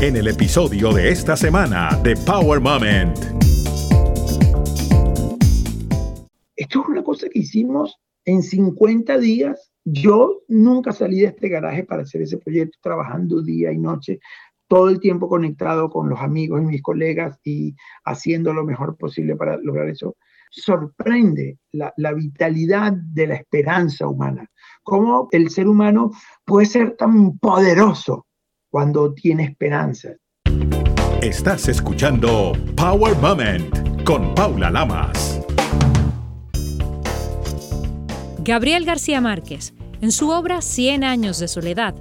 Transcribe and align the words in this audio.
en 0.00 0.14
el 0.14 0.28
episodio 0.28 0.92
de 0.92 1.08
esta 1.10 1.36
semana 1.36 1.98
de 2.04 2.14
Power 2.14 2.60
Moment. 2.60 3.18
Esto 6.54 6.82
es 6.82 6.88
una 6.88 7.02
cosa 7.02 7.28
que 7.28 7.40
hicimos 7.40 7.98
en 8.24 8.44
50 8.44 9.18
días. 9.18 9.72
Yo 9.84 10.42
nunca 10.46 10.92
salí 10.92 11.20
de 11.20 11.26
este 11.26 11.48
garaje 11.48 11.82
para 11.82 12.02
hacer 12.02 12.22
ese 12.22 12.38
proyecto, 12.38 12.78
trabajando 12.80 13.42
día 13.42 13.72
y 13.72 13.78
noche, 13.78 14.20
todo 14.68 14.88
el 14.88 15.00
tiempo 15.00 15.28
conectado 15.28 15.90
con 15.90 16.08
los 16.08 16.20
amigos 16.20 16.62
y 16.62 16.66
mis 16.66 16.82
colegas 16.82 17.36
y 17.42 17.74
haciendo 18.04 18.52
lo 18.52 18.64
mejor 18.64 18.96
posible 18.96 19.34
para 19.34 19.56
lograr 19.56 19.88
eso. 19.88 20.16
Sorprende 20.50 21.58
la, 21.72 21.92
la 21.96 22.12
vitalidad 22.12 22.92
de 22.92 23.26
la 23.26 23.34
esperanza 23.34 24.06
humana, 24.06 24.48
cómo 24.84 25.26
el 25.32 25.50
ser 25.50 25.66
humano 25.66 26.12
puede 26.44 26.66
ser 26.66 26.96
tan 26.96 27.36
poderoso 27.38 28.27
cuando 28.70 29.12
tiene 29.14 29.44
esperanza. 29.44 30.10
Estás 31.22 31.68
escuchando 31.68 32.52
Power 32.76 33.16
Moment 33.16 34.04
con 34.04 34.34
Paula 34.34 34.70
Lamas. 34.70 35.40
Gabriel 38.38 38.84
García 38.84 39.20
Márquez, 39.20 39.74
en 40.00 40.12
su 40.12 40.30
obra 40.30 40.62
Cien 40.62 41.04
años 41.04 41.38
de 41.38 41.48
soledad, 41.48 41.94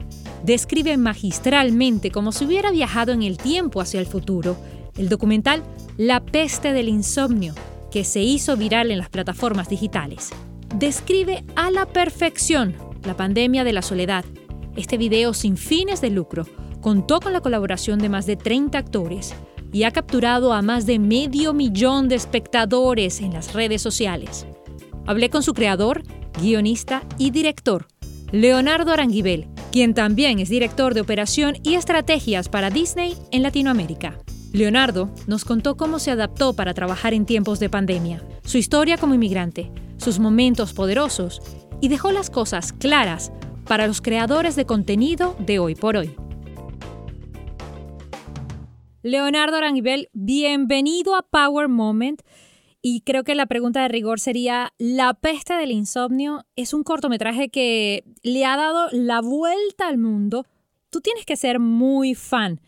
describe 0.44 0.98
magistralmente 0.98 2.12
como 2.12 2.32
si 2.32 2.46
hubiera 2.46 2.72
viajado 2.72 3.12
en 3.12 3.24
el 3.24 3.38
tiempo 3.38 3.82
hacia 3.82 4.00
el 4.00 4.06
futuro 4.06 4.56
el 4.98 5.10
documental 5.10 5.64
La 5.98 6.24
peste 6.24 6.74
del 6.74 6.90
insomnio, 6.90 7.54
que 7.92 8.04
se 8.04 8.22
hizo 8.22 8.56
viral 8.58 8.92
en 8.92 8.98
las 8.98 9.10
plataformas 9.10 9.70
digitales. 9.70 10.30
Describe 10.76 11.44
a 11.56 11.72
la 11.72 11.86
perfección 11.86 12.76
la 13.04 13.16
pandemia 13.16 13.64
de 13.64 13.74
la 13.74 13.82
soledad. 13.82 14.26
Este 14.76 14.98
video 14.98 15.34
sin 15.34 15.58
fines 15.58 16.02
de 16.02 16.12
lucro 16.12 16.46
contó 16.88 17.20
con 17.20 17.34
la 17.34 17.42
colaboración 17.42 18.00
de 18.00 18.08
más 18.08 18.26
de 18.26 18.38
30 18.38 18.78
actores 18.78 19.36
y 19.74 19.84
ha 19.84 19.92
capturado 19.92 20.54
a 20.54 20.62
más 20.62 20.86
de 20.86 21.00
medio 21.00 21.52
millón 21.54 22.08
de 22.08 22.16
espectadores 22.16 23.20
en 23.20 23.34
las 23.34 23.52
redes 23.52 23.82
sociales. 23.82 24.48
Hablé 25.06 25.30
con 25.30 25.44
su 25.44 25.54
creador, 25.54 26.04
guionista 26.42 27.04
y 27.18 27.32
director, 27.32 27.88
Leonardo 28.32 28.94
Aranguibel, 28.94 29.50
quien 29.70 29.94
también 29.94 30.40
es 30.40 30.48
director 30.48 30.94
de 30.94 31.02
operación 31.02 31.58
y 31.62 31.74
estrategias 31.74 32.48
para 32.48 32.70
Disney 32.70 33.18
en 33.32 33.44
Latinoamérica. 33.44 34.18
Leonardo 34.54 35.10
nos 35.28 35.44
contó 35.44 35.76
cómo 35.76 36.00
se 36.00 36.12
adaptó 36.12 36.54
para 36.54 36.74
trabajar 36.74 37.14
en 37.14 37.26
tiempos 37.26 37.60
de 37.60 37.70
pandemia, 37.70 38.24
su 38.46 38.60
historia 38.60 38.98
como 38.98 39.14
inmigrante, 39.14 39.74
sus 39.98 40.20
momentos 40.20 40.72
poderosos 40.72 41.42
y 41.82 41.90
dejó 41.90 42.14
las 42.14 42.30
cosas 42.30 42.72
claras 42.72 43.34
para 43.66 43.88
los 43.88 44.00
creadores 44.00 44.56
de 44.56 44.66
contenido 44.66 45.36
de 45.38 45.60
hoy 45.60 45.76
por 45.76 45.98
hoy. 45.98 46.16
Leonardo 49.08 49.56
Aranguibel, 49.56 50.10
bienvenido 50.12 51.16
a 51.16 51.22
Power 51.22 51.70
Moment. 51.70 52.22
Y 52.82 53.02
creo 53.02 53.24
que 53.24 53.36
la 53.36 53.46
pregunta 53.46 53.82
de 53.82 53.88
rigor 53.88 54.20
sería, 54.20 54.74
La 54.78 55.14
peste 55.14 55.54
del 55.54 55.72
insomnio 55.72 56.46
es 56.58 56.74
un 56.74 56.84
cortometraje 56.84 57.48
que 57.48 58.04
le 58.22 58.44
ha 58.44 58.58
dado 58.58 58.90
la 58.92 59.22
vuelta 59.22 59.88
al 59.88 59.98
mundo. 59.98 60.46
Tú 60.90 61.00
tienes 61.00 61.26
que 61.26 61.38
ser 61.38 61.60
muy 61.60 62.16
fan 62.16 62.60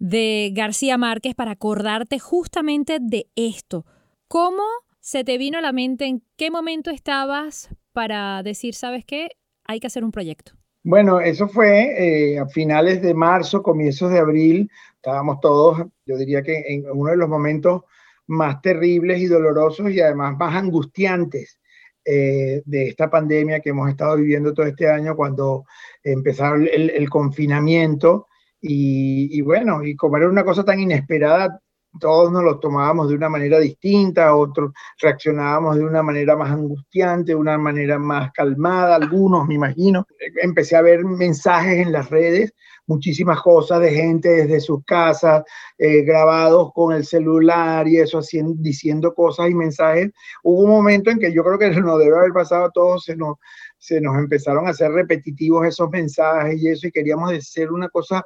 de 0.00 0.50
García 0.52 0.98
Márquez 0.98 1.36
para 1.36 1.52
acordarte 1.52 2.18
justamente 2.18 2.98
de 3.00 3.28
esto. 3.36 3.86
¿Cómo 4.26 4.64
se 4.98 5.22
te 5.22 5.38
vino 5.38 5.58
a 5.58 5.62
la 5.62 5.70
mente? 5.70 6.06
¿En 6.06 6.24
qué 6.36 6.50
momento 6.50 6.90
estabas 6.90 7.68
para 7.92 8.42
decir, 8.42 8.74
sabes 8.74 9.04
qué? 9.04 9.28
Hay 9.64 9.78
que 9.78 9.86
hacer 9.86 10.02
un 10.02 10.10
proyecto. 10.10 10.54
Bueno, 10.86 11.18
eso 11.18 11.48
fue 11.48 12.34
eh, 12.34 12.38
a 12.38 12.46
finales 12.46 13.00
de 13.00 13.14
marzo, 13.14 13.62
comienzos 13.62 14.10
de 14.10 14.18
abril. 14.18 14.70
Estábamos 14.96 15.40
todos, 15.40 15.82
yo 16.04 16.18
diría 16.18 16.42
que 16.42 16.62
en 16.68 16.84
uno 16.92 17.10
de 17.10 17.16
los 17.16 17.26
momentos 17.28 17.84
más 18.26 18.60
terribles 18.60 19.18
y 19.18 19.26
dolorosos 19.26 19.90
y 19.90 20.00
además 20.00 20.36
más 20.36 20.54
angustiantes 20.54 21.58
eh, 22.04 22.60
de 22.66 22.88
esta 22.88 23.08
pandemia 23.08 23.60
que 23.60 23.70
hemos 23.70 23.88
estado 23.88 24.16
viviendo 24.16 24.52
todo 24.52 24.66
este 24.66 24.86
año 24.86 25.16
cuando 25.16 25.64
empezaron 26.02 26.68
el, 26.70 27.08
confinamiento 27.08 28.26
y, 28.60 29.38
y, 29.38 29.40
bueno, 29.40 29.82
y 29.82 29.96
como 29.96 30.18
era 30.18 30.28
una 30.28 30.44
cosa 30.44 30.64
tan 30.66 30.80
inesperada, 30.80 31.62
todos 32.00 32.32
nos 32.32 32.42
lo 32.42 32.58
tomábamos 32.58 33.08
de 33.08 33.14
una 33.14 33.28
manera 33.28 33.58
distinta, 33.58 34.34
otros 34.34 34.72
reaccionábamos 35.00 35.76
de 35.76 35.84
una 35.84 36.02
manera 36.02 36.36
más 36.36 36.50
angustiante, 36.50 37.32
de 37.32 37.36
una 37.36 37.56
manera 37.58 37.98
más 37.98 38.32
calmada, 38.32 38.96
algunos 38.96 39.46
me 39.46 39.54
imagino. 39.54 40.06
Empecé 40.42 40.76
a 40.76 40.82
ver 40.82 41.04
mensajes 41.04 41.78
en 41.78 41.92
las 41.92 42.10
redes, 42.10 42.52
muchísimas 42.86 43.40
cosas 43.40 43.80
de 43.80 43.92
gente 43.92 44.28
desde 44.28 44.60
sus 44.60 44.84
casas, 44.84 45.44
eh, 45.78 46.02
grabados 46.02 46.72
con 46.74 46.94
el 46.94 47.04
celular 47.04 47.86
y 47.88 47.98
eso, 47.98 48.18
haciendo, 48.18 48.54
diciendo 48.56 49.14
cosas 49.14 49.50
y 49.50 49.54
mensajes. 49.54 50.10
Hubo 50.42 50.64
un 50.64 50.70
momento 50.70 51.10
en 51.10 51.18
que 51.18 51.32
yo 51.32 51.44
creo 51.44 51.58
que 51.58 51.70
nos 51.80 51.98
debe 51.98 52.16
haber 52.16 52.32
pasado 52.32 52.66
a 52.66 52.70
todos, 52.70 53.04
se 53.04 53.16
nos, 53.16 53.36
se 53.78 54.00
nos 54.00 54.16
empezaron 54.18 54.66
a 54.66 54.70
hacer 54.70 54.90
repetitivos 54.90 55.66
esos 55.66 55.90
mensajes 55.90 56.60
y 56.60 56.68
eso, 56.68 56.88
y 56.88 56.92
queríamos 56.92 57.32
hacer 57.32 57.70
una 57.70 57.88
cosa 57.88 58.24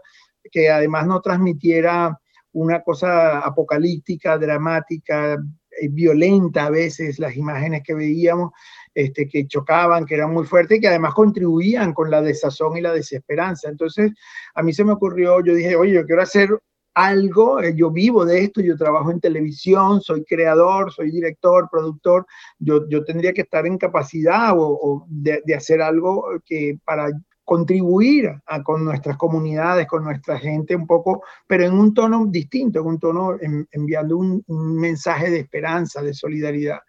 que 0.50 0.70
además 0.70 1.06
no 1.06 1.20
transmitiera 1.20 2.18
una 2.58 2.82
cosa 2.82 3.38
apocalíptica, 3.38 4.36
dramática, 4.36 5.34
eh, 5.34 5.88
violenta 5.88 6.66
a 6.66 6.70
veces, 6.70 7.18
las 7.18 7.36
imágenes 7.36 7.82
que 7.84 7.94
veíamos, 7.94 8.50
este, 8.94 9.28
que 9.28 9.46
chocaban, 9.46 10.04
que 10.04 10.14
eran 10.14 10.32
muy 10.32 10.44
fuertes 10.44 10.78
y 10.78 10.80
que 10.80 10.88
además 10.88 11.14
contribuían 11.14 11.92
con 11.92 12.10
la 12.10 12.20
desazón 12.20 12.76
y 12.76 12.80
la 12.80 12.92
desesperanza. 12.92 13.68
Entonces, 13.68 14.12
a 14.54 14.62
mí 14.62 14.72
se 14.72 14.84
me 14.84 14.92
ocurrió, 14.92 15.44
yo 15.44 15.54
dije, 15.54 15.76
oye, 15.76 15.92
yo 15.94 16.04
quiero 16.04 16.22
hacer 16.22 16.50
algo, 16.94 17.62
eh, 17.62 17.74
yo 17.76 17.92
vivo 17.92 18.24
de 18.24 18.42
esto, 18.42 18.60
yo 18.60 18.76
trabajo 18.76 19.12
en 19.12 19.20
televisión, 19.20 20.00
soy 20.00 20.24
creador, 20.24 20.92
soy 20.92 21.12
director, 21.12 21.68
productor, 21.70 22.26
yo, 22.58 22.88
yo 22.88 23.04
tendría 23.04 23.32
que 23.32 23.42
estar 23.42 23.66
en 23.66 23.78
capacidad 23.78 24.54
o, 24.56 25.06
de, 25.08 25.42
de, 25.44 25.54
hacer 25.54 25.80
algo 25.80 26.24
que 26.44 26.76
para 26.84 27.10
contribuir 27.48 28.42
con 28.62 28.84
nuestras 28.84 29.16
comunidades, 29.16 29.86
con 29.86 30.04
nuestra 30.04 30.38
gente 30.38 30.76
un 30.76 30.86
poco, 30.86 31.22
pero 31.46 31.64
en 31.64 31.72
un 31.72 31.94
tono 31.94 32.26
distinto, 32.26 32.80
en 32.80 32.86
un 32.86 32.98
tono 32.98 33.38
enviando 33.72 34.18
un, 34.18 34.44
mensaje 34.76 35.30
de 35.30 35.38
esperanza, 35.38 36.02
de 36.02 36.12
solidaridad. 36.12 36.80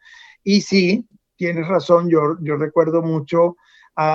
Y 0.43 0.59
sí, 0.59 1.07
tienes 1.37 1.65
razón, 1.65 2.09
yo, 2.09 2.35
yo 2.41 2.57
recuerdo 2.57 3.01
mucho 3.01 3.55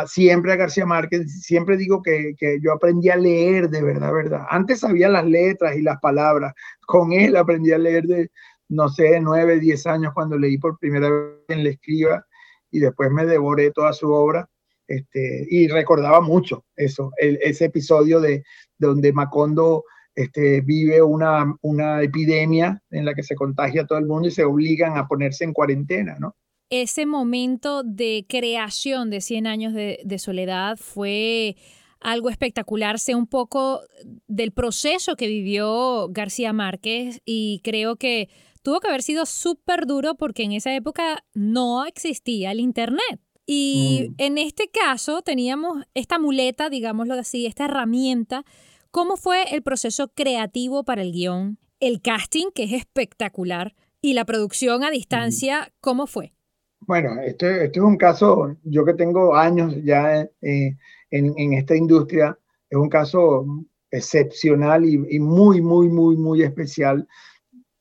siempre 0.06 0.52
a 0.52 0.56
García 0.56 0.84
Márquez, 0.84 1.40
siempre 1.40 1.78
digo 1.78 2.02
que, 2.02 2.34
que, 2.36 2.58
yo 2.60 2.74
aprendí 2.74 3.08
a 3.08 3.16
leer 3.16 3.70
de 3.70 3.82
verdad, 3.82 4.12
verdad. 4.12 4.44
Antes 4.50 4.80
sabía 4.80 5.08
las 5.08 5.24
letras 5.24 5.78
y 5.78 5.80
las 5.80 5.98
palabras, 5.98 6.52
con 6.86 7.14
él 7.14 7.38
aprendí 7.38 7.72
a 7.72 7.78
leer 7.78 8.04
de, 8.04 8.30
no 8.68 8.90
sé, 8.90 9.18
nueve, 9.18 9.60
diez 9.60 9.86
años 9.86 10.12
cuando 10.12 10.36
leí 10.36 10.58
por 10.58 10.78
primera 10.78 11.08
vez 11.08 11.38
en 11.48 11.64
La 11.64 11.70
Escriba 11.70 12.26
y 12.70 12.80
después 12.80 13.10
me 13.10 13.24
devoré 13.24 13.70
toda 13.70 13.94
su 13.94 14.12
obra 14.12 14.46
este, 14.86 15.46
y 15.48 15.68
recordaba 15.68 16.20
mucho 16.20 16.64
eso, 16.76 17.10
ese 17.18 17.66
episodio 17.66 18.20
de, 18.20 18.42
donde 18.78 19.12
Macondo 19.12 19.84
este, 20.14 20.60
vive 20.60 21.02
una, 21.02 21.54
una 21.62 22.02
epidemia 22.02 22.80
en 22.90 23.04
la 23.04 23.14
que 23.14 23.22
se 23.22 23.34
contagia 23.34 23.86
todo 23.86 23.98
el 23.98 24.06
mundo 24.06 24.28
y 24.28 24.30
se 24.30 24.44
obligan 24.44 24.96
a 24.96 25.08
ponerse 25.08 25.44
en 25.44 25.52
cuarentena, 25.52 26.16
¿no? 26.20 26.36
Ese 26.70 27.06
momento 27.06 27.82
de 27.82 28.24
creación 28.28 29.10
de 29.10 29.20
100 29.20 29.46
años 29.46 29.74
de, 29.74 30.18
soledad 30.18 30.76
fue 30.76 31.56
algo 32.00 32.30
espectacular, 32.30 32.98
sé 32.98 33.14
un 33.14 33.26
poco 33.26 33.80
del 34.26 34.52
proceso 34.52 35.14
que 35.14 35.26
vivió 35.26 36.08
García 36.10 36.52
Márquez 36.52 37.20
y 37.24 37.60
creo 37.62 37.96
que 37.96 38.28
tuvo 38.62 38.80
que 38.80 38.88
haber 38.88 39.02
sido 39.02 39.26
súper 39.26 39.86
duro 39.86 40.14
porque 40.14 40.42
en 40.42 40.52
esa 40.52 40.74
época 40.74 41.24
no 41.34 41.84
existía 41.84 42.50
el 42.50 42.60
Internet. 42.60 43.20
Y 43.46 44.08
mm. 44.10 44.14
en 44.18 44.38
este 44.38 44.68
caso 44.68 45.22
teníamos 45.22 45.84
esta 45.94 46.18
muleta, 46.18 46.70
digámoslo 46.70 47.14
así, 47.14 47.46
esta 47.46 47.66
herramienta. 47.66 48.44
¿Cómo 48.90 49.16
fue 49.16 49.42
el 49.54 49.62
proceso 49.62 50.08
creativo 50.08 50.84
para 50.84 51.02
el 51.02 51.12
guion? 51.12 51.58
El 51.80 52.00
casting, 52.00 52.46
que 52.54 52.64
es 52.64 52.72
espectacular, 52.72 53.74
y 54.00 54.14
la 54.14 54.24
producción 54.24 54.84
a 54.84 54.90
distancia, 54.90 55.72
¿cómo 55.80 56.06
fue? 56.06 56.32
Bueno, 56.80 57.20
este, 57.22 57.64
este 57.64 57.78
es 57.78 57.84
un 57.84 57.96
caso, 57.96 58.56
yo 58.62 58.84
que 58.84 58.94
tengo 58.94 59.34
años 59.34 59.74
ya 59.82 60.20
eh, 60.42 60.76
en, 61.10 61.34
en, 61.38 61.54
esta 61.54 61.74
industria, 61.74 62.38
es 62.68 62.76
un 62.76 62.90
caso 62.90 63.46
excepcional 63.90 64.84
y, 64.84 65.02
y 65.08 65.18
muy, 65.18 65.62
muy, 65.62 65.88
muy, 65.88 66.16
muy 66.16 66.42
especial 66.42 67.08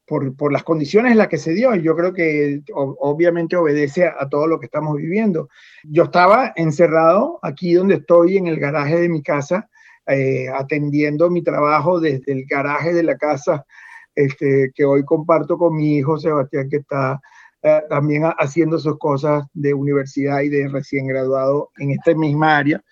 por, 0.06 0.52
las 0.52 0.64
condiciones 0.64 1.12
en 1.12 1.18
las 1.18 1.28
que 1.28 1.38
se 1.38 1.54
dio. 1.54 1.76
Y 1.76 1.82
yo 1.82 1.96
creo 1.96 2.14
que 2.14 2.62
obviamente 2.74 3.56
obedece 3.56 4.06
a, 4.06 4.28
todo 4.30 4.48
lo 4.48 4.60
que 4.60 4.66
estamos 4.66 4.96
viviendo. 4.98 5.50
Yo 5.84 6.04
estaba 6.04 6.54
encerrado 6.56 7.40
aquí 7.42 7.74
donde 7.74 7.96
estoy, 7.96 8.38
en 8.38 8.48
el 8.48 8.60
garaje 8.60 9.00
de 9.00 9.10
mi 9.10 9.22
casa, 9.22 9.70
eh, 10.08 10.48
atendiendo 10.54 11.30
mi 11.30 11.42
trabajo 11.42 12.00
desde 12.00 12.34
el 12.34 12.46
garaje 12.46 12.94
de 12.94 13.04
la 13.04 13.18
casa 13.18 13.66
este, 14.16 14.72
que 14.76 14.86
hoy 14.86 15.04
comparto 15.06 15.58
con 15.58 15.76
mi 15.76 15.98
hijo 15.98 16.20
Sebastián, 16.20 16.70
que 16.70 16.78
está 16.78 17.20
eh, 17.62 17.82
también 17.90 18.24
haciendo 18.38 18.78
sus 18.78 18.98
cosas 18.98 19.46
de 19.54 19.74
universidad 19.74 20.42
y 20.42 20.50
de 20.50 20.68
recién 20.68 21.08
graduado 21.08 21.72
en 21.78 21.92
esta 21.92 22.14
misma 22.14 22.58
área. 22.58 22.84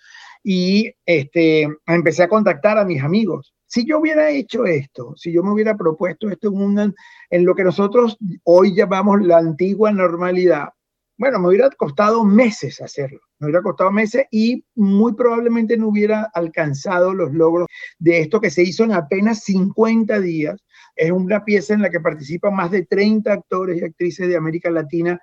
Y 0.42 0.92
este, 1.06 1.68
empecé 1.86 2.24
a 2.24 2.28
contactar 2.28 2.78
a 2.78 2.84
mis 2.84 3.02
amigos 3.02 3.54
Si 3.72 3.86
yo 3.86 4.00
hubiera 4.00 4.28
hecho 4.28 4.66
esto, 4.66 5.14
si 5.16 5.32
yo 5.32 5.42
me 5.42 5.50
hubiera 5.50 5.74
propuesto 5.78 6.28
esto 6.28 6.52
en, 6.52 6.94
en 7.30 7.44
lo 7.46 7.54
que 7.54 7.64
nosotros 7.64 8.18
hoy 8.44 8.74
llamamos 8.74 9.22
la 9.22 9.38
antigua 9.38 9.90
normalidad, 9.90 10.68
bueno, 11.16 11.38
me 11.38 11.48
hubiera 11.48 11.70
costado 11.70 12.22
meses 12.22 12.82
hacerlo, 12.82 13.20
me 13.38 13.46
hubiera 13.46 13.62
costado 13.62 13.90
meses 13.90 14.26
y 14.30 14.62
muy 14.74 15.14
probablemente 15.14 15.78
no 15.78 15.88
hubiera 15.88 16.30
alcanzado 16.34 17.14
los 17.14 17.32
logros 17.32 17.66
de 17.98 18.20
esto 18.20 18.42
que 18.42 18.50
se 18.50 18.62
hizo 18.62 18.84
en 18.84 18.92
apenas 18.92 19.42
50 19.44 20.20
días. 20.20 20.60
Es 20.94 21.10
una 21.10 21.42
pieza 21.42 21.72
en 21.72 21.80
la 21.80 21.88
que 21.88 22.00
participan 22.00 22.54
más 22.54 22.70
de 22.72 22.84
30 22.84 23.32
actores 23.32 23.80
y 23.80 23.84
actrices 23.86 24.28
de 24.28 24.36
América 24.36 24.68
Latina 24.68 25.18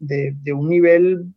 de, 0.00 0.52
un 0.52 0.68
nivel 0.68 1.32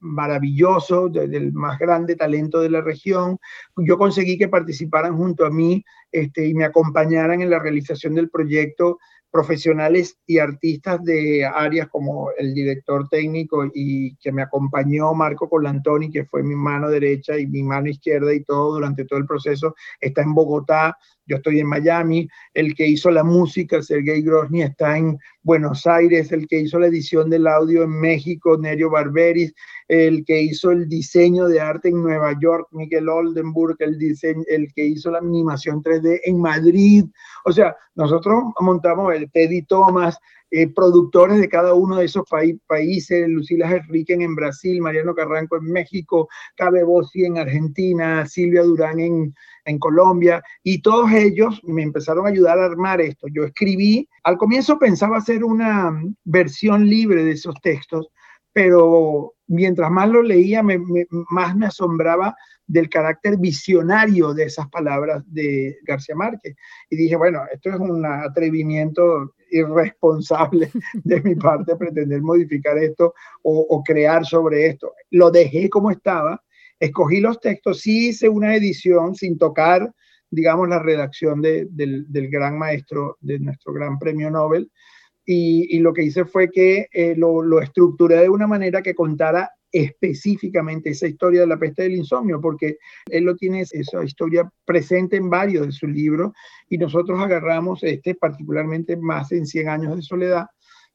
maravilloso, 0.00 1.08
del 1.08 1.52
más 1.52 1.78
grande 1.78 2.16
talento 2.16 2.60
de 2.60 2.70
la 2.70 2.80
región. 2.80 3.38
Yo 3.76 3.98
conseguí 3.98 4.38
que 4.38 4.48
participaran 4.48 5.16
junto 5.16 5.46
a 5.46 5.50
mí 5.50 5.84
este, 6.10 6.46
y 6.46 6.54
me 6.54 6.64
acompañaran 6.64 7.40
en 7.42 7.50
la 7.50 7.58
realización 7.58 8.14
del 8.14 8.30
proyecto 8.30 8.98
profesionales 9.30 10.18
y 10.26 10.38
artistas 10.38 11.02
de 11.04 11.44
áreas 11.44 11.88
como 11.88 12.30
el 12.36 12.52
director 12.52 13.08
técnico 13.08 13.64
y 13.72 14.16
que 14.16 14.32
me 14.32 14.42
acompañó 14.42 15.14
Marco 15.14 15.48
Colantoni, 15.48 16.10
que 16.10 16.24
fue 16.24 16.42
mi 16.42 16.56
mano 16.56 16.90
derecha 16.90 17.38
y 17.38 17.46
mi 17.46 17.62
mano 17.62 17.88
izquierda 17.88 18.34
y 18.34 18.42
todo 18.42 18.74
durante 18.74 19.04
todo 19.04 19.18
el 19.18 19.26
proceso, 19.26 19.74
está 20.00 20.22
en 20.22 20.34
Bogotá, 20.34 20.98
yo 21.30 21.36
estoy 21.36 21.60
en 21.60 21.68
Miami, 21.68 22.28
el 22.54 22.74
que 22.74 22.88
hizo 22.88 23.08
la 23.08 23.22
música, 23.22 23.80
Sergei 23.80 24.20
Grosny, 24.20 24.62
está 24.62 24.98
en 24.98 25.16
Buenos 25.44 25.86
Aires, 25.86 26.32
el 26.32 26.48
que 26.48 26.58
hizo 26.58 26.80
la 26.80 26.88
edición 26.88 27.30
del 27.30 27.46
audio 27.46 27.84
en 27.84 28.00
México, 28.00 28.58
Nerio 28.58 28.90
Barberis, 28.90 29.54
el 29.86 30.24
que 30.24 30.42
hizo 30.42 30.72
el 30.72 30.88
diseño 30.88 31.46
de 31.46 31.60
arte 31.60 31.88
en 31.88 32.02
Nueva 32.02 32.36
York, 32.40 32.66
Miguel 32.72 33.08
Oldenburg, 33.08 33.76
el, 33.78 33.96
diseño, 33.96 34.42
el 34.48 34.72
que 34.74 34.84
hizo 34.84 35.12
la 35.12 35.18
animación 35.18 35.82
3D 35.84 36.20
en 36.24 36.40
Madrid. 36.40 37.04
O 37.44 37.52
sea, 37.52 37.76
nosotros 37.94 38.42
montamos 38.58 39.14
el 39.14 39.30
Teddy 39.30 39.62
Thomas, 39.62 40.18
eh, 40.52 40.68
productores 40.68 41.38
de 41.38 41.48
cada 41.48 41.74
uno 41.74 41.96
de 41.96 42.06
esos 42.06 42.24
países, 42.66 43.28
Lucila 43.28 43.70
Henriquen 43.70 44.22
en 44.22 44.34
Brasil, 44.34 44.80
Mariano 44.80 45.14
Carranco 45.14 45.56
en 45.56 45.64
México, 45.64 46.28
Cabe 46.56 46.82
Bossi 46.82 47.24
en 47.24 47.38
Argentina, 47.38 48.26
Silvia 48.26 48.62
Durán 48.62 48.98
en, 48.98 49.34
Colombia, 49.78 50.42
y 50.64 50.82
todos 50.82 51.12
ellos 51.12 51.60
me 51.62 51.84
empezaron 51.84 52.26
a 52.26 52.30
ayudar 52.30 52.58
a 52.58 52.64
armar 52.64 53.00
esto. 53.00 53.28
Yo 53.32 53.44
escribí, 53.44 54.08
al 54.24 54.36
comienzo 54.36 54.80
pensaba 54.80 55.18
hacer 55.18 55.44
una 55.44 55.92
versión 56.24 56.88
libre 56.88 57.22
de 57.22 57.30
esos 57.32 57.54
textos, 57.62 58.08
pero 58.52 59.34
mientras 59.46 59.88
más 59.92 60.08
lo 60.08 60.24
leía, 60.24 60.64
más 60.64 61.56
me 61.56 61.66
asombraba 61.66 62.34
del 62.70 62.88
carácter 62.88 63.36
visionario 63.36 64.32
de 64.32 64.44
esas 64.44 64.68
palabras 64.68 65.24
de 65.26 65.76
García 65.82 66.14
Márquez. 66.14 66.54
Y 66.88 66.96
dije, 66.96 67.16
bueno, 67.16 67.40
esto 67.52 67.70
es 67.70 67.80
un 67.80 68.06
atrevimiento 68.06 69.34
irresponsable 69.50 70.70
de 70.94 71.20
mi 71.22 71.34
parte 71.34 71.74
pretender 71.74 72.22
modificar 72.22 72.78
esto 72.78 73.12
o, 73.42 73.82
crear 73.84 74.24
sobre 74.24 74.66
esto. 74.66 74.92
Lo 75.10 75.32
dejé 75.32 75.68
como 75.68 75.90
estaba, 75.90 76.40
escogí 76.78 77.20
los 77.20 77.40
textos, 77.40 77.80
sí 77.80 78.10
hice 78.10 78.28
una 78.28 78.54
edición 78.54 79.16
sin 79.16 79.36
tocar, 79.36 79.92
digamos, 80.30 80.68
la 80.68 80.78
redacción 80.78 81.42
del, 81.42 81.68
gran 82.30 82.56
maestro 82.56 83.18
de 83.20 83.40
nuestro 83.40 83.72
gran 83.72 83.98
premio 83.98 84.30
Nobel. 84.30 84.70
Y, 85.26 85.78
lo 85.80 85.92
que 85.92 86.04
hice 86.04 86.24
fue 86.24 86.50
que 86.50 86.86
eh, 86.92 87.14
lo, 87.16 87.42
lo 87.42 87.60
estructuré 87.60 88.18
de 88.18 88.28
una 88.28 88.46
manera 88.46 88.80
que 88.80 88.94
contara 88.94 89.50
específicamente 89.72 90.90
esa 90.90 91.06
historia 91.06 91.40
de 91.40 91.46
la 91.46 91.58
peste 91.58 91.82
del 91.82 91.96
insomnio, 91.96 92.40
porque 92.40 92.78
él 93.06 93.24
lo 93.24 93.36
tiene 93.36 93.62
esa 93.62 94.04
historia 94.04 94.50
presente 94.64 95.16
en 95.16 95.30
varios 95.30 95.66
de 95.66 95.72
sus 95.72 95.90
libros 95.90 96.32
y 96.68 96.78
nosotros 96.78 97.20
agarramos 97.20 97.82
este 97.84 98.14
particularmente 98.14 98.96
más 98.96 99.32
en 99.32 99.46
100 99.46 99.68
años 99.68 99.96
de 99.96 100.02
soledad 100.02 100.46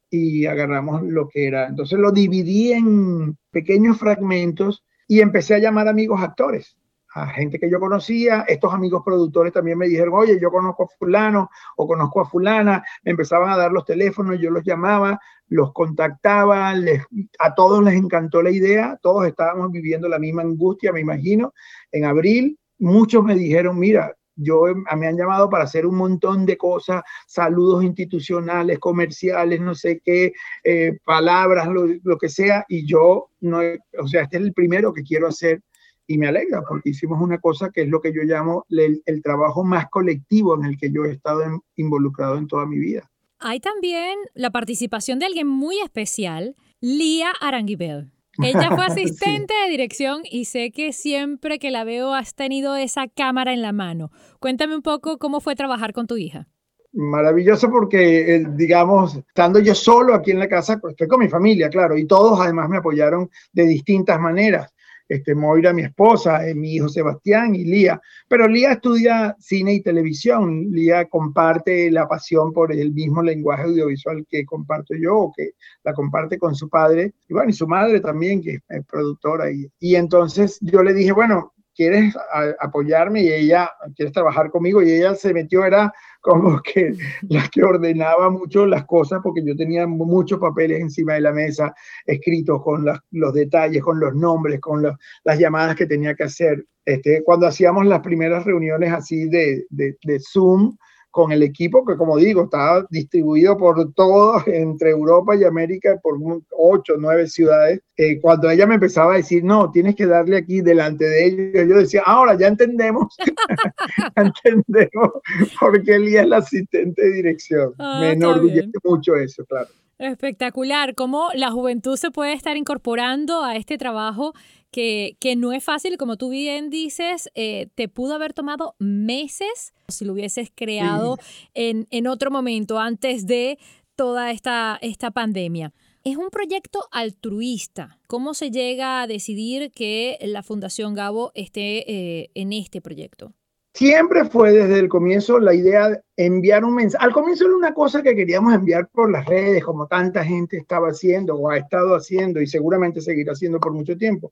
y 0.09 0.45
agarramos 0.45 1.03
lo 1.03 1.27
que 1.27 1.47
era. 1.47 1.67
Entonces 1.67 1.99
lo 1.99 2.11
dividí 2.11 2.73
en 2.73 3.37
pequeños 3.51 3.97
fragmentos 3.97 4.83
y 5.07 5.19
empecé 5.19 5.55
a 5.55 5.59
llamar 5.59 5.87
amigos 5.87 6.21
actores 6.21 6.77
a 7.15 7.27
gente 7.27 7.57
que 7.57 7.69
yo 7.69 7.79
conocía, 7.79 8.43
estos 8.45 8.73
amigos 8.73 9.01
productores 9.03 9.53
también 9.53 9.77
me 9.77 9.87
dijeron, 9.87 10.13
oye, 10.15 10.37
yo 10.39 10.51
conozco 10.51 10.83
a 10.83 10.87
fulano 10.99 11.49
o 11.77 11.87
conozco 11.87 12.19
a 12.19 12.25
fulana, 12.25 12.83
me 13.03 13.11
empezaban 13.11 13.49
a 13.49 13.55
dar 13.55 13.71
los 13.71 13.85
teléfonos, 13.85 14.37
yo 14.37 14.51
los 14.51 14.65
llamaba, 14.65 15.17
los 15.47 15.71
contactaba, 15.71 16.73
les, 16.73 17.01
a 17.39 17.55
todos 17.55 17.81
les 17.85 17.93
encantó 17.93 18.41
la 18.41 18.51
idea, 18.51 18.99
todos 19.01 19.25
estábamos 19.25 19.71
viviendo 19.71 20.09
la 20.09 20.19
misma 20.19 20.41
angustia, 20.41 20.91
me 20.91 20.99
imagino, 20.99 21.53
en 21.93 22.03
abril, 22.03 22.59
muchos 22.79 23.23
me 23.23 23.35
dijeron, 23.35 23.79
mira, 23.79 24.13
yo 24.35 24.63
me 24.97 25.07
han 25.07 25.15
llamado 25.15 25.49
para 25.49 25.63
hacer 25.63 25.85
un 25.85 25.95
montón 25.95 26.45
de 26.45 26.57
cosas, 26.57 27.01
saludos 27.27 27.85
institucionales, 27.85 28.77
comerciales, 28.77 29.61
no 29.61 29.73
sé 29.73 30.01
qué, 30.03 30.33
eh, 30.65 30.97
palabras, 31.05 31.69
lo, 31.69 31.87
lo, 32.03 32.17
que 32.17 32.27
sea, 32.27 32.65
y 32.67 32.85
yo 32.85 33.29
no, 33.39 33.59
o 33.99 34.07
sea, 34.09 34.23
este 34.23 34.35
es 34.35 34.43
el 34.43 34.53
primero 34.53 34.93
que 34.93 35.03
quiero 35.03 35.29
hacer 35.29 35.61
y 36.07 36.17
me 36.17 36.27
alegra 36.27 36.61
porque 36.67 36.89
hicimos 36.89 37.21
una 37.21 37.39
cosa 37.39 37.69
que 37.71 37.83
es 37.83 37.89
lo 37.89 38.01
que 38.01 38.13
yo 38.13 38.21
llamo 38.23 38.65
el, 38.69 39.21
trabajo 39.23 39.63
más 39.63 39.89
colectivo 39.89 40.55
en 40.55 40.65
el 40.65 40.77
que 40.77 40.91
yo 40.91 41.05
he 41.05 41.11
estado 41.11 41.63
involucrado 41.75 42.37
en 42.37 42.47
toda 42.47 42.65
mi 42.65 42.77
vida. 42.77 43.09
Hay 43.39 43.59
también 43.59 44.17
la 44.33 44.51
participación 44.51 45.19
de 45.19 45.25
alguien 45.25 45.47
muy 45.47 45.79
especial, 45.79 46.55
Lía 46.79 47.31
Aranguibel. 47.41 48.11
Ella 48.43 48.75
fue 48.75 48.85
asistente 48.85 49.53
de 49.63 49.69
dirección 49.69 50.21
y 50.29 50.45
sé 50.45 50.71
que 50.71 50.93
siempre 50.93 51.59
que 51.59 51.71
la 51.71 51.83
veo 51.83 52.13
has 52.13 52.35
tenido 52.35 52.75
esa 52.75 53.07
cámara 53.07 53.53
en 53.53 53.61
la 53.61 53.71
mano. 53.71 54.11
Cuéntame 54.39 54.75
un 54.75 54.81
poco 54.81 55.17
cómo 55.17 55.41
fue 55.41 55.55
trabajar 55.55 55.93
con 55.93 56.07
tu 56.07 56.17
hija. 56.17 56.47
Maravilloso 56.91 57.69
porque, 57.69 58.35
eh, 58.35 58.45
digamos, 58.55 59.17
estando 59.17 59.59
yo 59.59 59.75
solo 59.75 60.13
aquí 60.13 60.31
en 60.31 60.39
la 60.39 60.47
casa, 60.47 60.77
pues, 60.79 60.93
estoy 60.93 61.09
con 61.09 61.19
mi 61.19 61.27
familia, 61.27 61.67
claro, 61.67 61.97
y 61.97 62.05
todos 62.05 62.39
además 62.39 62.69
me 62.69 62.77
apoyaron 62.77 63.29
de 63.51 63.65
distintas 63.65 64.17
maneras 64.17 64.73
este, 65.07 65.35
Moira, 65.35 65.73
mi 65.73 65.83
esposa, 65.83 66.47
eh, 66.47 66.55
mi 66.55 66.75
hijo 66.75 66.89
Sebastián 66.89 67.55
y 67.55 67.63
Lía. 67.63 68.01
Pero 68.27 68.47
Lía 68.47 68.73
estudia 68.73 69.35
cine 69.39 69.75
y 69.75 69.81
televisión. 69.81 70.67
Lía 70.71 71.05
comparte 71.05 71.91
la 71.91 72.07
pasión 72.07 72.51
por 72.53 72.71
el 72.71 72.93
mismo 72.93 73.21
lenguaje 73.21 73.63
audiovisual 73.63 74.25
que 74.29 74.45
comparto 74.45 74.95
yo, 74.95 75.15
o 75.15 75.33
que 75.35 75.51
la 75.83 75.93
comparte 75.93 76.37
con 76.37 76.55
su 76.55 76.69
padre, 76.69 77.13
y 77.27 77.33
bueno, 77.33 77.49
y 77.49 77.53
su 77.53 77.67
madre 77.67 77.99
también, 77.99 78.41
que 78.41 78.59
es 78.67 78.85
productora. 78.85 79.51
Y, 79.51 79.67
y 79.79 79.95
entonces 79.95 80.57
yo 80.61 80.83
le 80.83 80.93
dije, 80.93 81.11
bueno, 81.11 81.53
¿quieres 81.75 82.15
apoyarme? 82.59 83.23
Y 83.23 83.31
ella, 83.31 83.69
¿quieres 83.95 84.13
trabajar 84.13 84.49
conmigo? 84.49 84.81
Y 84.81 84.91
ella 84.91 85.13
se 85.13 85.33
metió, 85.33 85.65
era 85.65 85.93
como 86.25 86.59
que 86.63 86.95
la 87.29 87.47
que 87.49 87.63
ordenaba 87.63 88.31
mucho 88.31 88.65
las 88.65 88.85
cosas, 88.85 89.19
porque 89.21 89.45
yo 89.45 89.55
tenía 89.55 89.85
muchos 89.85 90.39
papeles 90.39 90.81
encima 90.81 91.13
de 91.13 91.21
la 91.21 91.31
mesa, 91.31 91.75
escritos 92.03 92.63
con 92.63 92.83
los 93.11 93.33
detalles, 93.33 93.83
con 93.83 93.99
los 93.99 94.15
nombres, 94.15 94.59
con 94.59 94.81
las 94.81 95.39
llamadas 95.39 95.75
que 95.75 95.85
tenía 95.85 96.15
que 96.15 96.23
hacer. 96.23 96.65
Este, 96.83 97.21
cuando 97.23 97.45
hacíamos 97.45 97.85
las 97.85 97.99
primeras 97.99 98.43
reuniones 98.43 98.91
así 98.91 99.29
de, 99.29 99.67
de, 99.69 99.97
de 100.03 100.19
Zoom, 100.19 100.75
con 101.15 101.31
el 101.31 101.43
equipo 101.43 101.85
que, 101.85 101.95
como 101.95 102.17
digo, 102.17 102.43
estaba 102.43 102.85
distribuido 102.89 103.57
por 103.57 103.93
todo, 103.93 104.43
entre 104.47 104.89
Europa 104.89 105.33
y 105.33 105.45
América, 105.45 105.97
por 106.03 106.19
ocho, 106.51 106.95
nueve 106.99 107.27
ciudades. 107.27 107.79
Eh, 107.95 108.19
cuando 108.19 108.49
ella 108.49 108.67
me 108.67 108.75
empezaba 108.75 109.13
a 109.13 109.17
decir, 109.17 109.41
no, 109.41 109.71
tienes 109.71 109.95
que 109.95 110.07
darle 110.07 110.35
aquí 110.35 110.59
delante 110.59 111.05
de 111.05 111.25
ellos, 111.25 111.69
yo 111.69 111.77
decía, 111.77 112.03
ahora 112.05 112.37
ya 112.37 112.47
entendemos, 112.47 113.15
ya 114.17 114.23
entendemos, 114.23 115.11
porque 115.57 115.95
él 115.95 116.09
es 116.09 116.15
el 116.15 116.33
asistente 116.33 117.01
de 117.01 117.13
dirección. 117.13 117.73
Ah, 117.79 117.99
me 118.01 118.11
enorgullece 118.11 118.77
mucho 118.83 119.15
eso, 119.15 119.45
claro. 119.45 119.69
Espectacular, 119.97 120.95
cómo 120.95 121.29
la 121.33 121.49
juventud 121.49 121.95
se 121.95 122.11
puede 122.11 122.33
estar 122.33 122.57
incorporando 122.57 123.41
a 123.41 123.55
este 123.55 123.77
trabajo 123.77 124.33
que, 124.69 125.15
que 125.21 125.37
no 125.37 125.53
es 125.53 125.63
fácil, 125.63 125.95
como 125.95 126.17
tú 126.17 126.29
bien 126.29 126.69
dices, 126.69 127.31
eh, 127.35 127.69
te 127.75 127.87
pudo 127.87 128.15
haber 128.15 128.33
tomado 128.33 128.75
meses 128.79 129.73
si 129.87 130.05
lo 130.05 130.13
hubieses 130.13 130.51
creado 130.53 131.17
en, 131.53 131.87
en, 131.91 132.07
otro 132.07 132.31
momento, 132.31 132.79
antes 132.79 133.25
de 133.25 133.57
toda 133.95 134.31
esta, 134.31 134.77
esta 134.81 135.11
pandemia. 135.11 135.73
Es 136.03 136.17
un 136.17 136.29
proyecto 136.29 136.85
altruista. 136.91 137.97
¿Cómo 138.07 138.35
se 138.35 138.51
llega 138.51 139.01
a 139.01 139.07
decidir 139.07 139.71
que 139.71 140.19
la 140.21 140.43
Fundación 140.43 140.93
Gabo 140.93 141.31
esté 141.33 141.91
eh, 141.91 142.29
en 142.35 142.53
este 142.53 142.79
proyecto? 142.79 143.33
Siempre 143.73 144.23
fue 144.23 144.53
desde 144.53 144.79
el 144.79 144.87
comienzo 144.87 145.39
la 145.39 145.53
idea 145.53 145.89
de 145.89 146.01
enviar 146.15 146.63
un 146.63 146.75
mensaje. 146.75 147.03
Al 147.03 147.11
comienzo 147.11 147.45
era 147.45 147.55
una 147.55 147.73
cosa 147.73 148.01
que 148.01 148.15
queríamos 148.15 148.53
enviar 148.53 148.87
por 148.87 149.11
las 149.11 149.25
redes, 149.25 149.65
como 149.65 149.87
tanta 149.87 150.23
gente 150.23 150.57
estaba 150.57 150.89
haciendo 150.89 151.35
o 151.35 151.49
ha 151.49 151.57
estado 151.57 151.95
haciendo 151.95 152.39
y 152.39 152.47
seguramente 152.47 153.01
seguirá 153.01 153.33
haciendo 153.33 153.59
por 153.59 153.73
mucho 153.73 153.97
tiempo. 153.97 154.31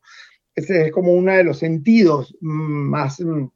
Ese 0.56 0.86
es 0.86 0.92
como 0.92 1.14
uno 1.14 1.32
de 1.32 1.44
los 1.44 1.58
sentidos 1.58 2.36
más 2.40 3.20
mm, 3.20 3.48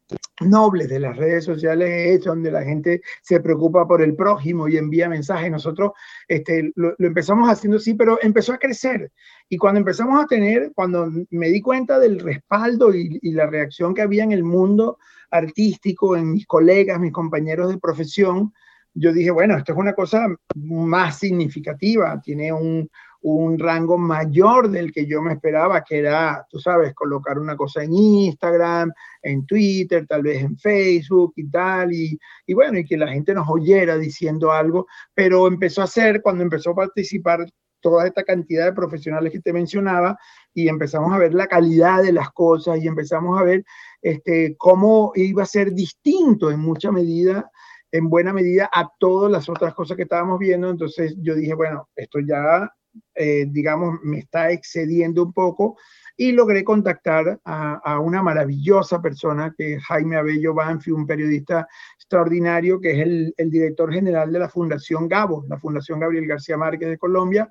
nobles 0.42 0.89
de 0.89 1.00
las 1.00 1.16
redes 1.16 1.46
sociales, 1.46 2.24
donde 2.24 2.51
la 2.51 2.63
gente 2.63 3.01
se 3.22 3.39
preocupa 3.39 3.88
por 3.88 4.01
el 4.01 4.16
prójimo 4.16 4.68
y 4.68 4.77
envía 4.77 5.08
mensajes. 5.08 5.51
Nosotros 5.51 5.92
este, 6.27 6.72
lo, 6.75 6.96
empezamos 6.98 7.50
haciendo 7.50 7.77
así, 7.77 7.94
pero 7.94 8.18
empezó 8.22 8.54
a 8.54 8.58
crecer. 8.58 9.12
Y 9.48 9.58
cuando 9.58 9.80
empezamos 9.80 10.24
a 10.24 10.27
tener, 10.27 10.72
cuando 10.74 11.12
me 11.30 11.50
di 11.50 11.62
cuenta 11.62 12.00
del 12.00 12.20
respaldo 12.20 12.94
y, 12.94 13.20
y 13.22 13.32
la 13.32 13.46
reacción 13.46 13.94
que 13.94 14.01
había 14.01 14.24
en 14.24 14.32
el 14.32 14.44
mundo 14.44 14.98
artístico, 15.30 16.16
en 16.16 16.32
mis 16.32 16.48
colegas, 16.48 17.00
mis 17.00 17.13
compañeros 17.13 17.70
de 17.70 17.77
profesión, 17.77 18.54
yo 19.00 19.13
dije, 19.13 19.30
bueno, 19.30 19.56
esto 19.56 19.74
es 19.74 19.77
una 19.77 19.94
cosa 19.94 20.27
más 20.56 21.20
significativa, 21.20 22.20
tiene 22.22 22.51
un, 22.51 22.89
un 23.22 23.58
rango 23.60 23.98
mayor 23.98 24.70
del 24.70 24.92
que 24.92 25.06
yo 25.06 25.22
me 25.22 25.34
esperaba, 25.34 25.84
que 25.84 26.00
era, 26.00 26.46
tú 26.50 26.60
sabes, 26.60 26.94
colocar 26.94 27.40
una 27.40 27.56
cosa 27.56 27.84
en 27.84 27.94
Instagram, 27.94 28.92
en 29.22 29.46
Twitter, 29.46 30.06
tal 30.08 30.24
vez 30.24 30.44
en 30.44 30.58
Facebook 30.58 31.34
y 31.36 31.50
tal, 31.50 31.94
y, 31.94 32.18
y 32.46 32.54
bueno, 32.54 32.80
y 32.80 32.86
que 32.86 32.98
la 32.98 33.08
gente 33.08 33.34
nos 33.34 33.48
oyera 33.50 33.98
diciendo 33.98 34.52
algo, 34.52 34.88
pero 35.14 35.48
empezó 35.48 35.82
a 35.82 35.88
ser, 35.88 36.22
cuando 36.22 36.44
empezó 36.44 36.72
a 36.72 36.76
participar 36.76 37.46
toda 37.80 38.08
esta 38.08 38.24
cantidad 38.24 38.66
de 38.66 38.74
profesionales 38.74 39.32
que 39.32 39.40
te 39.40 39.54
mencionaba, 39.54 40.18
y 40.54 40.68
empezamos 40.68 41.14
a 41.14 41.18
ver 41.18 41.34
la 41.34 41.48
calidad 41.48 42.02
de 42.04 42.12
las 42.12 42.32
cosas 42.32 42.80
y 42.82 42.88
empezamos 42.88 43.40
a 43.40 43.44
ver 43.44 43.64
este, 44.02 44.56
cómo 44.58 45.12
iba 45.16 45.44
a 45.44 45.46
ser 45.46 45.72
distinto 45.74 46.50
en 46.50 46.60
mucha 46.60 46.92
medida 46.92 47.52
en 47.92 48.10
buena 48.10 48.34
medida 48.34 48.70
a 48.74 48.90
todas 49.00 49.32
las 49.32 49.50
otras 49.50 49.74
cosas 49.74 49.98
que 49.98 50.04
estábamos 50.04 50.40
viendo. 50.40 50.70
Entonces 50.70 51.16
yo 51.20 51.36
dije, 51.36 51.54
bueno, 51.54 51.90
esto 51.96 52.20
ya 52.20 52.72
eh, 53.16 53.46
digamos, 53.50 54.00
me 54.04 54.20
está 54.20 54.51
excediendo 54.51 55.24
un 55.24 55.34
poco 55.34 55.77
y 56.16 56.32
logré 56.32 56.63
contactar 56.63 57.39
a, 57.46 58.00
una 58.00 58.24
maravillosa 58.24 59.01
persona 59.01 59.54
que 59.56 59.80
Jaime 59.80 60.18
Abello 60.18 60.54
Banfi, 60.54 60.89
un 60.89 61.06
periodista 61.06 61.68
extraordinario 61.96 62.82
que 62.82 62.92
es 62.92 63.34
el, 63.38 63.51
director 63.51 63.94
general 63.94 64.32
de 64.32 64.39
la 64.39 64.50
Fundación 64.50 65.08
Gabo, 65.08 65.46
la 65.48 65.60
Fundación 65.60 66.00
Gabriel 66.00 66.25
García 66.25 66.58
Márquez 66.58 66.89
de 66.89 66.98
Colombia, 66.98 67.48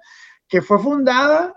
que 0.49 0.63
fue 0.63 0.81
fundada 0.81 1.55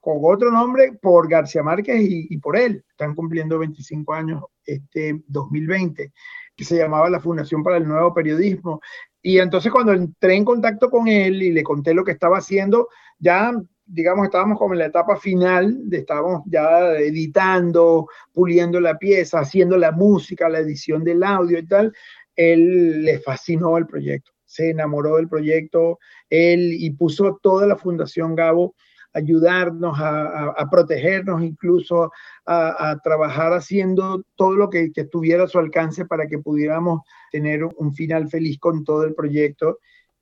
con 0.00 0.18
otro 0.22 0.52
nombre 0.52 0.92
por 1.00 1.28
García 1.28 1.62
Márquez 1.62 2.00
y, 2.00 2.26
y, 2.30 2.38
por 2.38 2.56
él. 2.56 2.84
Están 2.88 3.14
cumpliendo 3.14 3.58
25 3.58 4.12
años 4.12 4.44
este 4.64 5.22
2020, 5.26 6.12
que 6.54 6.64
se 6.64 6.76
llamaba 6.76 7.08
la 7.08 7.20
Fundación 7.20 7.62
para 7.62 7.78
el 7.78 7.88
Nuevo 7.88 8.12
Periodismo. 8.12 8.80
Y 9.26 9.40
entonces 9.40 9.72
cuando 9.72 9.92
entré 9.92 10.36
en 10.36 10.44
contacto 10.44 10.88
con 10.88 11.08
él 11.08 11.42
y 11.42 11.50
le 11.50 11.64
conté 11.64 11.92
lo 11.92 12.04
que 12.04 12.12
estaba 12.12 12.38
haciendo, 12.38 12.90
ya, 13.18 13.52
digamos, 13.84 14.26
estábamos 14.26 14.56
como 14.56 14.74
en 14.74 14.78
la 14.78 14.86
etapa 14.86 15.16
final, 15.16 15.80
estábamos 15.90 16.42
ya 16.46 16.92
editando, 16.92 18.06
puliendo 18.32 18.78
la 18.78 18.96
pieza, 18.98 19.40
haciendo 19.40 19.78
la 19.78 19.90
música, 19.90 20.48
la 20.48 20.60
edición 20.60 21.02
del 21.02 21.24
audio 21.24 21.58
y 21.58 21.66
tal, 21.66 21.92
él 22.36 23.02
le 23.02 23.18
fascinó 23.18 23.76
el 23.78 23.88
proyecto, 23.88 24.30
se 24.44 24.70
enamoró 24.70 25.16
del 25.16 25.28
proyecto, 25.28 25.98
él 26.30 26.74
y 26.74 26.90
puso 26.90 27.40
toda 27.42 27.66
la 27.66 27.74
Fundación 27.74 28.36
Gabo 28.36 28.76
ayudarnos 29.16 29.96
a, 29.98 30.68
protegernos, 30.70 31.42
incluso 31.42 32.12
a, 32.44 32.98
trabajar 33.02 33.52
haciendo 33.54 34.22
todo 34.34 34.56
lo 34.56 34.68
que, 34.68 34.92
que, 34.92 35.02
estuviera 35.02 35.44
a 35.44 35.48
su 35.48 35.58
alcance 35.58 36.04
para 36.04 36.26
que 36.26 36.38
pudiéramos 36.38 37.00
tener 37.32 37.64
un 37.64 37.94
final 37.94 38.28
feliz 38.28 38.58
con 38.58 38.84
todo 38.84 39.04
el 39.04 39.14
proyecto. 39.14 39.78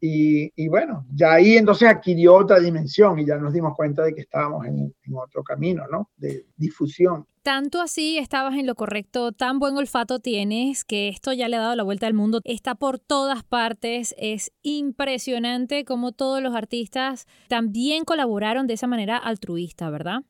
Y, 0.07 0.69
bueno, 0.69 1.07
ya 1.15 1.33
ahí 1.33 1.57
entonces 1.57 1.89
adquirió 1.89 2.35
otra 2.35 2.61
dimensión 2.61 3.19
y 3.19 3.25
ya 3.25 3.37
nos 3.37 3.55
dimos 3.55 3.75
cuenta 3.75 4.03
de 4.03 4.15
que 4.15 4.21
estábamos 4.21 4.67
en, 4.67 4.95
otro 5.15 5.43
camino, 5.43 5.85
¿no? 5.91 6.11
De 6.19 6.45
difusión. 6.59 7.27
Tanto 7.43 7.81
así 7.81 8.19
estabas 8.19 8.55
en 8.59 8.67
lo 8.67 8.75
correcto, 8.75 9.33
tan 9.33 9.59
buen 9.59 9.79
olfato 9.79 10.19
tienes 10.19 10.85
que 10.85 11.09
esto 11.09 11.33
ya 11.33 11.49
le 11.49 11.57
ha 11.57 11.61
dado 11.61 11.77
la 11.77 11.85
vuelta 11.85 12.07
al 12.07 12.13
mundo, 12.13 12.41
está 12.45 12.75
por 12.75 12.99
todas 12.99 13.45
partes, 13.45 14.15
es 14.19 14.53
impresionante 14.61 15.87
cómo 15.87 16.13
todos 16.13 16.43
los 16.43 16.55
artistas 16.55 17.27
también 17.49 18.05
colaboraron 18.05 18.67
de 18.67 18.75
esa 18.75 18.87
manera 18.87 19.17
altruista, 19.17 19.89
¿verdad? 19.89 20.21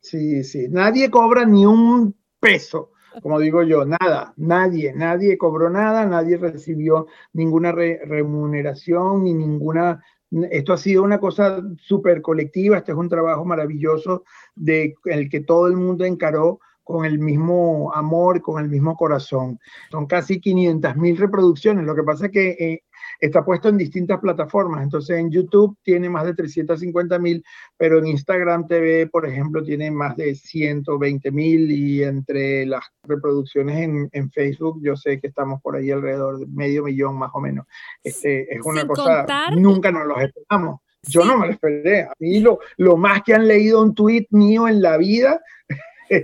Sí, 0.00 0.44
sí, 0.44 0.66
nadie 0.68 1.10
cobra 1.10 1.46
ni 1.46 1.64
un 1.64 2.14
peso 2.38 2.90
como 3.20 3.38
digo 3.38 3.62
yo, 3.62 3.84
nada, 3.84 4.32
nadie, 4.36 4.92
nadie 4.94 5.36
cobró 5.36 5.68
nada, 5.70 6.06
nadie 6.06 6.36
recibió 6.36 7.06
ninguna 7.32 7.72
remuneración 7.72 9.24
ni 9.24 9.34
ninguna... 9.34 10.02
Esto 10.50 10.72
ha 10.72 10.78
sido 10.78 11.02
una 11.02 11.20
cosa 11.20 11.62
súper 11.76 12.22
colectiva, 12.22 12.78
este 12.78 12.92
es 12.92 12.98
un 12.98 13.10
trabajo 13.10 13.44
maravilloso 13.44 14.24
de 14.54 14.94
el 15.04 15.28
que 15.28 15.40
todo 15.40 15.66
el 15.66 15.76
mundo 15.76 16.06
encaró 16.06 16.58
con 16.84 17.04
el 17.04 17.18
mismo 17.18 17.92
amor, 17.94 18.40
con 18.40 18.62
el 18.62 18.70
mismo 18.70 18.96
corazón. 18.96 19.58
Son 19.90 20.06
casi 20.06 20.40
500 20.40 20.96
mil 20.96 21.16
reproducciones. 21.16 21.84
Lo 21.84 21.94
que 21.94 22.02
pasa 22.02 22.26
es 22.26 22.32
que 22.32 22.48
eh, 22.50 22.82
está 23.22 23.44
puesto 23.44 23.68
en 23.68 23.78
distintas 23.78 24.18
plataformas. 24.18 24.82
Entonces 24.82 25.16
en 25.16 25.30
YouTube 25.30 25.78
tiene 25.82 26.10
más 26.10 26.24
de 26.24 26.34
350 26.34 27.18
mil, 27.20 27.44
pero 27.76 27.98
en 27.98 28.08
Instagram 28.08 28.66
TV, 28.66 29.06
por 29.06 29.24
ejemplo, 29.26 29.62
tiene 29.62 29.92
más 29.92 30.16
de 30.16 30.34
120 30.34 31.30
mil 31.30 31.70
y 31.70 32.02
entre 32.02 32.66
las 32.66 32.84
reproducciones 33.04 33.78
en, 33.78 34.08
en, 34.12 34.30
Facebook 34.32 34.80
yo 34.82 34.96
sé 34.96 35.20
que 35.20 35.28
estamos 35.28 35.60
por 35.62 35.76
ahí 35.76 35.90
alrededor 35.90 36.40
de 36.40 36.46
medio 36.46 36.82
millón 36.82 37.16
más 37.16 37.30
o 37.34 37.40
menos. 37.40 37.66
Este, 38.02 38.52
es 38.52 38.60
una 38.64 38.86
cosa, 38.86 39.24
nunca 39.54 39.92
nos 39.92 40.06
lo 40.06 40.18
esperamos. 40.18 40.80
Yo 41.04 41.24
no 41.24 41.38
me 41.38 41.46
lo 41.46 41.52
esperé. 41.52 42.02
A 42.02 42.14
mí 42.18 42.40
lo, 42.40 42.58
lo 42.76 42.96
más 42.96 43.22
que 43.22 43.34
han 43.34 43.46
leído 43.46 43.82
un 43.82 43.94
tweet 43.94 44.26
mío 44.30 44.66
en 44.66 44.82
la 44.82 44.96
vida 44.96 45.40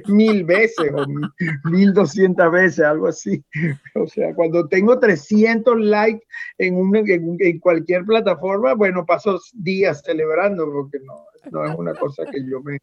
mil 0.09 0.45
veces 0.45 0.91
o 0.95 1.05
mil 1.71 1.93
doscientas 1.93 2.51
veces, 2.51 2.81
algo 2.81 3.09
así. 3.09 3.43
O 3.95 4.07
sea, 4.07 4.35
cuando 4.35 4.69
tengo 4.69 4.99
300 4.99 5.79
likes 5.81 6.27
en, 6.59 6.77
un, 6.77 6.97
en, 6.97 7.59
cualquier 7.59 8.05
plataforma, 8.05 8.75
bueno, 8.75 9.05
paso 9.07 9.41
días 9.55 10.03
celebrando 10.05 10.71
porque 10.71 10.99
no, 11.05 11.25
no 11.51 11.65
es 11.65 11.77
una 11.77 11.95
cosa 11.95 12.25
que 12.27 12.39
yo 12.49 12.61
me... 12.63 12.79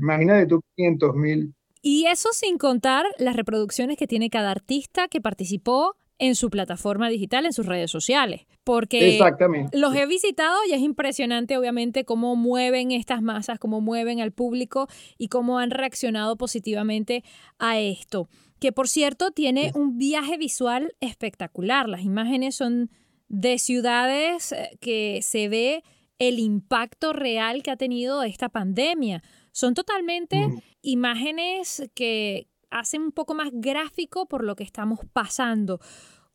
Imagínate 0.00 0.46
tú 0.46 0.62
500 0.76 1.14
mil. 1.14 1.54
Y 1.82 2.06
eso 2.06 2.30
sin 2.32 2.58
contar 2.58 3.06
las 3.18 3.36
reproducciones 3.36 3.96
que 3.96 4.06
tiene 4.06 4.30
cada 4.30 4.50
artista 4.50 5.08
que 5.08 5.20
participó 5.20 5.96
en 6.18 6.34
su 6.34 6.50
plataforma 6.50 7.08
digital, 7.08 7.46
en 7.46 7.52
sus 7.52 7.66
redes 7.66 7.90
sociales. 7.90 8.46
Porque 8.64 9.18
los 9.72 9.94
he 9.94 10.06
visitado 10.06 10.56
y 10.68 10.72
es 10.72 10.80
impresionante, 10.80 11.56
obviamente, 11.56 12.04
cómo 12.04 12.36
mueven 12.36 12.90
estas 12.90 13.22
masas, 13.22 13.58
cómo 13.58 13.80
mueven 13.80 14.20
al 14.20 14.32
público 14.32 14.88
y 15.16 15.28
cómo 15.28 15.58
han 15.58 15.70
reaccionado 15.70 16.36
positivamente 16.36 17.24
a 17.58 17.78
esto. 17.78 18.28
Que 18.60 18.72
por 18.72 18.88
cierto, 18.88 19.30
tiene 19.30 19.72
un 19.74 19.98
viaje 19.98 20.36
visual 20.36 20.94
espectacular. 21.00 21.88
Las 21.88 22.02
imágenes 22.02 22.56
son 22.56 22.90
de 23.28 23.58
ciudades 23.58 24.52
eh, 24.52 24.76
que 24.80 25.20
se 25.22 25.48
ve 25.48 25.84
el 26.18 26.40
impacto 26.40 27.12
real 27.12 27.62
que 27.62 27.70
ha 27.70 27.76
tenido 27.76 28.22
esta 28.24 28.48
pandemia. 28.48 29.22
Son 29.52 29.74
totalmente 29.74 30.48
imágenes 30.82 31.88
que, 31.94 32.48
hacen 32.70 33.02
un 33.02 33.12
poco 33.12 33.34
más 33.34 33.50
gráfico 33.52 34.26
por 34.26 34.44
lo 34.44 34.56
que 34.56 34.64
estamos 34.64 35.00
pasando. 35.12 35.80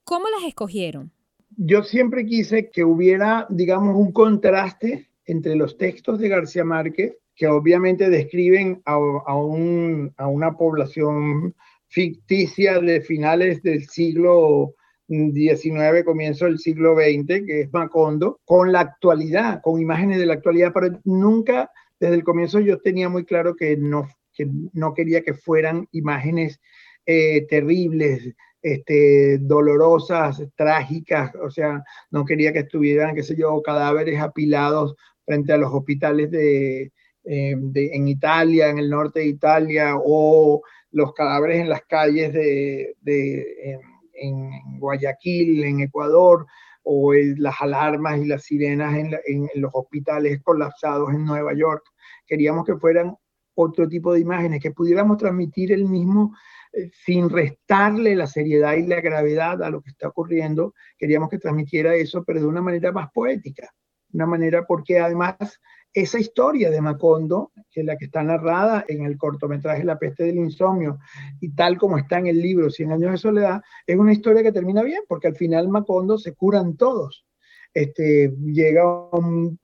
¿Cómo 0.03 0.25
las 0.29 0.47
escogieron? 0.47 1.11
Yo 1.55 1.83
siempre 1.83 2.25
quise 2.25 2.69
que 2.71 2.83
hubiera, 2.83 3.45
digamos, 3.49 3.95
un 3.95 4.11
contraste 4.11 5.09
entre 5.25 5.55
los 5.55 5.77
textos 5.77 6.19
de 6.19 6.29
García 6.29 6.63
Márquez, 6.63 7.17
que 7.35 7.47
obviamente 7.47 8.09
describen 8.09 8.81
a, 8.85 8.97
una 8.97 10.57
población 10.57 11.55
ficticia 11.87 12.79
de 12.79 13.01
finales 13.01 13.61
del 13.63 13.87
siglo 13.87 14.75
XIX, 15.07 16.03
comienzo 16.05 16.45
del 16.45 16.59
siglo 16.59 16.95
XX, 16.95 17.45
que 17.45 17.61
es 17.61 17.73
Macondo, 17.73 18.39
con 18.45 18.71
la 18.71 18.81
actualidad, 18.81 19.61
con 19.61 19.79
imágenes 19.79 20.19
de 20.19 20.25
la 20.25 20.33
actualidad, 20.33 20.71
pero 20.73 20.99
nunca, 21.03 21.71
desde 21.99 22.15
el 22.15 22.23
comienzo 22.23 22.59
yo 22.59 22.79
tenía 22.79 23.09
muy 23.09 23.25
claro 23.25 23.55
que 23.55 23.77
no 23.77 24.07
que 24.33 24.47
no 24.73 24.93
quería 24.93 25.21
que 25.21 25.33
fueran 25.33 25.87
imágenes 25.91 26.59
eh, 27.05 27.45
terribles, 27.47 28.33
este, 28.61 29.37
dolorosas, 29.39 30.41
trágicas, 30.55 31.35
o 31.35 31.51
sea, 31.51 31.83
no 32.11 32.23
quería 32.23 32.53
que 32.53 32.59
estuvieran, 32.59 33.13
qué 33.13 33.23
sé 33.23 33.35
yo, 33.35 33.61
cadáveres 33.61 34.19
apilados 34.21 34.95
frente 35.25 35.51
a 35.51 35.57
los 35.57 35.73
hospitales 35.73 36.31
de, 36.31 36.93
eh, 37.25 37.55
en 37.75 38.07
Italia, 38.07 38.69
en 38.69 38.79
el 38.79 38.89
norte 38.89 39.19
de 39.19 39.27
Italia, 39.27 39.95
o 39.97 40.61
los 40.91 41.13
cadáveres 41.13 41.59
en 41.59 41.69
las 41.69 41.83
calles 41.83 42.31
de, 42.33 42.95
de 43.01 43.79
en, 44.13 44.79
Guayaquil, 44.79 45.63
en 45.63 45.81
Ecuador, 45.81 46.45
o 46.83 47.13
las 47.13 47.55
alarmas 47.61 48.19
y 48.19 48.25
las 48.25 48.43
sirenas 48.43 48.95
en, 48.95 49.13
en, 49.25 49.49
los 49.55 49.71
hospitales 49.73 50.41
colapsados 50.41 51.09
en 51.11 51.25
Nueva 51.25 51.53
York. 51.53 51.83
Queríamos 52.25 52.65
que 52.65 52.75
fueran 52.75 53.15
otro 53.55 53.87
tipo 53.87 54.13
de 54.13 54.19
imágenes, 54.19 54.61
que 54.61 54.71
pudiéramos 54.71 55.17
transmitir 55.17 55.71
el 55.71 55.85
mismo 55.85 56.35
eh, 56.73 56.89
sin 57.05 57.29
restarle 57.29 58.15
la 58.15 58.27
seriedad 58.27 58.73
y 58.73 58.87
la 58.87 59.01
gravedad 59.01 59.61
a 59.63 59.69
lo 59.69 59.81
que 59.81 59.91
está 59.91 60.07
ocurriendo. 60.07 60.73
Queríamos 60.97 61.29
que 61.29 61.39
transmitiera 61.39 61.95
eso, 61.95 62.23
pero 62.23 62.39
de 62.39 62.47
una 62.47 62.61
manera 62.61 62.91
más 62.91 63.09
poética, 63.11 63.73
una 64.11 64.25
manera 64.25 64.65
porque 64.65 64.99
además 64.99 65.59
esa 65.93 66.19
historia 66.19 66.71
de 66.71 66.81
Macondo, 66.81 67.51
que 67.69 67.81
es 67.81 67.85
la 67.85 67.97
que 67.97 68.05
está 68.05 68.23
narrada 68.23 68.83
en 68.87 69.05
el 69.05 69.15
cortometraje 69.17 69.83
La 69.83 69.99
peste 69.99 70.23
del 70.23 70.37
insomnio 70.37 70.97
y 71.39 71.53
tal 71.53 71.77
como 71.77 71.99
está 71.99 72.17
en 72.17 72.27
el 72.27 72.41
libro 72.41 72.71
Cien 72.71 72.91
años 72.91 73.11
de 73.11 73.17
soledad, 73.17 73.61
es 73.85 73.95
una 73.95 74.13
historia 74.13 74.41
que 74.41 74.51
termina 74.51 74.81
bien, 74.81 75.03
porque 75.07 75.27
al 75.27 75.35
final 75.35 75.69
Macondo 75.69 76.17
se 76.17 76.33
curan 76.33 76.75
todos 76.77 77.25
este, 77.73 78.31
llega 78.45 79.09
un, 79.11 79.59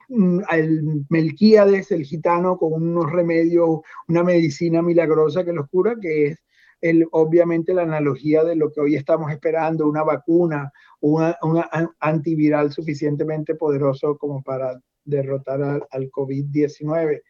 el 0.50 1.04
Melquíades, 1.08 1.92
el 1.92 2.04
gitano, 2.04 2.58
con 2.58 2.72
unos 2.72 3.10
remedios, 3.10 3.80
una 4.08 4.24
medicina 4.24 4.82
milagrosa 4.82 5.44
que 5.44 5.52
los 5.52 5.68
cura, 5.68 5.96
que 6.00 6.26
es 6.26 6.38
el, 6.80 7.06
obviamente 7.12 7.74
la 7.74 7.82
analogía 7.82 8.42
de 8.42 8.56
lo 8.56 8.72
que 8.72 8.80
hoy 8.80 8.96
estamos 8.96 9.30
esperando, 9.30 9.86
una 9.88 10.02
vacuna, 10.02 10.72
una, 11.00 11.36
un 11.42 11.62
antiviral 12.00 12.72
suficientemente 12.72 13.54
poderoso 13.54 14.16
como 14.16 14.42
para 14.42 14.80
derrotar 15.04 15.62
al, 15.62 15.82
al 15.90 16.10
COVID-19. 16.10 17.22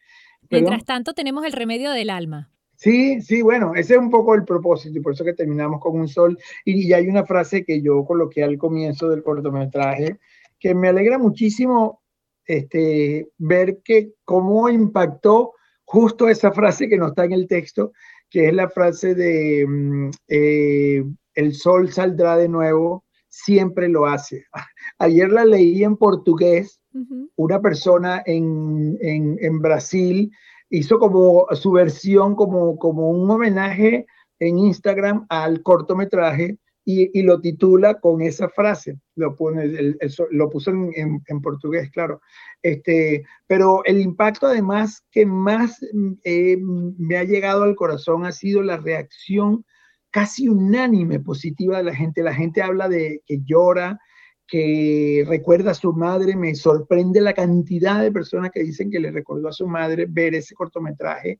Mientras 0.49 0.85
tanto, 0.85 1.13
tenemos 1.13 1.45
el 1.45 1.53
remedio 1.53 1.91
del 1.91 2.09
alma. 2.09 2.49
Sí, 2.75 3.21
sí, 3.21 3.43
bueno, 3.43 3.73
ese 3.75 3.93
es 3.93 3.99
un 3.99 4.09
poco 4.09 4.33
el 4.33 4.43
propósito 4.43 4.97
y 4.97 5.01
por 5.01 5.13
eso 5.13 5.23
que 5.23 5.33
terminamos 5.33 5.79
con 5.79 5.99
un 5.99 6.07
sol. 6.07 6.37
Y, 6.65 6.87
y 6.87 6.93
hay 6.93 7.07
una 7.07 7.23
frase 7.25 7.63
que 7.63 7.79
yo 7.81 8.03
coloqué 8.05 8.43
al 8.43 8.57
comienzo 8.57 9.07
del 9.07 9.21
cortometraje 9.21 10.17
que 10.61 10.75
me 10.75 10.87
alegra 10.87 11.17
muchísimo 11.17 12.01
este, 12.45 13.27
ver 13.39 13.81
que 13.83 14.13
cómo 14.23 14.69
impactó 14.69 15.53
justo 15.83 16.29
esa 16.29 16.53
frase 16.53 16.87
que 16.87 16.97
no 16.97 17.07
está 17.07 17.25
en 17.25 17.33
el 17.33 17.47
texto, 17.47 17.91
que 18.29 18.47
es 18.47 18.53
la 18.53 18.69
frase 18.69 19.15
de 19.15 19.65
mm, 19.67 20.09
eh, 20.29 21.03
el 21.33 21.55
sol 21.55 21.91
saldrá 21.91 22.37
de 22.37 22.47
nuevo, 22.47 23.03
siempre 23.27 23.89
lo 23.89 24.05
hace. 24.05 24.45
Ayer 24.99 25.29
la 25.29 25.45
leí 25.45 25.83
en 25.83 25.97
portugués, 25.97 26.79
una 27.37 27.61
persona 27.61 28.21
en, 28.25 28.97
en, 29.01 29.37
en, 29.39 29.61
Brasil 29.61 30.29
hizo 30.69 30.99
como 30.99 31.47
su 31.53 31.71
versión, 31.71 32.35
como, 32.35 32.77
como 32.77 33.09
un 33.09 33.31
homenaje 33.31 34.05
en 34.39 34.59
Instagram 34.59 35.25
al 35.29 35.63
cortometraje 35.63 36.57
y, 36.83 37.21
lo 37.21 37.39
titula 37.39 37.99
con 37.99 38.21
esa 38.21 38.49
frase, 38.49 38.97
lo, 39.15 39.35
pone, 39.35 39.95
lo 40.31 40.49
puso 40.49 40.71
en, 40.71 41.41
portugués, 41.41 41.91
claro. 41.91 42.21
Este, 42.61 43.23
pero 43.47 43.83
el 43.85 44.01
impacto 44.01 44.47
además 44.47 45.03
que 45.11 45.25
más 45.25 45.79
eh, 46.23 46.57
me 46.59 47.17
ha 47.17 47.23
llegado 47.23 47.63
al 47.63 47.75
corazón 47.75 48.25
ha 48.25 48.31
sido 48.31 48.63
la 48.63 48.77
reacción 48.77 49.63
casi 50.11 50.49
unánime 50.49 51.19
positiva 51.19 51.77
de 51.77 51.83
la 51.83 51.95
gente. 51.95 52.23
La 52.23 52.33
gente 52.33 52.61
habla 52.61 52.89
de 52.89 53.21
que 53.25 53.41
llora, 53.43 53.99
que 54.47 55.23
recuerda 55.27 55.71
a 55.71 55.75
su 55.75 55.93
madre, 55.93 56.35
me 56.35 56.53
sorprende 56.55 57.21
la 57.21 57.33
cantidad 57.33 58.01
de 58.01 58.11
personas 58.11 58.51
que 58.51 58.63
dicen 58.63 58.91
que 58.91 58.99
le 58.99 59.11
recordó 59.11 59.47
a 59.47 59.53
su 59.53 59.65
madre 59.65 60.07
ver 60.09 60.35
ese 60.35 60.55
cortometraje, 60.55 61.39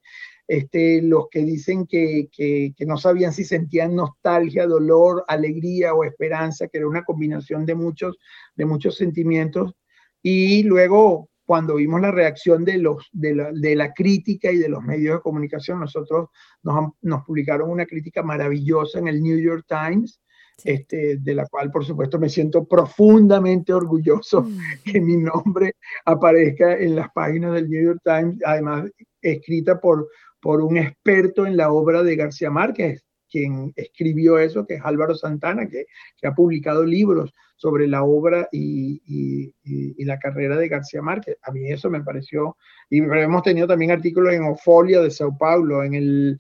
este, 0.52 1.02
los 1.02 1.30
que 1.32 1.46
dicen 1.46 1.88
que, 1.88 2.28
que, 2.30 2.74
no 2.86 2.98
sabían 2.98 3.32
si 3.32 3.46
sentían 3.46 3.96
nostalgia, 3.96 4.68
dolor, 4.68 5.24
alegría 5.30 5.94
o 5.94 6.04
esperanza, 6.04 6.68
que 6.68 6.80
era 6.80 6.90
una 6.90 7.06
combinación 7.06 7.66
de 7.66 7.74
muchos, 7.74 8.18
de 8.58 8.66
muchos 8.66 8.98
sentimientos. 8.98 9.74
Y 10.22 10.64
luego, 10.64 11.30
cuando 11.46 11.76
vimos 11.76 12.02
la 12.02 12.12
reacción 12.12 12.66
de, 12.66 12.80
los, 12.80 13.08
de, 13.14 13.34
la, 13.34 13.52
de 13.54 13.78
la 13.78 13.94
crítica 13.94 14.52
y 14.52 14.58
de 14.58 14.68
los 14.68 14.84
medios 14.84 15.16
de 15.16 15.22
comunicación, 15.22 15.80
nosotros 15.80 16.28
nos, 16.64 16.92
nos 17.02 17.24
publicaron 17.24 17.70
una 17.70 17.86
crítica 17.86 18.22
maravillosa 18.22 19.00
en 19.00 19.08
el 19.08 19.24
New 19.24 19.40
York 19.40 19.66
Times, 19.70 20.20
este, 20.66 21.16
de 21.16 21.34
la 21.34 21.48
cual 21.48 21.72
por 21.72 21.86
supuesto 21.86 22.20
me 22.20 22.28
siento 22.28 22.66
profundamente 22.66 23.72
orgulloso 23.72 24.42
mm. 24.42 24.58
que 24.84 25.00
mi 25.00 25.16
nombre 25.16 25.76
aparezca 26.04 26.78
en 26.78 26.98
las 26.98 27.10
páginas 27.14 27.54
del 27.54 27.70
New 27.70 27.86
York 27.86 28.02
Times, 28.04 28.38
además 28.46 28.92
escrita 29.22 29.80
por, 29.80 30.08
por 30.42 30.62
un 30.62 30.78
experto 30.78 31.46
en 31.46 31.56
la 31.56 31.72
obra 31.72 32.04
de 32.04 32.16
García 32.16 32.50
Márquez, 32.50 33.06
quien 33.32 33.74
escribió 33.76 34.38
eso, 34.38 34.66
que 34.66 34.76
es 34.76 34.82
Álvaro 34.84 35.16
Santana, 35.16 35.68
que, 35.68 35.86
ha 36.28 36.36
publicado 36.36 36.84
libros 36.84 37.34
sobre 37.56 37.88
la 37.88 38.04
obra 38.04 38.50
y, 38.52 39.54
la 39.98 40.20
carrera 40.20 40.58
de 40.58 40.68
García 40.68 41.02
Márquez. 41.02 41.38
A 41.44 41.52
mí 41.52 41.72
eso 41.72 41.90
me 41.90 42.04
pareció, 42.04 42.58
y 42.90 43.00
hemos 43.00 43.44
tenido 43.44 43.68
también 43.68 43.92
artículos 43.92 44.34
en 44.34 44.44
Ofolia 44.44 45.02
de 45.02 45.12
Sao 45.12 45.38
Paulo, 45.38 45.84
en 45.84 45.94
el 45.94 46.38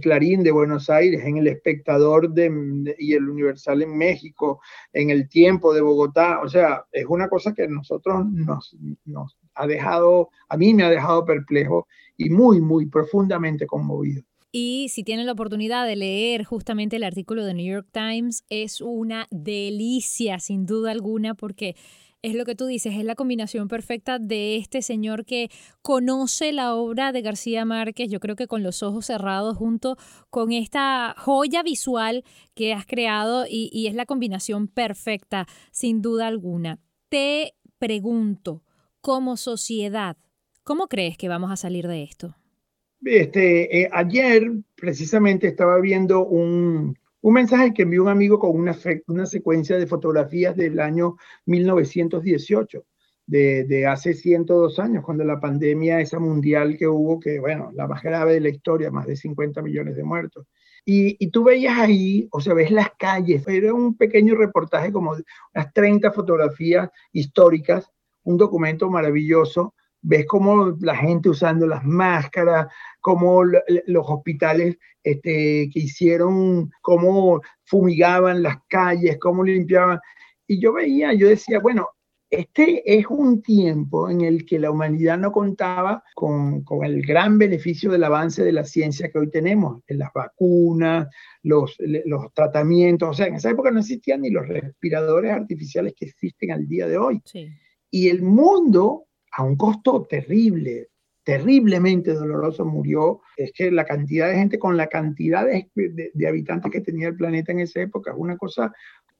Clarín 0.00 0.42
de 0.42 0.52
Buenos 0.52 0.88
Aires, 0.90 1.24
en 1.24 1.38
El 1.38 1.48
Espectador 1.48 2.30
de, 2.32 2.94
y 2.98 3.14
el 3.14 3.28
Universal 3.28 3.82
en 3.82 3.96
México, 3.96 4.60
en 4.92 5.10
El 5.10 5.28
Tiempo 5.28 5.74
de 5.74 5.80
Bogotá. 5.80 6.40
O 6.42 6.48
sea, 6.48 6.84
es 6.92 7.06
una 7.06 7.28
cosa 7.28 7.54
que 7.54 7.66
nosotros 7.66 8.26
nos, 8.26 8.76
nos 9.04 9.36
ha 9.54 9.66
dejado, 9.66 10.30
a 10.48 10.56
mí 10.56 10.72
me 10.74 10.84
ha 10.84 10.90
dejado 10.90 11.24
perplejo 11.24 11.86
y 12.16 12.30
muy, 12.30 12.60
muy 12.60 12.86
profundamente 12.86 13.66
conmovido. 13.66 14.22
Y 14.50 14.88
si 14.88 15.04
tienen 15.04 15.26
la 15.26 15.32
oportunidad 15.32 15.86
de 15.86 15.96
leer 15.96 16.44
justamente 16.44 16.96
el 16.96 17.04
artículo 17.04 17.44
de 17.44 17.54
New 17.54 17.66
York 17.66 17.88
Times, 17.92 18.44
es 18.48 18.80
una 18.80 19.26
delicia, 19.30 20.38
sin 20.38 20.64
duda 20.64 20.90
alguna, 20.90 21.34
porque 21.34 21.76
es 22.22 22.34
lo 22.34 22.44
que 22.44 22.54
tú 22.54 22.66
dices, 22.66 22.96
es 22.96 23.04
la 23.04 23.14
combinación 23.14 23.68
perfecta 23.68 24.18
de 24.18 24.56
este 24.56 24.82
señor 24.82 25.24
que 25.24 25.50
conoce 25.82 26.52
la 26.52 26.74
obra 26.74 27.12
de 27.12 27.22
García 27.22 27.64
Márquez, 27.64 28.10
yo 28.10 28.20
creo 28.20 28.36
que 28.36 28.48
con 28.48 28.62
los 28.62 28.82
ojos 28.82 29.06
cerrados, 29.06 29.56
junto 29.56 29.96
con 30.30 30.52
esta 30.52 31.14
joya 31.18 31.62
visual 31.62 32.24
que 32.54 32.72
has 32.72 32.86
creado 32.86 33.44
y, 33.48 33.70
y 33.72 33.86
es 33.86 33.94
la 33.94 34.06
combinación 34.06 34.66
perfecta, 34.66 35.46
sin 35.70 36.02
duda 36.02 36.26
alguna. 36.26 36.80
Te 37.08 37.54
pregunto, 37.78 38.64
como 39.00 39.36
sociedad, 39.36 40.16
¿cómo 40.64 40.88
crees 40.88 41.16
que 41.16 41.28
vamos 41.28 41.52
a 41.52 41.56
salir 41.56 41.86
de 41.86 42.02
esto? 42.02 42.37
Este, 43.04 43.82
eh, 43.82 43.88
ayer 43.92 44.50
precisamente 44.74 45.46
estaba 45.46 45.78
viendo 45.80 46.24
un, 46.26 46.96
mensaje 47.22 47.72
que 47.72 47.82
envió 47.82 48.02
un 48.02 48.08
amigo 48.08 48.38
con 48.38 48.50
una, 48.56 49.26
secuencia 49.26 49.78
de 49.78 49.86
fotografías 49.86 50.56
del 50.56 50.80
año 50.80 51.16
1918, 51.46 52.84
de, 53.26 53.64
de, 53.64 53.86
hace 53.86 54.14
102 54.14 54.78
años, 54.78 55.04
cuando 55.04 55.24
la 55.24 55.38
pandemia 55.38 56.00
esa 56.00 56.18
mundial 56.18 56.76
que 56.76 56.88
hubo, 56.88 57.20
que 57.20 57.38
bueno, 57.38 57.70
la 57.74 57.86
más 57.86 58.02
grave 58.02 58.34
de 58.34 58.40
la 58.40 58.48
historia, 58.48 58.90
más 58.90 59.06
de 59.06 59.16
50 59.16 59.62
millones 59.62 59.96
de 59.96 60.04
muertos. 60.04 60.46
Y, 60.84 61.16
y, 61.22 61.30
tú 61.30 61.44
veías 61.44 61.78
ahí, 61.78 62.26
o 62.32 62.40
sea, 62.40 62.54
ves 62.54 62.70
las 62.70 62.90
calles, 62.98 63.46
era 63.46 63.74
un 63.74 63.96
pequeño 63.96 64.34
reportaje 64.34 64.90
como 64.90 65.12
unas 65.54 65.72
30 65.74 66.12
fotografías 66.12 66.88
históricas, 67.12 67.90
un 68.24 68.38
documento 68.38 68.88
maravilloso 68.88 69.74
ves 70.02 70.26
cómo 70.26 70.76
la 70.80 70.96
gente 70.96 71.28
usando 71.28 71.66
las 71.66 71.84
máscaras, 71.84 72.66
cómo 73.00 73.44
los 73.44 74.04
hospitales 74.08 74.78
este, 75.02 75.70
que 75.72 75.80
hicieron, 75.80 76.70
cómo 76.82 77.40
fumigaban 77.64 78.42
las 78.42 78.58
calles, 78.68 79.18
cómo 79.20 79.44
limpiaban. 79.44 79.98
Y 80.46 80.60
yo 80.60 80.72
veía, 80.72 81.12
yo 81.14 81.28
decía, 81.28 81.58
bueno, 81.60 81.88
este 82.30 82.82
es 82.84 83.06
un 83.08 83.40
tiempo 83.40 84.10
en 84.10 84.20
el 84.20 84.44
que 84.44 84.58
la 84.58 84.70
humanidad 84.70 85.16
no 85.18 85.32
contaba 85.32 86.04
con, 86.14 86.62
con, 86.62 86.84
el 86.84 87.00
gran 87.02 87.38
beneficio 87.38 87.90
del 87.90 88.04
avance 88.04 88.44
de 88.44 88.52
la 88.52 88.64
ciencia 88.64 89.10
que 89.10 89.18
hoy 89.18 89.30
tenemos, 89.30 89.82
en 89.86 89.98
las 89.98 90.12
vacunas, 90.12 91.08
los, 91.42 91.76
los 91.78 92.32
tratamientos, 92.34 93.08
o 93.08 93.14
sea, 93.14 93.26
en 93.26 93.36
esa 93.36 93.50
época 93.50 93.70
no 93.70 93.80
existían 93.80 94.20
ni 94.20 94.30
los 94.30 94.46
respiradores 94.46 95.32
artificiales 95.32 95.94
que 95.96 96.04
existen 96.04 96.52
al 96.52 96.68
día 96.68 96.86
de 96.86 96.98
hoy. 96.98 97.22
Sí. 97.24 97.48
Y 97.90 98.10
el 98.10 98.22
mundo 98.22 99.07
a 99.32 99.42
un 99.42 99.56
costo 99.56 100.06
terrible, 100.08 100.88
terriblemente 101.28 102.14
doloroso 102.14 102.64
murió. 102.64 103.20
Es 103.36 103.52
que 103.52 103.70
la 103.70 103.84
cantidad 103.84 104.28
de 104.28 104.36
gente 104.36 104.58
con 104.58 104.76
la 104.76 104.86
cantidad 104.86 105.44
de, 105.46 106.26
habitantes 106.26 106.72
que 106.72 106.80
tenía 106.80 107.08
el 107.08 107.16
planeta 107.16 107.52
en 107.52 107.60
esa 107.60 107.80
época 107.80 108.12
es 108.12 108.16
una 108.18 108.36
cosa... 108.36 108.72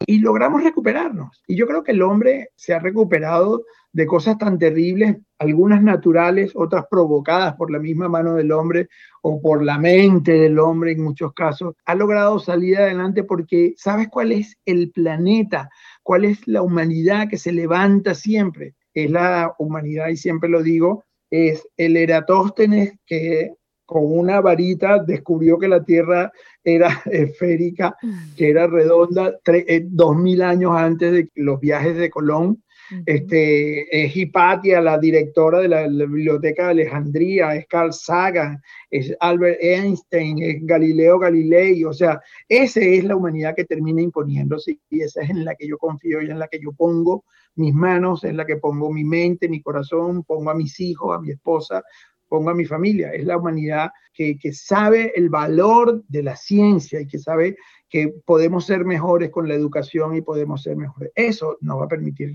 Y 0.07 0.21
logramos 0.21 0.63
recuperarnos. 0.63 1.43
Y 1.49 1.57
yo 1.57 1.67
creo 1.67 1.83
que 1.83 1.91
el 1.91 2.03
hombre 2.03 2.51
se 2.55 2.73
ha 2.73 2.79
recuperado 2.79 3.65
de 3.93 4.07
cosas 4.07 4.39
tan 4.39 4.57
terribles, 4.57 5.17
algunas 5.39 5.83
naturales, 5.83 6.53
otras 6.55 6.85
provocadas 6.89 7.57
por 7.57 7.71
la 7.71 7.79
misma 7.79 8.09
mano 8.09 8.37
del 8.37 8.53
hombre 8.53 8.89
o 9.23 9.43
por 9.43 9.63
la 9.63 9.77
mente 9.77 10.33
del 10.33 10.59
hombre 10.61 10.93
en 10.93 11.03
muchos 11.03 11.35
casos. 11.35 11.75
Ha 11.85 11.95
logrado 11.95 12.39
salir 12.39 12.79
adelante 12.79 13.25
porque 13.25 13.75
¿sabes 13.77 14.09
cuál 14.09 14.33
es 14.33 14.57
el 14.65 14.93
planeta? 14.93 15.69
¿Cuál 16.03 16.25
es 16.25 16.47
la 16.47 16.63
humanidad 16.63 17.29
que 17.29 17.37
se 17.37 17.53
levanta 17.53 18.15
siempre? 18.15 18.77
Es 19.05 19.11
la 19.11 19.55
humanidad, 19.59 20.09
y 20.09 20.17
siempre 20.17 20.49
lo 20.49 20.63
digo, 20.63 21.05
es 21.31 21.67
el 21.77 21.97
Eratóstenes 21.97 22.95
que 23.07 23.53
con 23.89 24.05
una 24.05 24.41
varita 24.43 25.03
descubrió 25.03 25.59
que 25.59 25.67
la 25.67 25.83
Tierra 25.83 26.31
era 26.63 26.89
esférica, 27.07 27.97
que 28.37 28.51
era 28.51 28.67
redonda, 28.67 29.39
eh, 29.47 29.83
dos 29.87 30.15
mil 30.17 30.43
años 30.43 30.73
antes 30.77 31.13
de 31.13 31.31
los 31.35 31.59
viajes 31.59 31.97
de 31.97 32.11
Colón. 32.11 32.63
Este, 33.05 34.05
es 34.05 34.17
Hipatia, 34.17 34.81
la 34.81 34.99
directora 34.99 35.61
de 35.61 35.69
la, 35.69 35.87
Biblioteca 35.87 36.65
de 36.65 36.71
Alejandría, 36.71 37.55
es 37.55 37.67
Carl 37.67 37.93
Sagan, 37.93 38.61
es 38.91 39.15
Albert 39.21 39.59
Einstein, 39.61 40.43
es 40.43 40.57
Galileo 40.63 41.19
Galilei, 41.19 41.85
o 41.85 41.93
sea, 41.93 42.21
esa 42.49 42.81
es 42.81 43.05
la 43.05 43.17
humanidad 43.17 43.55
que 43.55 43.65
termina 43.65 44.01
imponiéndose 44.01 44.79
y 44.91 45.01
esa 45.03 45.23
es 45.23 45.31
en 45.31 45.45
la 45.45 45.55
que 45.55 45.69
yo 45.69 45.79
confío 45.79 46.23
y 46.23 46.31
en 46.31 46.39
la 46.39 46.49
que 46.49 46.61
yo 46.61 46.73
pongo 46.73 47.25
mis 47.57 47.75
manos, 47.75 48.25
en 48.25 48.37
la 48.37 48.47
que 48.47 48.57
pongo 48.57 48.91
mi 48.93 49.05
mente, 49.05 49.49
mi 49.49 49.61
corazón, 49.61 50.25
pongo 50.25 50.51
a 50.51 50.55
mis 50.55 50.79
hijos, 50.81 51.17
a 51.17 51.21
mi 51.21 51.31
esposa, 51.31 51.83
pongo 52.29 52.51
a 52.51 52.55
mi 52.55 52.65
familia. 52.65 53.13
Es 53.13 53.25
la 53.25 53.37
humanidad 53.37 53.91
que, 54.13 54.39
que 54.39 54.53
sabe 54.53 55.13
el 55.17 55.29
valor 55.29 56.05
de 56.09 56.23
la 56.23 56.37
ciencia 56.37 57.01
y 57.01 57.07
que 57.07 57.19
sabe 57.19 57.57
que 57.89 58.15
podemos 58.25 58.67
ser 58.67 58.85
mejores 58.85 59.31
con 59.31 59.49
la 59.49 59.55
educación 59.55 60.15
y 60.15 60.21
podemos 60.21 60.63
ser 60.63 60.77
mejores. 60.77 61.11
Eso 61.15 61.57
nos 61.61 61.81
va 61.81 61.85
a 61.85 61.89
permitir 61.89 62.35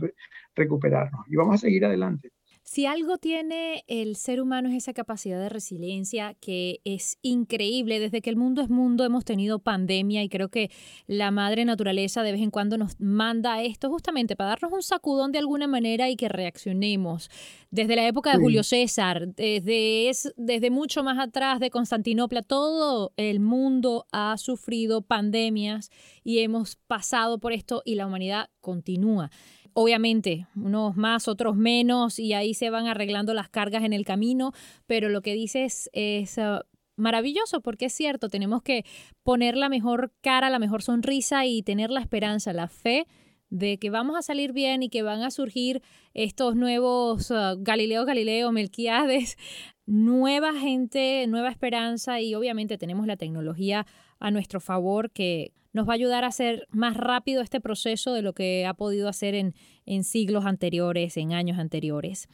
recuperarnos 0.55 1.25
y 1.27 1.35
vamos 1.35 1.55
a 1.55 1.57
seguir 1.59 1.85
adelante. 1.85 2.31
Si 2.73 2.87
algo 2.87 3.19
tiene 3.19 3.83
el 3.85 4.15
ser 4.15 4.41
humano 4.41 4.67
es 4.67 4.73
esa 4.73 4.93
capacidad 4.93 5.39
de 5.39 5.47
resiliencia 5.47 6.33
que 6.33 6.81
es 6.85 7.19
increíble. 7.21 7.99
Desde 7.99 8.19
que 8.19 8.31
el 8.31 8.35
mundo 8.35 8.63
es 8.63 8.69
mundo 8.71 9.05
hemos 9.05 9.25
tenido 9.25 9.59
pandemia 9.59 10.23
y 10.23 10.27
creo 10.27 10.49
que 10.49 10.71
la 11.05 11.29
madre 11.29 11.65
naturaleza 11.65 12.23
de 12.23 12.31
vez 12.31 12.41
en 12.41 12.49
cuando 12.49 12.79
nos 12.79 12.99
manda 12.99 13.61
esto 13.61 13.91
justamente 13.91 14.35
para 14.35 14.49
darnos 14.49 14.71
un 14.71 14.81
sacudón 14.81 15.31
de 15.31 15.37
alguna 15.37 15.67
manera 15.67 16.09
y 16.09 16.15
que 16.15 16.29
reaccionemos. 16.29 17.29
Desde 17.69 17.95
la 17.95 18.07
época 18.07 18.31
de 18.31 18.39
Julio 18.39 18.63
César, 18.63 19.27
desde, 19.35 20.09
es, 20.09 20.33
desde 20.35 20.71
mucho 20.71 21.03
más 21.03 21.19
atrás 21.19 21.59
de 21.59 21.69
Constantinopla, 21.69 22.41
todo 22.41 23.13
el 23.17 23.39
mundo 23.39 24.07
ha 24.11 24.35
sufrido 24.39 25.03
pandemias 25.03 25.91
y 26.23 26.39
hemos 26.39 26.77
pasado 26.87 27.37
por 27.37 27.53
esto 27.53 27.83
y 27.85 27.93
la 27.93 28.07
humanidad 28.07 28.49
continúa 28.61 29.29
obviamente, 29.73 30.47
unos 30.55 30.95
más, 30.95 31.27
otros 31.27 31.55
menos, 31.55 32.19
y 32.19 32.33
ahí 32.33 32.53
se 32.53 32.69
van 32.69 32.87
arreglando 32.87 33.33
las 33.33 33.49
cargas 33.49 33.83
en 33.83 33.93
el 33.93 34.05
camino, 34.05 34.53
pero 34.87 35.09
lo 35.09 35.21
que 35.21 35.33
dices 35.33 35.89
es... 35.93 36.37
Ah, 36.37 36.65
maravilloso 36.95 37.61
porque 37.61 37.85
es 37.85 37.93
cierto, 37.93 38.29
tenemos 38.29 38.61
que 38.61 38.85
poner 39.23 39.57
la 39.57 39.67
mejor 39.67 40.13
cara, 40.21 40.51
la 40.51 40.59
mejor 40.59 40.83
sonrisa 40.83 41.43
y 41.45 41.63
tener 41.63 41.89
la 41.89 42.01
esperanza, 42.01 42.53
la 42.53 42.67
fe 42.67 43.07
de 43.53 43.77
que 43.77 43.91
vamos 43.91 44.17
a 44.17 44.23
salir 44.23 44.51
bien 44.51 44.81
y 44.81 44.89
que 44.89 45.03
van 45.03 45.21
a 45.21 45.29
surgir 45.29 45.83
estos 46.15 46.55
nuevos 46.55 47.29
ah, 47.29 47.53
Galileo 47.59 48.03
Galileo, 48.03 48.51
Melquiades, 48.51 49.37
nueva 49.85 50.53
gente, 50.53 51.27
nueva 51.27 51.49
esperanza 51.49 52.19
y 52.19 52.33
obviamente 52.33 52.79
tenemos 52.79 53.05
la 53.05 53.15
tecnología 53.15 53.85
a 54.19 54.31
nuestro 54.31 54.59
favor 54.59 55.11
que 55.11 55.53
nos 55.71 55.87
va 55.87 55.93
a 55.93 55.95
ayudar 55.95 56.23
a 56.23 56.27
hacer 56.27 56.67
más 56.71 56.97
rápido 56.97 57.43
este 57.43 57.61
proceso 57.61 58.13
de 58.13 58.23
lo 58.23 58.33
que 58.33 58.65
ha 58.65 58.73
podido 58.73 59.07
hacer 59.07 59.35
en, 59.35 59.53
en 59.85 60.03
siglos 60.03 60.45
anteriores, 60.45 61.15
en 61.17 61.33
años 61.33 61.59
anteriores. 61.59 62.27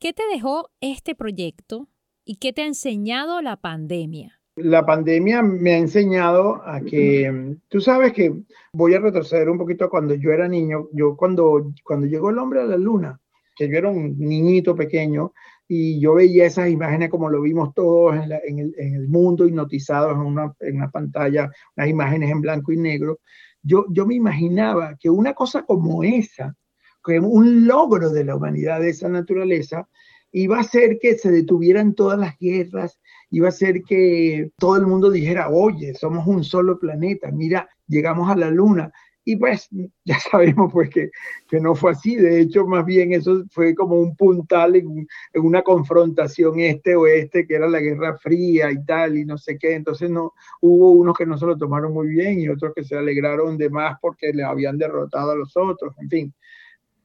¿Qué 0.00 0.12
te 0.12 0.24
dejó 0.32 0.70
este 0.80 1.14
proyecto 1.14 1.88
y 2.24 2.36
qué 2.36 2.52
te 2.52 2.62
ha 2.62 2.66
enseñado 2.66 3.40
la 3.40 3.56
pandemia? 3.56 4.39
La 4.56 4.84
pandemia 4.84 5.42
me 5.42 5.74
ha 5.74 5.78
enseñado 5.78 6.60
a 6.64 6.80
que, 6.80 7.56
tú 7.68 7.80
sabes 7.80 8.12
que 8.12 8.34
voy 8.72 8.94
a 8.94 9.00
retroceder 9.00 9.48
un 9.48 9.58
poquito 9.58 9.88
cuando 9.88 10.14
yo 10.14 10.32
era 10.32 10.48
niño, 10.48 10.88
yo 10.92 11.16
cuando, 11.16 11.72
cuando 11.84 12.06
llegó 12.06 12.30
el 12.30 12.38
hombre 12.38 12.60
a 12.60 12.66
la 12.66 12.76
luna, 12.76 13.20
que 13.56 13.68
yo 13.68 13.78
era 13.78 13.88
un 13.88 14.18
niñito 14.18 14.74
pequeño, 14.74 15.32
y 15.72 16.00
yo 16.00 16.14
veía 16.14 16.46
esas 16.46 16.68
imágenes 16.68 17.10
como 17.10 17.30
lo 17.30 17.40
vimos 17.40 17.72
todos 17.74 18.16
en, 18.16 18.58
el, 18.76 19.08
mundo, 19.08 19.46
hipnotizados 19.46 20.14
en 20.14 20.22
una, 20.22 20.52
en 20.58 20.76
una, 20.76 20.90
pantalla, 20.90 21.48
unas 21.76 21.88
imágenes 21.88 22.30
en 22.30 22.40
blanco 22.40 22.72
y 22.72 22.76
negro. 22.76 23.20
Yo, 23.62 23.86
yo 23.90 24.04
me 24.04 24.16
imaginaba 24.16 24.96
que 24.98 25.08
una 25.08 25.32
cosa 25.32 25.62
como 25.62 26.02
esa, 26.02 26.56
que 27.04 27.20
un 27.20 27.68
logro 27.68 28.10
de 28.10 28.24
la 28.24 28.34
humanidad 28.34 28.80
de 28.80 28.90
esa 28.90 29.08
naturaleza, 29.08 29.88
iba 30.32 30.58
a 30.58 30.64
ser 30.64 30.98
que 31.00 31.16
se 31.16 31.30
detuvieran 31.30 31.94
todas 31.94 32.18
las 32.18 32.36
guerras, 32.38 33.00
iba 33.30 33.48
a 33.48 33.52
ser 33.52 33.82
que 33.82 34.50
todo 34.58 34.76
el 34.76 34.86
mundo 34.86 35.10
dijera, 35.10 35.48
oye, 35.50 35.94
somos 35.94 36.26
un 36.26 36.44
solo 36.44 36.78
planeta, 36.78 37.30
mira, 37.30 37.68
llegamos 37.86 38.30
a 38.30 38.36
la 38.36 38.50
luna. 38.50 38.92
Y 39.22 39.36
pues 39.36 39.68
ya 40.04 40.18
sabemos 40.18 40.72
pues 40.72 40.90
que, 40.90 41.10
que, 41.48 41.60
no 41.60 41.74
fue 41.74 41.92
así, 41.92 42.16
de 42.16 42.40
hecho 42.40 42.66
más 42.66 42.84
bien 42.84 43.12
eso 43.12 43.44
fue 43.50 43.74
como 43.74 43.96
un 43.96 44.16
puntal 44.16 44.76
en, 44.76 45.06
una 45.34 45.62
confrontación 45.62 46.58
este-oeste 46.58 47.46
que 47.46 47.54
era 47.54 47.68
la 47.68 47.80
Guerra 47.80 48.16
Fría 48.16 48.72
y 48.72 48.82
tal 48.84 49.18
y 49.18 49.24
no 49.24 49.36
sé 49.36 49.58
qué, 49.58 49.74
entonces 49.74 50.10
no, 50.10 50.32
hubo 50.62 50.92
unos 50.92 51.16
que 51.16 51.26
no 51.26 51.36
se 51.38 51.46
lo 51.46 51.56
tomaron 51.56 51.92
muy 51.92 52.08
bien 52.08 52.40
y 52.40 52.48
otros 52.48 52.72
que 52.74 52.82
se 52.82 52.96
alegraron 52.96 53.58
de 53.58 53.68
más 53.68 53.98
porque 54.00 54.32
le 54.32 54.42
habían 54.42 54.78
derrotado 54.78 55.32
a 55.32 55.36
los 55.36 55.56
otros, 55.56 55.94
en 56.00 56.08
fin. 56.08 56.34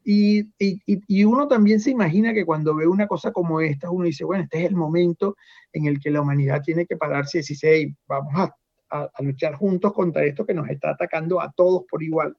Y, 0.07 0.41
y, 0.59 0.79
y, 0.85 1.23
uno 1.23 1.47
también 1.47 1.79
se 1.79 1.89
imagina 1.89 2.31
que 2.31 2.45
cuando 2.45 2.75
ve 2.75 2.87
una 2.87 3.07
cosa 3.07 3.31
como 3.31 3.59
esta, 3.59 3.89
uno 3.89 4.05
dice, 4.05 4.23
bueno, 4.23 4.43
este 4.43 4.59
es 4.59 4.69
el 4.69 4.75
momento 4.75 5.35
en 5.73 5.87
el 5.87 5.99
que 5.99 6.11
la 6.11 6.21
humanidad 6.21 6.61
tiene 6.61 6.85
que 6.85 6.95
pararse 6.95 7.39
y 7.39 7.41
decir, 7.41 7.57
hey, 7.63 7.95
vamos 8.07 8.33
a 8.35 8.55
a, 8.89 9.09
luchar 9.21 9.55
juntos 9.55 9.93
contra 9.93 10.25
esto 10.25 10.45
que 10.45 10.53
nos 10.53 10.69
está 10.69 10.91
atacando 10.91 11.41
a 11.41 11.51
todos 11.51 11.83
por 11.89 12.03
igual. 12.03 12.37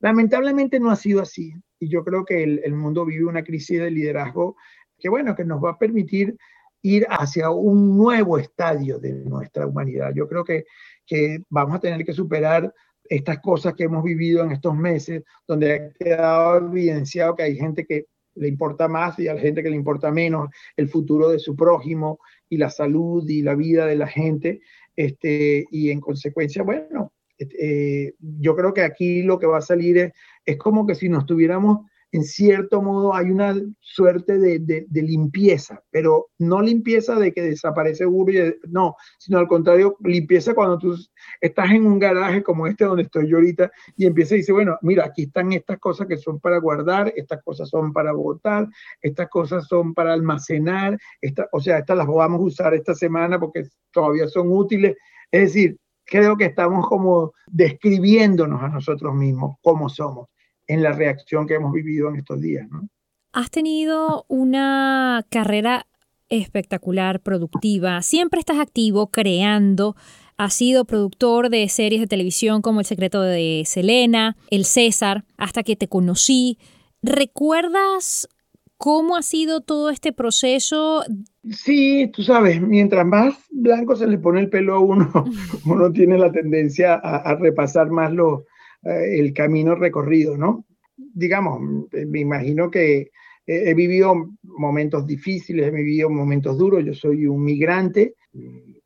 Lamentablemente 0.00 0.78
no 0.78 0.90
ha 0.90 0.96
sido 0.96 1.22
así 1.22 1.54
y 1.78 1.88
yo 1.88 2.04
creo 2.04 2.24
que 2.24 2.42
el, 2.42 2.74
mundo 2.74 3.04
vive 3.04 3.24
una 3.24 3.42
crisis 3.42 3.80
de 3.80 3.90
liderazgo 3.90 4.56
que, 4.98 5.08
bueno, 5.08 5.34
que 5.34 5.44
nos 5.44 5.62
va 5.62 5.72
a 5.72 5.78
permitir 5.78 6.36
ir 6.82 7.06
hacia 7.08 7.50
un 7.50 7.96
nuevo 7.96 8.38
estadio 8.38 8.98
de 8.98 9.12
nuestra 9.12 9.66
humanidad. 9.66 10.12
Yo 10.14 10.28
creo 10.28 10.44
que, 10.44 10.64
que 11.06 11.38
vamos 11.48 11.76
a 11.76 11.80
tener 11.80 12.04
que 12.04 12.12
superar 12.12 12.72
estas 13.08 13.40
cosas 13.40 13.74
que 13.74 13.84
hemos 13.84 14.04
vivido 14.04 14.44
en 14.44 14.52
estos 14.52 14.74
meses, 14.74 15.22
donde 15.46 15.74
ha 15.74 15.92
quedado 15.92 16.68
evidenciado 16.68 17.36
que 17.36 17.42
hay 17.44 17.56
gente 17.56 17.84
que 17.84 18.06
le 18.34 18.48
importa 18.48 18.88
más 18.88 19.18
y 19.18 19.28
hay 19.28 19.38
gente 19.38 19.62
que 19.62 19.70
le 19.70 19.76
importa 19.76 20.10
menos 20.10 20.50
el 20.76 20.88
futuro 20.88 21.30
de 21.30 21.38
su 21.38 21.56
prójimo 21.56 22.18
y 22.48 22.58
la 22.58 22.70
salud 22.70 23.28
y 23.28 23.42
la 23.42 23.54
vida 23.54 23.86
de 23.86 23.96
la 23.96 24.06
gente. 24.06 24.60
Este, 24.94 25.64
y 25.70 25.90
en 25.90 26.00
consecuencia, 26.00 26.62
bueno, 26.62 27.12
eh, 27.38 28.14
yo 28.18 28.56
creo 28.56 28.72
que 28.72 28.82
aquí 28.82 29.22
lo 29.22 29.38
que 29.38 29.46
va 29.46 29.58
a 29.58 29.62
salir 29.62 29.98
es, 29.98 30.12
es 30.44 30.56
como 30.56 30.86
que 30.86 30.94
si 30.94 31.08
nos 31.08 31.26
tuviéramos 31.26 31.86
en 32.16 32.24
cierto 32.24 32.80
modo 32.80 33.14
hay 33.14 33.26
una 33.30 33.54
suerte 33.78 34.38
de, 34.38 34.58
de, 34.58 35.02
limpieza, 35.02 35.82
pero 35.90 36.28
no 36.38 36.62
limpieza 36.62 37.16
de 37.16 37.30
que 37.30 37.42
desaparece 37.42 38.06
uno, 38.06 38.32
no, 38.68 38.96
sino 39.18 39.38
al 39.38 39.46
contrario, 39.46 39.98
limpieza 40.00 40.54
cuando 40.54 40.78
tú 40.78 40.96
estás 41.42 41.70
en 41.72 41.84
un 41.84 41.98
garaje 41.98 42.42
como 42.42 42.66
este 42.66 42.86
donde 42.86 43.02
estoy 43.02 43.28
yo 43.28 43.36
ahorita 43.36 43.70
y 43.98 44.06
empieza 44.06 44.34
y 44.34 44.38
dice, 44.38 44.52
bueno, 44.52 44.78
mira, 44.80 45.04
aquí 45.04 45.24
están 45.24 45.52
estas 45.52 45.78
cosas 45.78 46.06
que 46.06 46.16
son 46.16 46.40
para 46.40 46.58
guardar, 46.58 47.12
estas 47.16 47.42
cosas 47.42 47.68
son 47.68 47.92
para 47.92 48.12
botar, 48.12 48.66
estas 49.02 49.28
cosas 49.28 49.66
son 49.66 49.92
para 49.92 50.14
almacenar, 50.14 50.96
esta, 51.20 51.46
o 51.52 51.60
sea, 51.60 51.78
estas 51.78 51.98
las 51.98 52.06
vamos 52.06 52.40
a 52.40 52.44
usar 52.44 52.74
esta 52.74 52.94
semana 52.94 53.38
porque 53.38 53.64
todavía 53.90 54.26
son 54.26 54.50
útiles. 54.50 54.96
Es 55.30 55.52
decir, 55.52 55.76
creo 56.06 56.34
que 56.34 56.46
estamos 56.46 56.88
como 56.88 57.34
describiéndonos 57.46 58.62
a 58.62 58.68
nosotros 58.68 59.14
mismos 59.14 59.56
cómo 59.60 59.90
somos 59.90 60.28
en 60.66 60.82
la 60.82 60.92
reacción 60.92 61.46
que 61.46 61.54
hemos 61.54 61.72
vivido 61.72 62.08
en 62.08 62.16
estos 62.16 62.40
días. 62.40 62.68
¿no? 62.70 62.88
Has 63.32 63.50
tenido 63.50 64.24
una 64.28 65.24
carrera 65.28 65.86
espectacular, 66.28 67.20
productiva, 67.20 68.02
siempre 68.02 68.40
estás 68.40 68.58
activo, 68.58 69.08
creando, 69.08 69.94
has 70.36 70.54
sido 70.54 70.84
productor 70.84 71.50
de 71.50 71.68
series 71.68 72.00
de 72.00 72.06
televisión 72.06 72.62
como 72.62 72.80
El 72.80 72.86
secreto 72.86 73.22
de 73.22 73.62
Selena, 73.64 74.36
El 74.50 74.64
César, 74.64 75.24
hasta 75.36 75.62
que 75.62 75.76
te 75.76 75.88
conocí. 75.88 76.58
¿Recuerdas 77.02 78.28
cómo 78.76 79.16
ha 79.16 79.22
sido 79.22 79.60
todo 79.60 79.90
este 79.90 80.12
proceso? 80.12 81.04
Sí, 81.50 82.10
tú 82.14 82.22
sabes, 82.22 82.60
mientras 82.60 83.06
más 83.06 83.34
blanco 83.50 83.96
se 83.96 84.06
le 84.06 84.18
pone 84.18 84.40
el 84.40 84.50
pelo 84.50 84.74
a 84.74 84.80
uno, 84.80 85.10
uno 85.64 85.92
tiene 85.92 86.18
la 86.18 86.32
tendencia 86.32 86.94
a, 86.94 87.16
a 87.16 87.34
repasar 87.36 87.90
más 87.90 88.12
los 88.12 88.42
eh, 88.88 89.18
el 89.18 89.32
camino 89.32 89.74
recorrido, 89.74 90.36
¿no? 90.36 90.64
Digamos, 90.96 91.60
me 91.92 92.20
imagino 92.20 92.70
que 92.70 93.10
he, 93.46 93.74
vivido 93.74 94.14
momentos 94.42 95.06
difíciles, 95.06 95.66
he 95.66 95.70
vivido 95.70 96.10
momentos 96.10 96.56
duros, 96.58 96.84
yo 96.84 96.94
soy 96.94 97.26
un 97.26 97.44
migrante, 97.44 98.14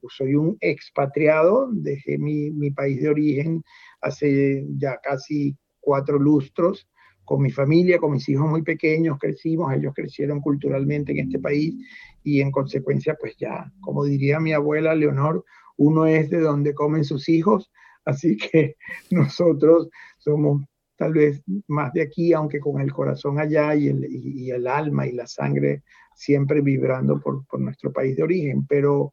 soy 0.08 0.34
un 0.34 0.56
expatriado, 0.60 1.68
dejé 1.72 2.18
mi, 2.18 2.50
mi 2.50 2.70
país 2.70 3.00
de 3.00 3.08
origen 3.08 3.62
hace 4.00 4.66
ya 4.76 4.98
casi 5.02 5.56
cuatro 5.80 6.18
lustros, 6.18 6.88
con 7.24 7.42
mi 7.42 7.50
familia, 7.52 7.98
con 7.98 8.10
mis 8.10 8.28
hijos 8.28 8.48
muy 8.48 8.62
pequeños, 8.62 9.16
crecimos, 9.20 9.72
ellos 9.72 9.92
crecieron 9.94 10.40
culturalmente 10.40 11.12
en 11.12 11.20
este 11.20 11.38
país 11.38 11.76
y 12.24 12.40
en 12.40 12.50
consecuencia, 12.50 13.16
pues 13.20 13.36
ya, 13.38 13.72
como 13.80 14.04
diría 14.04 14.40
mi 14.40 14.52
abuela 14.52 14.96
Leonor, 14.96 15.44
uno 15.76 16.06
es 16.06 16.28
de 16.28 16.40
donde 16.40 16.74
comen 16.74 17.04
sus 17.04 17.28
hijos, 17.28 17.70
Así 18.10 18.36
que 18.36 18.76
nosotros 19.10 19.88
somos 20.18 20.62
tal 20.96 21.14
vez 21.14 21.42
más 21.66 21.92
de 21.94 22.02
aquí, 22.02 22.34
aunque 22.34 22.60
con 22.60 22.80
el 22.80 22.92
corazón 22.92 23.38
allá 23.38 23.74
y 23.74 23.88
el, 23.88 24.66
alma 24.66 25.06
y 25.06 25.12
la 25.12 25.26
sangre 25.26 25.82
siempre 26.14 26.60
vibrando 26.60 27.18
por, 27.18 27.42
nuestro 27.58 27.90
país 27.90 28.16
de 28.16 28.22
origen. 28.22 28.66
Pero 28.66 29.12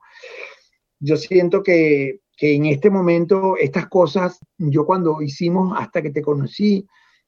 yo 1.00 1.16
siento 1.16 1.64
que, 1.64 2.20
en 2.40 2.66
este 2.66 2.90
momento 2.90 3.56
estas 3.58 3.88
cosas, 3.88 4.38
yo 4.58 4.86
cuando 4.86 5.22
hicimos 5.22 5.74
hasta 5.80 6.02
que 6.02 6.12
te 6.12 6.22
conocí, 6.22 6.86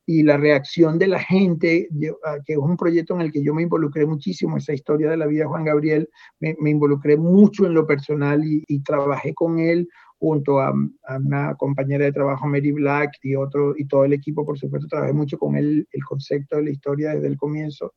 y 0.10 0.24
la 0.24 0.38
reacción 0.38 0.98
de 0.98 1.06
la 1.06 1.20
gente, 1.20 1.88
ah, 2.26 2.38
que 2.44 2.54
es 2.54 2.58
un 2.58 2.76
proyecto 2.76 3.14
en 3.14 3.22
el 3.22 3.32
que 3.32 3.44
yo 3.44 3.54
me 3.54 3.62
involucré 3.62 4.08
muchísimo, 4.08 4.58
esa 4.58 4.74
historia 4.74 5.08
de 5.08 5.18
la 5.18 5.28
vida 5.28 5.44
de 5.44 5.50
Juan 5.50 5.66
Gabriel, 5.66 6.10
me, 6.40 6.56
involucré 6.68 7.16
mucho 7.16 7.68
en 7.68 7.76
lo 7.76 7.86
personal 7.86 8.42
y, 8.44 8.80
trabajé 8.80 9.36
con 9.36 9.60
él 9.60 9.88
junto 10.20 10.60
a, 10.60 10.74
una 11.18 11.56
compañera 11.56 12.06
de 12.06 12.12
trabajo, 12.12 12.46
Mary 12.46 12.72
Black, 12.72 13.12
y, 13.24 13.36
otro, 13.36 13.74
y 13.78 13.86
todo 13.86 14.06
el 14.06 14.14
equipo, 14.14 14.46
por 14.46 14.60
supuesto, 14.60 14.88
trabajé 14.88 15.14
mucho 15.14 15.38
con 15.38 15.56
él, 15.56 15.88
el 15.92 16.04
concepto 16.04 16.58
de 16.58 16.64
la 16.64 16.70
historia 16.72 17.16
desde 17.16 17.28
el 17.28 17.38
comienzo. 17.38 17.94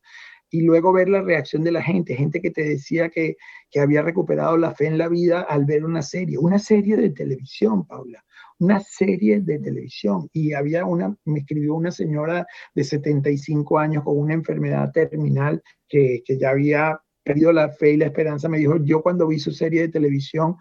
Y 0.49 0.61
luego 0.61 0.93
ver 0.93 1.09
la 1.09 1.21
reacción 1.21 1.63
de 1.63 1.71
la 1.71 1.81
gente, 1.81 2.15
gente 2.15 2.39
que 2.39 2.51
te 2.51 2.63
decía 2.63 3.09
que, 3.09 3.35
que 3.69 3.79
había 3.79 4.03
recuperado 4.03 4.55
la 4.55 4.73
fe 4.73 4.87
en 4.87 4.97
la 4.97 5.09
vida 5.09 5.41
al 5.41 5.65
ver 5.65 5.83
una 5.83 6.01
serie, 6.01 6.37
una 6.37 6.59
serie 6.59 6.95
de 6.95 7.09
televisión, 7.09 7.85
Paula, 7.85 8.23
una 8.59 8.79
serie 8.79 9.41
de 9.41 9.59
televisión 9.59 10.29
y 10.31 10.53
había 10.53 10.85
una, 10.85 11.15
me 11.25 11.39
escribió 11.39 11.73
una 11.73 11.91
señora 11.91 12.45
de 12.75 12.83
75 12.83 13.79
años 13.79 14.03
con 14.03 14.17
una 14.17 14.35
enfermedad 14.35 14.91
terminal 14.91 15.61
que, 15.89 16.21
que 16.23 16.37
ya 16.37 16.51
había 16.51 16.99
perdido 17.23 17.51
la 17.51 17.69
fe 17.69 17.91
y 17.91 17.97
la 17.97 18.05
esperanza, 18.05 18.49
me 18.49 18.59
dijo, 18.59 18.77
yo 18.83 19.01
cuando 19.01 19.27
vi 19.27 19.39
su 19.39 19.51
serie 19.51 19.81
de 19.81 19.89
televisión 19.89 20.57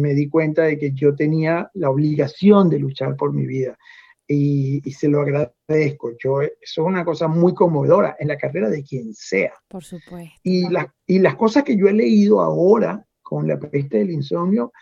me 0.00 0.14
di 0.14 0.28
cuenta 0.28 0.62
de 0.62 0.78
que 0.78 0.92
yo 0.92 1.14
tenía 1.14 1.70
la 1.74 1.90
obligación 1.90 2.68
de 2.68 2.78
luchar 2.78 3.16
por 3.16 3.32
mi 3.32 3.46
vida 3.46 3.76
y, 4.28 4.80
se 4.92 5.08
lo 5.08 5.20
agradezco. 5.20 6.12
Yo, 6.18 6.42
eso 6.42 6.52
es 6.60 6.78
una 6.78 7.04
cosa 7.04 7.28
muy 7.28 7.54
conmovedora 7.54 8.16
en 8.18 8.28
la 8.28 8.36
carrera 8.36 8.68
de 8.68 8.82
quien 8.82 9.14
sea. 9.14 9.52
Por 9.68 9.84
supuesto. 9.84 10.34
Y, 10.42 10.68
las 10.68 10.86
y 11.06 11.18
las 11.18 11.36
cosas 11.36 11.64
que 11.64 11.76
yo 11.76 11.88
he 11.88 11.92
leído 11.92 12.40
ahora 12.40 13.06
con 13.22 13.46
la 13.46 13.58
peste 13.58 13.98
del 13.98 14.10
insomnio, 14.10 14.72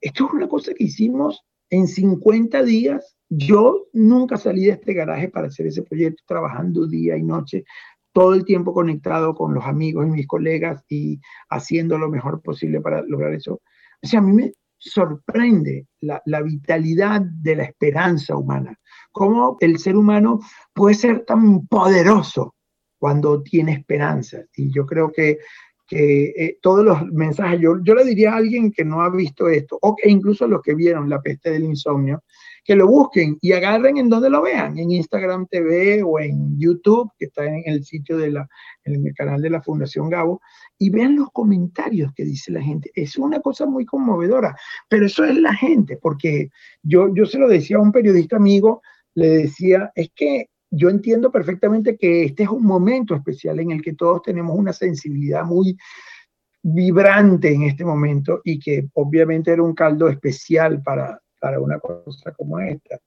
esto 0.00 0.26
es 0.26 0.32
una 0.32 0.48
cosa 0.48 0.72
que 0.74 0.84
hicimos 0.84 1.44
en 1.70 1.86
50 1.86 2.62
días. 2.64 3.16
Yo 3.28 3.86
nunca 3.92 4.36
salí 4.36 4.64
de 4.66 4.72
este 4.72 4.92
garaje 4.94 5.28
para 5.28 5.48
hacer 5.48 5.66
ese 5.66 5.82
proyecto, 5.82 6.22
trabajando 6.26 6.86
día 6.86 7.16
y 7.16 7.22
noche, 7.22 7.64
todo 8.12 8.34
el 8.34 8.44
tiempo 8.44 8.74
conectado 8.74 9.34
con 9.34 9.54
los 9.54 9.64
amigos 9.64 10.06
y 10.06 10.10
mis 10.10 10.26
colegas 10.26 10.84
y 10.88 11.18
haciendo 11.48 11.96
lo 11.98 12.10
mejor 12.10 12.42
posible 12.42 12.80
para 12.80 13.02
lograr 13.02 13.32
eso. 13.32 13.62
O 14.02 14.06
sea, 14.06 14.18
a 14.20 14.22
mí 14.22 14.32
me, 14.32 14.52
sorprende 14.82 15.86
la, 16.00 16.42
vitalidad 16.42 17.20
de 17.20 17.56
la 17.56 17.64
esperanza 17.64 18.36
humana, 18.36 18.76
cómo 19.12 19.56
el 19.60 19.78
ser 19.78 19.96
humano 19.96 20.40
puede 20.74 20.94
ser 20.94 21.24
tan 21.24 21.66
poderoso 21.66 22.56
cuando 22.98 23.42
tiene 23.42 23.72
esperanza. 23.72 24.38
Y 24.56 24.72
yo 24.72 24.84
creo 24.84 25.12
que, 25.12 25.38
que 25.86 26.24
eh, 26.36 26.58
todos 26.60 26.84
los 26.84 27.06
mensajes, 27.06 27.60
yo, 27.60 27.76
yo 27.82 27.94
le 27.94 28.04
diría 28.04 28.32
a 28.32 28.36
alguien 28.36 28.72
que 28.72 28.84
no 28.84 29.02
ha 29.02 29.10
visto 29.10 29.48
esto, 29.48 29.78
o 29.80 29.94
que 29.94 30.10
incluso 30.10 30.48
los 30.48 30.62
que 30.62 30.74
vieron 30.74 31.08
la 31.08 31.20
peste 31.20 31.50
del 31.50 31.64
insomnio, 31.64 32.24
que 32.64 32.76
lo 32.76 32.86
busquen 32.86 33.38
y 33.40 33.52
agarren 33.52 33.96
en 33.96 34.08
donde 34.08 34.30
lo 34.30 34.42
vean, 34.42 34.78
en 34.78 34.90
Instagram 34.90 35.46
TV 35.48 36.02
o 36.02 36.20
en 36.20 36.58
YouTube, 36.58 37.10
que 37.18 37.26
está 37.26 37.44
en 37.44 37.62
el 37.66 37.84
sitio 37.84 38.16
de 38.16 38.30
la, 38.30 38.48
el 38.84 39.12
canal 39.14 39.42
de 39.42 39.50
la 39.50 39.62
Fundación 39.62 40.08
Gabo, 40.08 40.40
y 40.78 40.90
vean 40.90 41.16
los 41.16 41.30
comentarios 41.32 42.12
que 42.14 42.24
dice 42.24 42.52
la 42.52 42.62
gente. 42.62 42.90
Es 42.94 43.18
una 43.18 43.40
cosa 43.40 43.66
muy 43.66 43.84
conmovedora, 43.84 44.54
pero 44.88 45.06
eso 45.06 45.24
es 45.24 45.36
la 45.36 45.54
gente, 45.54 45.98
porque 46.00 46.50
yo, 46.82 47.12
yo 47.14 47.26
se 47.26 47.38
lo 47.38 47.48
decía 47.48 47.78
a 47.78 47.82
un 47.82 47.92
periodista 47.92 48.36
amigo, 48.36 48.82
le 49.14 49.28
decía, 49.28 49.90
es 49.94 50.10
que 50.14 50.46
yo 50.70 50.88
entiendo 50.88 51.30
perfectamente 51.30 51.96
que 51.96 52.24
este 52.24 52.44
es 52.44 52.48
un 52.48 52.64
momento 52.64 53.14
especial 53.14 53.60
en 53.60 53.72
el 53.72 53.82
que 53.82 53.92
todos 53.92 54.22
tenemos 54.22 54.56
una 54.56 54.72
sensibilidad 54.72 55.44
muy 55.44 55.76
vibrante 56.62 57.52
en 57.52 57.62
este 57.64 57.84
momento 57.84 58.40
y 58.44 58.58
que 58.58 58.88
obviamente 58.94 59.50
era 59.50 59.62
un 59.62 59.74
caldo 59.74 60.08
especial 60.08 60.80
para, 60.82 61.20
para 61.42 61.58
una 61.58 61.80
cosa 61.80 62.32
como 62.32 62.60
esta. 62.60 63.00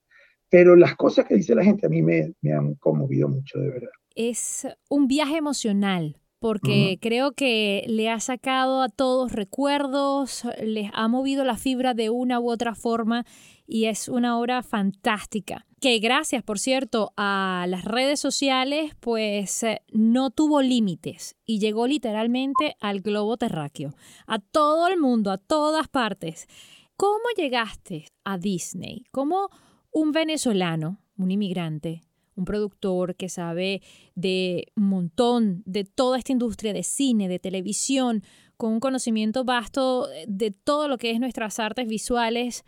Pero 0.49 0.75
las 0.75 0.95
cosas 0.95 1.25
que 1.25 1.35
dice 1.35 1.55
la 1.55 1.63
gente 1.63 1.85
a 1.85 1.89
mí 1.89 2.01
me, 2.01 2.33
me 2.41 2.51
han 2.51 2.75
conmovido 2.75 3.29
mucho, 3.29 3.57
de 3.59 3.69
verdad. 3.69 3.89
Es 4.13 4.67
un 4.89 5.07
viaje 5.07 5.37
emocional 5.37 6.17
porque 6.39 6.99
creo 7.01 7.31
que 7.31 7.85
le 7.87 8.09
ha 8.09 8.19
sacado 8.19 8.83
a 8.83 8.89
todos 8.89 9.31
recuerdos, 9.31 10.43
les 10.61 10.91
ha 10.93 11.07
movido 11.07 11.43
la 11.43 11.57
fibra 11.57 11.95
de 11.95 12.11
una 12.11 12.39
u 12.39 12.51
otra 12.51 12.75
forma 12.75 13.25
y 13.65 13.85
es 13.85 14.09
una 14.09 14.37
obra 14.37 14.61
fantástica. 14.61 15.65
Que 15.79 15.97
gracias, 15.97 16.43
por 16.43 16.59
cierto, 16.59 17.13
a 17.17 17.65
las 17.67 17.85
redes 17.85 18.19
sociales, 18.19 18.91
pues 18.99 19.63
eh, 19.63 19.81
no 19.91 20.29
tuvo 20.29 20.61
límites 20.61 21.35
y 21.45 21.59
llegó 21.59 21.87
literalmente 21.87 22.75
al 22.79 23.01
globo 23.01 23.37
terráqueo, 23.37 23.95
a 24.27 24.37
todo 24.37 24.87
el 24.87 24.99
mundo, 24.99 25.31
a 25.31 25.39
todas 25.39 25.87
partes. 25.87 26.47
¿Cómo 26.97 27.25
llegaste 27.35 28.05
a 28.23 28.37
Disney? 28.37 29.03
¿Cómo 29.11 29.49
un 29.91 30.13
venezolano, 30.13 31.01
un 31.17 31.29
inmigrante, 31.29 32.03
un 32.35 32.45
productor 32.45 33.15
que 33.15 33.27
sabe 33.27 33.81
de 34.15 34.67
un 34.77 34.87
montón 34.87 35.61
de 35.65 35.83
toda 35.83 36.17
esta 36.17 36.31
industria 36.31 36.71
de 36.71 36.83
cine, 36.83 37.27
de 37.27 37.39
televisión, 37.39 38.23
con 38.55 38.71
un 38.71 38.79
conocimiento 38.79 39.43
vasto 39.43 40.07
de 40.25 40.51
todo 40.51 40.87
lo 40.87 40.97
que 40.97 41.11
es 41.11 41.19
nuestras 41.19 41.59
artes 41.59 41.85
visuales, 41.85 42.63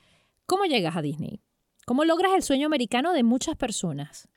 ¿cómo 0.46 0.66
llegas 0.66 0.98
a 0.98 1.02
Disney? 1.02 1.40
¿Cómo 1.86 2.04
logras 2.04 2.34
el 2.36 2.44
sueño 2.44 2.66
americano 2.66 3.14
de 3.14 3.24
muchas 3.24 3.56
personas? 3.56 4.28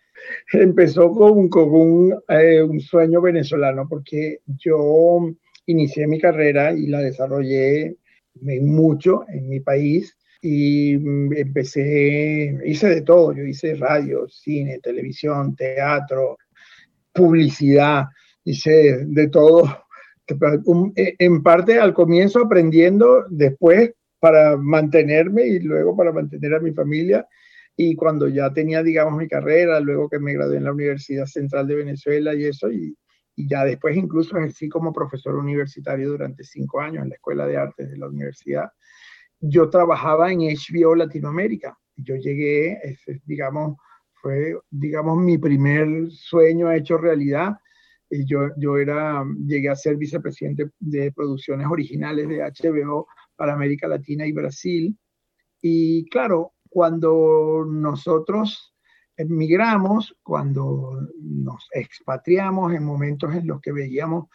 Empezó 0.53 1.11
con, 1.11 1.49
con 1.49 2.13
eh, 2.29 2.63
un 2.63 2.79
sueño 2.79 3.21
venezolano, 3.21 3.89
porque 3.89 4.39
yo 4.47 5.33
inicié 5.67 6.07
mi 6.07 6.21
carrera 6.21 6.73
y 6.73 6.87
la 6.87 7.01
desarrollé 7.01 7.97
mucho 8.35 9.25
en 9.29 9.49
mi 9.49 9.61
país 9.61 10.17
y 10.43 10.97
mm, 10.97 11.33
empecé, 11.35 12.59
hice 12.65 12.89
de 12.89 13.03
todo, 13.03 13.33
yo 13.33 13.45
hice 13.45 13.75
radio, 13.75 14.27
cine, 14.29 14.79
televisión, 14.81 15.55
teatro, 15.55 16.39
publicidad, 17.13 18.05
hice 18.45 19.05
de 19.07 19.29
todo, 19.29 19.65
e, 20.97 21.15
en 21.19 21.43
parte 21.43 21.79
al 21.79 21.93
comienzo 21.93 22.41
aprendiendo, 22.41 23.25
después 23.29 23.93
para 24.19 24.57
mantenerme 24.57 25.47
y 25.47 25.61
luego 25.61 25.97
para 25.97 26.13
mantener 26.13 26.55
a 26.55 26.61
mi 26.61 26.73
familia. 26.73 27.27
Y 27.77 27.95
cuando 27.97 28.29
ya 28.29 28.53
tenía, 28.53 28.83
digamos, 28.83 29.19
mi 29.19 29.27
carrera, 29.27 29.81
luego 29.81 30.09
que 30.09 30.19
me 30.19 30.35
gradué 30.35 30.59
en 30.59 30.65
la 30.65 30.73
Universidad 30.73 31.25
Central 31.25 31.67
de 31.67 31.77
Venezuela 31.77 32.35
y 32.35 32.45
eso, 32.45 32.71
y, 32.71 32.95
y 33.41 33.49
ya 33.49 33.65
después 33.65 33.97
incluso 33.97 34.37
ejercí 34.37 34.69
como 34.69 34.93
profesor 34.93 35.35
universitario 35.35 36.11
durante 36.11 36.45
cinco 36.45 36.81
años 36.81 37.03
en 37.03 37.09
la 37.09 37.15
Escuela 37.15 37.47
de 37.47 37.57
Artes 37.57 37.91
de 37.91 37.97
la 37.97 38.07
universidad. 38.07 38.71
Yo 39.41 39.71
trabajaba 39.71 40.31
en 40.31 40.41
HBO 40.41 40.95
Latinoamérica. 40.95 41.79
Yo 41.97 42.17
llegué, 42.17 42.79
digamos, 43.25 43.79
fue, 44.13 44.59
digamos, 44.69 45.17
mi 45.17 45.39
primer 45.39 46.11
sueño 46.11 46.71
hecho 46.71 46.99
realidad. 46.99 47.57
Y 48.11 48.27
yo, 48.27 48.51
yo 48.59 48.77
era, 48.77 49.25
llegué 49.47 49.71
a 49.71 49.77
ser 49.77 49.97
vicepresidente 49.97 50.71
de 50.79 51.11
producciones 51.13 51.67
originales 51.67 52.29
de 52.29 52.43
HBO 52.43 53.07
para 53.37 53.55
América 53.55 53.89
Latina 53.89 54.27
y 54.27 54.33
Brasil. 54.33 54.99
Y 55.63 56.07
claro, 56.11 56.53
cuando 56.69 57.65
nosotros 57.67 58.70
emigramos, 59.21 60.17
cuando 60.23 61.09
nos 61.21 61.69
expatriamos 61.73 62.73
en 62.75 62.85
momentos 62.85 63.35
en 63.35 63.47
los 63.47 63.61
que 63.61 63.73
veíamos 63.73 64.27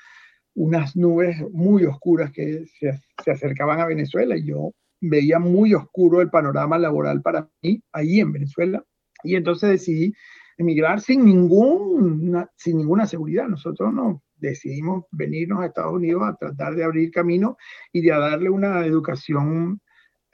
unas 0.53 0.95
nubes 0.95 1.37
muy 1.51 1.85
oscuras 1.85 2.31
que 2.31 2.65
se, 2.79 2.99
se, 3.23 3.31
acercaban 3.31 3.79
a 3.79 3.87
Venezuela 3.87 4.37
y 4.37 4.45
yo 4.45 4.71
veía 5.01 5.39
muy 5.39 5.73
oscuro 5.73 6.21
el 6.21 6.29
panorama 6.29 6.77
laboral 6.77 7.21
para 7.21 7.49
mí 7.61 7.81
ahí 7.91 8.19
en 8.21 8.31
Venezuela 8.31 8.83
y 9.23 9.35
entonces 9.35 9.69
decidí 9.69 10.13
emigrar 10.57 11.01
sin, 11.01 11.25
ningún, 11.25 12.47
sin 12.55 12.77
ninguna 12.77 13.05
seguridad. 13.05 13.47
Nosotros 13.47 13.93
no 13.93 14.23
decidimos 14.35 15.05
venirnos 15.11 15.61
a 15.61 15.67
Estados 15.67 15.93
Unidos 15.93 16.23
a 16.25 16.35
tratar 16.35 16.75
de 16.75 16.83
abrir 16.83 17.11
camino 17.11 17.57
y 17.91 18.01
de 18.01 18.09
darle 18.11 18.49
una 18.49 18.85
educación 18.85 19.81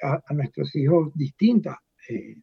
a, 0.02 0.34
nuestros 0.34 0.76
hijos 0.76 1.12
distinta. 1.16 1.80
Eh, 2.10 2.36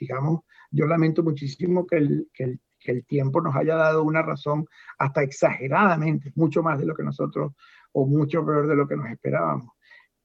digamos, 0.00 0.40
yo 0.70 0.86
lamento 0.86 1.22
muchísimo 1.22 1.86
que 1.86 1.98
el, 1.98 2.28
que 2.32 2.44
el, 2.44 2.60
que 2.80 2.92
el 2.92 3.04
tiempo 3.04 3.40
nos 3.42 3.54
haya 3.54 3.76
dado 3.76 4.02
una 4.02 4.22
razón 4.22 4.66
hasta 4.98 5.22
exageradamente, 5.22 6.32
mucho 6.34 6.62
más 6.62 6.78
de 6.78 6.86
lo 6.86 6.94
que 6.94 7.02
nosotros, 7.02 7.52
o 7.92 8.06
mucho 8.06 8.44
peor 8.44 8.66
de 8.66 8.74
lo 8.74 8.88
que 8.88 8.96
nos 8.96 9.10
esperábamos. 9.10 9.68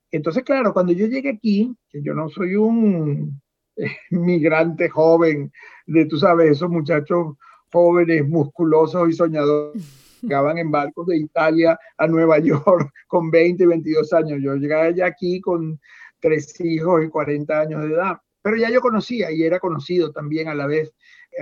Entonces, 0.09 0.43
claro, 0.43 0.71
cuando 0.71 0.93
yo 0.93 1.07
llegué 1.07 1.29
aquí, 1.29 1.75
que 1.89 2.01
yo 2.01 2.13
no 2.13 2.29
soy 2.29 2.55
un 2.55 3.41
migrante 4.11 4.87
joven, 4.89 5.51
de, 5.85 6.05
tú 6.05 6.17
sabes, 6.17 6.51
esos 6.51 6.69
muchachos 6.69 7.35
jóvenes, 7.71 8.27
musculosos 8.27 9.09
y 9.09 9.13
soñadores, 9.13 9.83
llegaban 10.21 10.57
en 10.57 10.71
barcos 10.71 11.07
de 11.07 11.17
Italia 11.17 11.77
a 11.97 12.07
Nueva 12.07 12.39
York 12.39 12.91
con 13.07 13.29
20, 13.29 13.67
22 13.67 14.13
años. 14.13 14.39
Yo 14.41 14.55
llegué 14.55 14.73
allá 14.73 15.07
aquí 15.07 15.41
con 15.41 15.79
tres 16.21 16.59
hijos 16.61 17.03
y 17.03 17.09
40 17.09 17.59
años 17.59 17.81
de 17.83 17.93
edad 17.93 18.17
pero 18.45 18.57
ya 18.57 18.69
yo 18.69 18.79
conocía 18.79 19.31
y 19.31 19.41
era 19.41 19.59
conocido 19.59 20.11
también 20.11 20.49
a 20.49 20.53
la 20.53 20.67
vez 20.67 20.93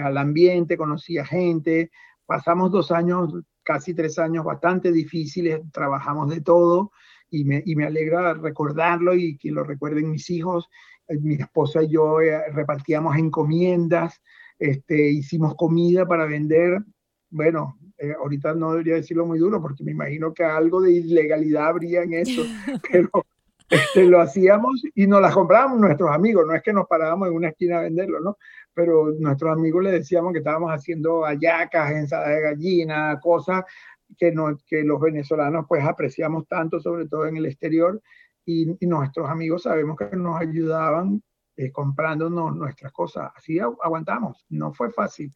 al 0.02 0.18
ambiente, 0.18 0.78
conocía 0.78 1.26
gente, 1.26 1.92
pasamos 2.26 2.72
dos 2.72 2.94
años, 2.94 3.34
casi 3.62 3.94
tres 3.94 4.18
años 4.20 4.46
bastante 4.46 4.90
difíciles, 4.90 5.60
trabajamos 5.74 6.30
de 6.30 6.40
todo 6.40 6.94
y 7.30 7.44
me, 7.44 7.62
y 7.66 7.76
me 7.76 7.88
alegra 7.88 8.34
recordarlo 8.36 9.16
y 9.16 9.38
que 9.38 9.52
lo 9.52 9.66
recuerden 9.66 10.12
mis 10.12 10.30
hijos. 10.30 10.70
Eh, 11.10 11.20
mi 11.20 11.34
esposa 11.34 11.84
y 11.84 11.90
yo 11.90 12.22
eh, 12.22 12.40
repartíamos 12.54 13.18
encomiendas, 13.18 14.22
este, 14.58 15.10
hicimos 15.10 15.56
comida 15.56 16.06
para 16.06 16.24
vender. 16.26 16.86
Bueno, 17.30 17.78
eh, 17.98 18.14
ahorita 18.18 18.54
no 18.54 18.72
debería 18.72 18.96
decirlo 18.96 19.26
muy 19.26 19.40
duro 19.40 19.62
porque 19.62 19.84
me 19.84 19.92
imagino 19.92 20.34
que 20.34 20.46
algo 20.46 20.80
de 20.80 20.94
ilegalidad 20.94 21.68
habría 21.68 22.04
en 22.04 22.14
eso, 22.14 22.44
pero 22.90 23.10
este, 23.70 24.06
lo 24.06 24.22
hacíamos 24.22 24.84
y 24.96 25.08
nos 25.08 25.22
las 25.22 25.34
comprábamos 25.34 25.80
nuestros 25.80 26.12
amigos, 26.12 26.46
no 26.46 26.56
es 26.56 26.62
que 26.62 26.74
nos 26.74 26.88
parábamos 26.88 27.28
en 27.28 27.36
una 27.36 27.50
esquina 27.50 27.80
a 27.80 27.82
venderlo, 27.82 28.20
¿no? 28.20 28.38
Pero 28.74 29.12
nuestros 29.20 29.52
amigos 29.52 29.84
le 29.84 29.92
decíamos 29.92 30.34
que 30.34 30.40
estábamos 30.40 30.72
haciendo 30.72 31.26
ayacas, 31.26 31.92
ensaladas 31.92 32.36
de 32.36 32.42
gallina, 32.42 33.20
cosas 33.22 33.64
que, 34.18 34.32
no, 34.32 34.58
que 34.68 34.84
los 34.84 35.00
venezolanos 35.00 35.66
pues 35.68 35.84
apreciamos 35.84 36.48
tanto, 36.48 36.80
sobre 36.80 37.08
todo 37.08 37.26
en 37.26 37.38
el 37.38 37.46
exterior, 37.46 38.02
y, 38.46 38.66
nuestros 38.86 39.30
amigos 39.30 39.64
sabemos 39.64 39.98
que 39.98 40.16
nos 40.18 40.40
ayudaban 40.40 41.24
eh, 41.56 41.72
comprándonos 41.72 42.56
nuestras 42.56 42.92
cosas. 42.92 43.32
Así 43.36 43.60
aguantamos, 43.60 44.46
no 44.50 44.74
fue 44.74 44.92
fácil. 44.92 45.32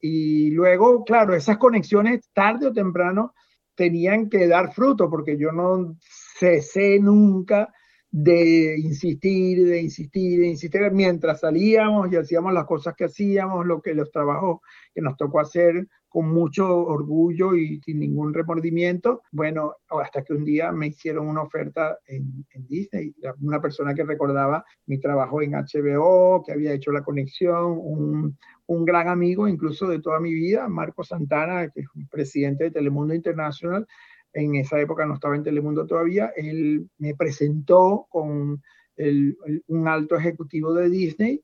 Y 0.00 0.50
luego, 0.50 1.04
claro, 1.04 1.34
esas 1.34 1.58
conexiones 1.58 2.30
tarde 2.32 2.68
o 2.68 2.72
temprano 2.72 3.34
tenían 3.74 4.28
que 4.30 4.48
dar 4.48 4.72
fruto, 4.72 5.10
porque 5.10 5.36
yo 5.36 5.52
no 5.52 5.96
cesé 6.38 6.98
nunca 7.00 7.72
de 8.10 8.78
insistir, 8.78 9.66
de 9.66 9.82
insistir, 9.82 10.40
de 10.40 10.46
insistir, 10.48 10.90
mientras 10.92 11.40
salíamos 11.40 12.10
y 12.10 12.16
hacíamos 12.16 12.52
las 12.52 12.64
cosas 12.64 12.94
que 12.94 13.04
hacíamos, 13.04 13.66
lo 13.66 13.82
que 13.82 13.94
los 13.94 14.10
trabajos 14.10 14.60
que 14.94 15.02
nos 15.02 15.16
tocó 15.16 15.40
hacer 15.40 15.86
con 16.08 16.32
mucho 16.32 16.66
orgullo 16.66 17.54
y 17.54 17.78
sin 17.82 18.00
ningún 18.00 18.32
remordimiento. 18.32 19.22
Bueno, 19.32 19.74
hasta 20.02 20.22
que 20.22 20.32
un 20.32 20.46
día 20.46 20.72
me 20.72 20.86
hicieron 20.86 21.28
una 21.28 21.42
oferta 21.42 21.98
en, 22.06 22.46
en, 22.54 22.66
Disney, 22.66 23.14
una 23.42 23.60
persona 23.60 23.92
que 23.92 24.04
recordaba 24.04 24.64
mi 24.86 24.98
trabajo 24.98 25.42
en 25.42 25.52
HBO, 25.52 26.42
que 26.42 26.52
había 26.52 26.72
hecho 26.72 26.92
la 26.92 27.04
conexión, 27.04 27.78
un, 27.78 28.38
un 28.64 28.84
gran 28.86 29.08
amigo 29.08 29.46
incluso 29.46 29.88
de 29.88 30.00
toda 30.00 30.20
mi 30.20 30.32
vida, 30.32 30.68
Marco 30.68 31.04
Santana, 31.04 31.68
que 31.68 31.80
es 31.80 31.86
un 31.94 32.08
presidente 32.08 32.64
de 32.64 32.70
Telemundo 32.70 33.12
International, 33.12 33.86
en 34.32 34.56
esa 34.56 34.80
época 34.80 35.06
no 35.06 35.14
estaba 35.14 35.36
en 35.36 35.42
Telemundo 35.42 35.86
todavía, 35.86 36.32
él 36.36 36.88
me 36.98 37.14
presentó 37.14 38.06
con 38.10 38.62
un 38.98 39.88
alto 39.88 40.16
ejecutivo 40.16 40.72
de 40.72 40.88
Disney, 40.88 41.42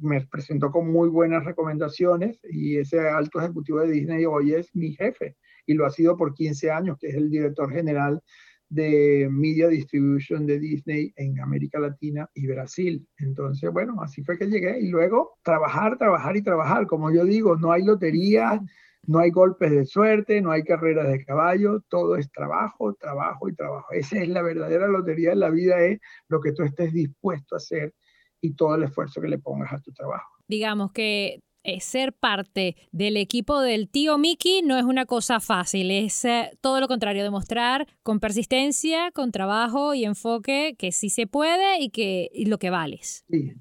me 0.00 0.26
presentó 0.26 0.70
con 0.70 0.90
muy 0.90 1.08
buenas 1.08 1.44
recomendaciones 1.44 2.38
y 2.44 2.78
ese 2.78 3.00
alto 3.00 3.40
ejecutivo 3.40 3.80
de 3.80 3.90
Disney 3.90 4.24
hoy 4.24 4.54
es 4.54 4.74
mi 4.74 4.92
jefe 4.92 5.36
y 5.66 5.74
lo 5.74 5.86
ha 5.86 5.90
sido 5.90 6.16
por 6.16 6.34
15 6.34 6.70
años, 6.70 6.96
que 6.98 7.08
es 7.08 7.14
el 7.14 7.30
director 7.30 7.72
general 7.72 8.22
de 8.68 9.28
Media 9.30 9.68
Distribution 9.68 10.46
de 10.46 10.58
Disney 10.58 11.12
en 11.16 11.40
América 11.40 11.78
Latina 11.78 12.28
y 12.34 12.46
Brasil. 12.46 13.06
Entonces, 13.18 13.70
bueno, 13.70 14.00
así 14.02 14.22
fue 14.24 14.38
que 14.38 14.46
llegué 14.46 14.80
y 14.80 14.88
luego 14.88 15.38
trabajar, 15.42 15.98
trabajar 15.98 16.36
y 16.36 16.42
trabajar. 16.42 16.86
Como 16.86 17.12
yo 17.12 17.24
digo, 17.24 17.56
no 17.56 17.72
hay 17.72 17.84
lotería, 17.84 18.60
no 19.06 19.20
hay 19.20 19.30
golpes 19.30 19.70
de 19.70 19.86
suerte, 19.86 20.40
no 20.40 20.50
hay 20.50 20.62
carreras 20.62 21.08
de 21.08 21.24
caballo, 21.24 21.82
todo 21.88 22.16
es 22.16 22.30
trabajo, 22.30 22.94
trabajo 22.94 23.48
y 23.48 23.54
trabajo. 23.54 23.86
Esa 23.92 24.18
es 24.20 24.28
la 24.28 24.42
verdadera 24.42 24.88
lotería 24.88 25.30
de 25.30 25.36
la 25.36 25.50
vida, 25.50 25.80
es 25.80 26.00
lo 26.28 26.40
que 26.40 26.52
tú 26.52 26.62
estés 26.62 26.92
dispuesto 26.92 27.54
a 27.54 27.58
hacer 27.58 27.94
y 28.40 28.54
todo 28.54 28.74
el 28.74 28.84
esfuerzo 28.84 29.20
que 29.20 29.28
le 29.28 29.38
pongas 29.38 29.72
a 29.72 29.80
tu 29.80 29.92
trabajo. 29.92 30.28
Digamos 30.48 30.92
que 30.92 31.40
eh, 31.64 31.80
ser 31.80 32.12
parte 32.12 32.76
del 32.92 33.16
equipo 33.16 33.60
del 33.60 33.88
tío 33.88 34.18
Mickey 34.18 34.62
no 34.62 34.76
es 34.76 34.84
una 34.84 35.06
cosa 35.06 35.40
fácil, 35.40 35.90
es 35.90 36.24
eh, 36.24 36.50
todo 36.60 36.80
lo 36.80 36.86
contrario, 36.86 37.24
demostrar 37.24 37.86
con 38.02 38.20
persistencia, 38.20 39.10
con 39.12 39.32
trabajo 39.32 39.94
y 39.94 40.04
enfoque 40.04 40.76
que 40.78 40.92
sí 40.92 41.10
se 41.10 41.26
puede 41.26 41.80
y 41.80 41.90
que 41.90 42.28
y 42.32 42.46
lo 42.46 42.58
que 42.58 42.70
vales. 42.70 43.24
Sí, 43.28 43.52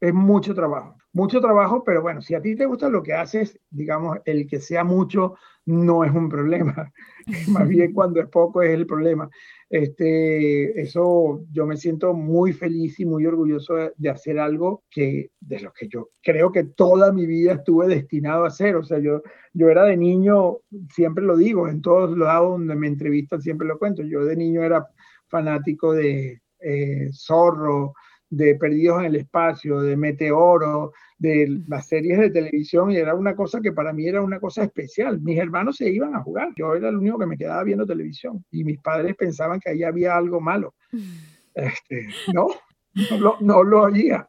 es 0.00 0.12
mucho 0.12 0.54
trabajo 0.54 0.96
mucho 1.14 1.40
trabajo, 1.40 1.84
pero 1.84 2.02
bueno, 2.02 2.20
si 2.20 2.34
a 2.34 2.42
ti 2.42 2.56
te 2.56 2.66
gusta 2.66 2.88
lo 2.88 3.02
que 3.02 3.14
haces, 3.14 3.58
digamos, 3.70 4.18
el 4.24 4.48
que 4.48 4.58
sea 4.60 4.82
mucho 4.82 5.36
no 5.64 6.04
es 6.04 6.12
un 6.12 6.28
problema. 6.28 6.92
Más 7.48 7.68
bien 7.68 7.92
cuando 7.94 8.20
es 8.20 8.28
poco 8.28 8.62
es 8.62 8.70
el 8.70 8.84
problema. 8.84 9.30
Este, 9.70 10.80
eso 10.80 11.44
yo 11.50 11.66
me 11.66 11.76
siento 11.76 12.14
muy 12.14 12.52
feliz 12.52 12.98
y 12.98 13.06
muy 13.06 13.26
orgulloso 13.26 13.74
de, 13.96 14.10
hacer 14.10 14.38
algo 14.38 14.82
que 14.90 15.30
de 15.40 15.60
lo 15.60 15.72
que 15.72 15.88
yo 15.88 16.10
creo 16.22 16.52
que 16.52 16.64
toda 16.64 17.12
mi 17.12 17.26
vida 17.26 17.54
estuve 17.54 17.86
destinado 17.86 18.44
a 18.44 18.48
hacer. 18.48 18.74
O 18.74 18.82
sea, 18.82 18.98
yo, 18.98 19.22
yo 19.52 19.70
era 19.70 19.84
de 19.84 19.96
niño, 19.96 20.58
siempre 20.90 21.24
lo 21.24 21.36
digo, 21.36 21.68
en 21.68 21.80
todos 21.80 22.18
lados 22.18 22.50
donde 22.50 22.74
me 22.74 22.88
entrevistan 22.88 23.40
siempre 23.40 23.68
lo 23.68 23.78
cuento. 23.78 24.02
Yo 24.02 24.24
de 24.24 24.36
niño 24.36 24.64
era 24.64 24.86
fanático 25.28 25.92
de 25.92 26.42
eh, 26.58 27.08
Zorro, 27.12 27.94
de 28.30 28.54
Perdidos 28.56 29.00
en 29.00 29.06
el 29.06 29.16
Espacio, 29.16 29.80
de 29.80 29.96
Meteoro, 29.96 30.92
de 31.18 31.62
las 31.68 31.86
series 31.86 32.18
de 32.18 32.30
televisión 32.30 32.90
y 32.90 32.96
era 32.96 33.14
una 33.14 33.34
cosa 33.34 33.60
que 33.60 33.72
para 33.72 33.92
mí 33.92 34.06
era 34.06 34.22
una 34.22 34.40
cosa 34.40 34.64
especial. 34.64 35.20
Mis 35.20 35.38
hermanos 35.38 35.76
se 35.76 35.90
iban 35.90 36.14
a 36.14 36.22
jugar, 36.22 36.48
yo 36.56 36.74
era 36.74 36.88
el 36.88 36.96
único 36.96 37.18
que 37.18 37.26
me 37.26 37.38
quedaba 37.38 37.62
viendo 37.64 37.86
televisión 37.86 38.44
y 38.50 38.64
mis 38.64 38.80
padres 38.80 39.14
pensaban 39.16 39.60
que 39.60 39.70
ahí 39.70 39.82
había 39.82 40.16
algo 40.16 40.40
malo. 40.40 40.74
Este, 41.54 42.08
no, 42.34 42.48
no 43.10 43.18
lo, 43.18 43.36
no 43.40 43.62
lo 43.62 43.82
oía. 43.82 44.28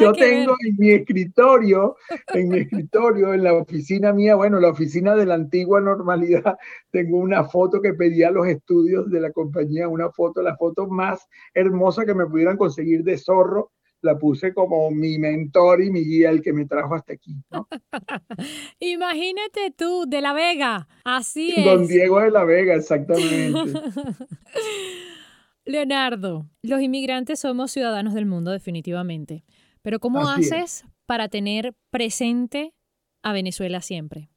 Yo 0.00 0.12
tengo 0.12 0.54
en 0.64 0.76
mi 0.78 0.90
escritorio, 0.90 1.96
en 2.32 2.48
mi 2.48 2.58
escritorio, 2.60 3.34
en 3.34 3.44
la 3.44 3.54
oficina 3.54 4.12
mía, 4.12 4.34
bueno, 4.34 4.58
la 4.58 4.70
oficina 4.70 5.14
de 5.14 5.26
la 5.26 5.34
antigua 5.34 5.80
normalidad, 5.80 6.56
tengo 6.90 7.18
una 7.18 7.44
foto 7.44 7.80
que 7.80 7.94
pedía 7.94 8.28
a 8.28 8.32
los 8.32 8.46
estudios 8.46 9.10
de 9.10 9.20
la 9.20 9.32
compañía, 9.32 9.88
una 9.88 10.10
foto, 10.10 10.42
la 10.42 10.56
foto 10.56 10.86
más 10.86 11.28
hermosa 11.52 12.04
que 12.04 12.14
me 12.14 12.26
pudieran 12.26 12.56
conseguir 12.56 13.04
de 13.04 13.18
zorro, 13.18 13.72
la 14.00 14.18
puse 14.18 14.52
como 14.52 14.90
mi 14.90 15.18
mentor 15.18 15.82
y 15.82 15.90
mi 15.90 16.04
guía, 16.04 16.30
el 16.30 16.42
que 16.42 16.52
me 16.52 16.66
trajo 16.66 16.94
hasta 16.94 17.14
aquí. 17.14 17.36
Imagínate 18.78 19.72
tú, 19.76 20.04
de 20.06 20.20
La 20.20 20.32
Vega, 20.32 20.88
así 21.04 21.54
es. 21.56 21.64
Don 21.64 21.86
Diego 21.86 22.20
de 22.20 22.30
La 22.30 22.44
Vega, 22.44 22.74
exactamente. 22.74 23.52
Leonardo, 25.66 26.46
los 26.62 26.82
inmigrantes 26.82 27.40
somos 27.40 27.70
ciudadanos 27.70 28.12
del 28.12 28.26
mundo 28.26 28.50
definitivamente, 28.50 29.44
pero 29.80 29.98
¿cómo 29.98 30.28
haces 30.28 30.84
para 31.06 31.28
tener 31.28 31.74
presente 31.90 32.74
a 33.22 33.32
Venezuela 33.32 33.80
siempre? 33.80 34.28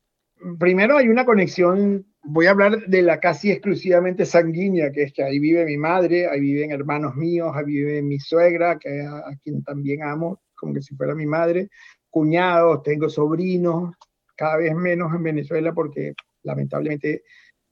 Primero 0.57 0.97
hay 0.97 1.09
una 1.09 1.25
conexión, 1.25 2.05
voy 2.23 2.45
a 2.45 2.51
hablar 2.51 2.87
de 2.87 3.01
la 3.01 3.19
casi 3.19 3.51
exclusivamente 3.51 4.25
sanguínea, 4.25 4.91
que 4.91 5.03
es 5.03 5.13
que 5.13 5.23
ahí 5.23 5.39
vive 5.39 5.65
mi 5.65 5.77
madre, 5.77 6.27
ahí 6.27 6.39
viven 6.39 6.71
hermanos 6.71 7.15
míos, 7.15 7.51
ahí 7.53 7.65
vive 7.65 8.01
mi 8.01 8.19
suegra, 8.19 8.77
que 8.79 9.01
a, 9.01 9.17
a 9.17 9.35
quien 9.43 9.63
también 9.63 10.03
amo, 10.03 10.39
como 10.55 10.73
que 10.73 10.81
si 10.81 10.95
fuera 10.95 11.13
mi 11.13 11.25
madre, 11.25 11.67
cuñados, 12.09 12.83
tengo 12.83 13.09
sobrinos, 13.09 13.95
cada 14.35 14.57
vez 14.57 14.73
menos 14.75 15.13
en 15.13 15.23
Venezuela 15.23 15.73
porque 15.73 16.13
lamentablemente 16.43 17.23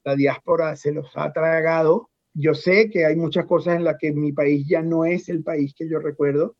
la 0.04 0.14
diáspora 0.14 0.76
se 0.76 0.92
los 0.92 1.10
ha 1.16 1.32
tragado 1.32 2.10
yo 2.38 2.54
sé 2.54 2.90
que 2.90 3.06
hay 3.06 3.16
muchas 3.16 3.46
cosas 3.46 3.76
en 3.76 3.84
las 3.84 3.96
que 3.98 4.12
mi 4.12 4.32
país 4.32 4.66
ya 4.68 4.82
no 4.82 5.06
es 5.06 5.28
el 5.30 5.42
país 5.42 5.74
que 5.74 5.88
yo 5.88 5.98
recuerdo. 5.98 6.56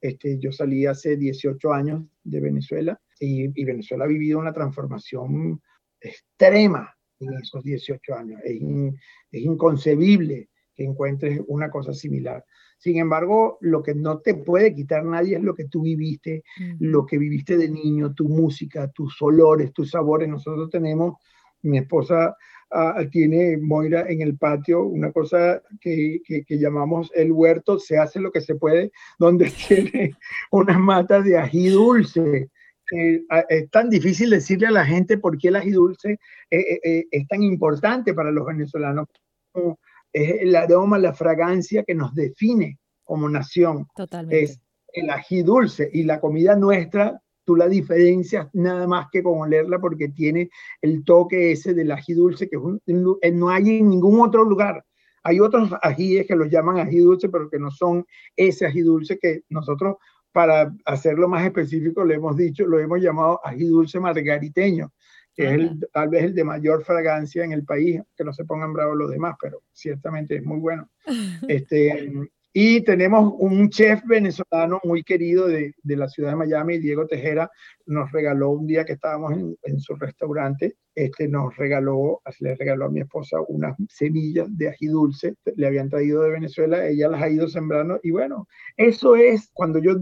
Este, 0.00 0.38
yo 0.38 0.50
salí 0.50 0.86
hace 0.86 1.16
18 1.16 1.72
años 1.72 2.02
de 2.24 2.40
Venezuela 2.40 3.00
y, 3.20 3.46
Venezuela 3.64 4.04
ha 4.04 4.08
vivido 4.08 4.38
una 4.38 4.52
transformación 4.52 5.60
extrema 6.00 6.92
en 7.20 7.34
esos 7.34 7.62
18 7.62 8.14
años. 8.14 8.40
Es, 8.42 8.60
inconcebible 9.32 10.48
que 10.74 10.84
encuentres 10.84 11.40
una 11.46 11.70
cosa 11.70 11.92
similar. 11.92 12.44
Sin 12.78 12.96
embargo, 12.96 13.58
lo 13.60 13.82
que 13.82 13.94
no 13.94 14.20
te 14.20 14.34
puede 14.34 14.74
quitar 14.74 15.04
nadie 15.04 15.36
es 15.36 15.42
lo 15.42 15.54
que 15.54 15.66
tú 15.66 15.82
viviste, 15.82 16.42
lo 16.80 17.06
que 17.06 17.18
viviste 17.18 17.56
de 17.56 17.70
niño, 17.70 18.14
tu 18.14 18.28
música, 18.28 18.90
tus 18.90 19.20
olores, 19.22 19.72
tus 19.72 19.90
sabores. 19.90 20.28
Nosotros 20.28 20.70
tenemos, 20.70 21.18
mi 21.62 21.78
esposa 21.78 22.34
tiene 23.10 23.56
Moira 23.56 24.08
en 24.08 24.20
el 24.20 24.36
patio 24.36 24.84
una 24.84 25.12
cosa 25.12 25.62
que, 25.80 26.20
que, 26.24 26.58
llamamos 26.58 27.10
el 27.14 27.32
huerto, 27.32 27.78
se 27.78 27.98
hace 27.98 28.20
lo 28.20 28.30
que 28.30 28.40
se 28.40 28.54
puede, 28.54 28.92
donde 29.18 29.50
tiene 29.68 30.14
unas 30.50 30.78
matas 30.78 31.24
de 31.24 31.36
ají 31.36 31.68
dulce. 31.68 32.48
es 33.48 33.70
tan 33.70 33.90
difícil 33.90 34.30
decirle 34.30 34.68
a 34.68 34.72
la 34.72 34.84
gente 34.84 35.18
por 35.18 35.38
qué 35.38 35.48
el 35.48 35.56
ají 35.56 35.70
dulce 35.70 36.18
eh, 36.50 36.58
eh, 36.58 36.80
eh, 36.84 37.04
es 37.10 37.28
tan 37.28 37.42
importante 37.42 38.14
para 38.14 38.30
los 38.30 38.46
venezolanos. 38.46 39.08
Es 40.12 40.42
el 40.42 40.54
aroma, 40.56 40.98
la 40.98 41.12
fragancia 41.12 41.84
que 41.84 41.94
nos 41.94 42.14
define 42.14 42.78
como 43.04 43.28
nación. 43.28 43.86
Totalmente. 43.94 44.42
Es 44.44 44.60
el 44.92 45.10
ají 45.10 45.42
dulce 45.42 45.88
y 45.92 46.04
la 46.04 46.20
comida 46.20 46.56
nuestra 46.56 47.20
tú 47.44 47.56
la 47.56 47.68
diferencias 47.68 48.48
nada 48.52 48.86
más 48.86 49.08
que 49.10 49.22
con 49.22 49.40
olerla 49.40 49.78
porque 49.78 50.08
tiene 50.08 50.50
el 50.80 51.04
toque 51.04 51.52
ese 51.52 51.74
del 51.74 51.90
ají 51.90 52.14
dulce 52.14 52.48
que 52.48 52.58
no 53.32 53.48
hay 53.48 53.78
en 53.78 53.88
ningún 53.88 54.20
otro 54.20 54.44
lugar. 54.44 54.84
Hay 55.22 55.40
otros 55.40 55.70
ajíes 55.82 56.26
que 56.26 56.36
los 56.36 56.48
llaman 56.48 56.78
ají 56.78 56.98
dulce, 56.98 57.28
pero 57.28 57.50
que 57.50 57.58
no 57.58 57.70
son 57.70 58.06
ese 58.36 58.66
ají 58.66 58.80
dulce 58.80 59.18
que 59.18 59.42
nosotros, 59.48 59.96
para 60.32 60.74
hacerlo 60.84 61.28
más 61.28 61.44
específico, 61.44 62.04
le 62.04 62.14
hemos 62.14 62.36
dicho, 62.36 62.66
lo 62.66 62.78
hemos 62.78 63.00
llamado 63.00 63.40
ají 63.44 63.64
dulce 63.64 64.00
margariteño, 64.00 64.92
que 65.34 65.44
es 65.44 65.52
el, 65.52 65.88
tal 65.92 66.08
vez 66.08 66.24
el 66.24 66.34
de 66.34 66.44
mayor 66.44 66.84
fragancia 66.84 67.44
en 67.44 67.52
el 67.52 67.64
país, 67.64 68.00
que 68.16 68.24
no 68.24 68.32
se 68.32 68.44
pongan 68.44 68.72
bravos 68.72 68.96
los 68.96 69.10
demás, 69.10 69.36
pero 69.40 69.62
ciertamente 69.72 70.36
es 70.36 70.44
muy 70.44 70.58
bueno. 70.58 70.88
Este, 71.48 72.10
y 72.52 72.82
tenemos 72.82 73.32
un 73.38 73.70
chef 73.70 74.02
venezolano 74.04 74.80
muy 74.82 75.04
querido 75.04 75.46
de, 75.46 75.74
de, 75.82 75.96
la 75.96 76.08
ciudad 76.08 76.30
de 76.30 76.36
Miami, 76.36 76.78
Diego 76.78 77.06
Tejera, 77.06 77.50
nos 77.86 78.10
regaló 78.10 78.50
un 78.50 78.66
día 78.66 78.84
que 78.84 78.94
estábamos 78.94 79.32
en, 79.32 79.56
en, 79.62 79.78
su 79.78 79.94
restaurante, 79.94 80.76
este 80.94 81.28
nos 81.28 81.56
regaló, 81.56 82.20
le 82.40 82.56
regaló 82.56 82.86
a 82.86 82.90
mi 82.90 83.00
esposa 83.00 83.38
unas 83.48 83.76
semillas 83.88 84.48
de 84.50 84.68
ají 84.68 84.86
dulce, 84.86 85.36
le 85.54 85.66
habían 85.66 85.88
traído 85.88 86.22
de 86.22 86.30
Venezuela, 86.30 86.86
ella 86.86 87.08
las 87.08 87.22
ha 87.22 87.28
ido 87.28 87.46
sembrando 87.48 88.00
y 88.02 88.10
bueno, 88.10 88.48
eso 88.76 89.14
es 89.14 89.50
cuando 89.52 89.78
yo 89.78 89.96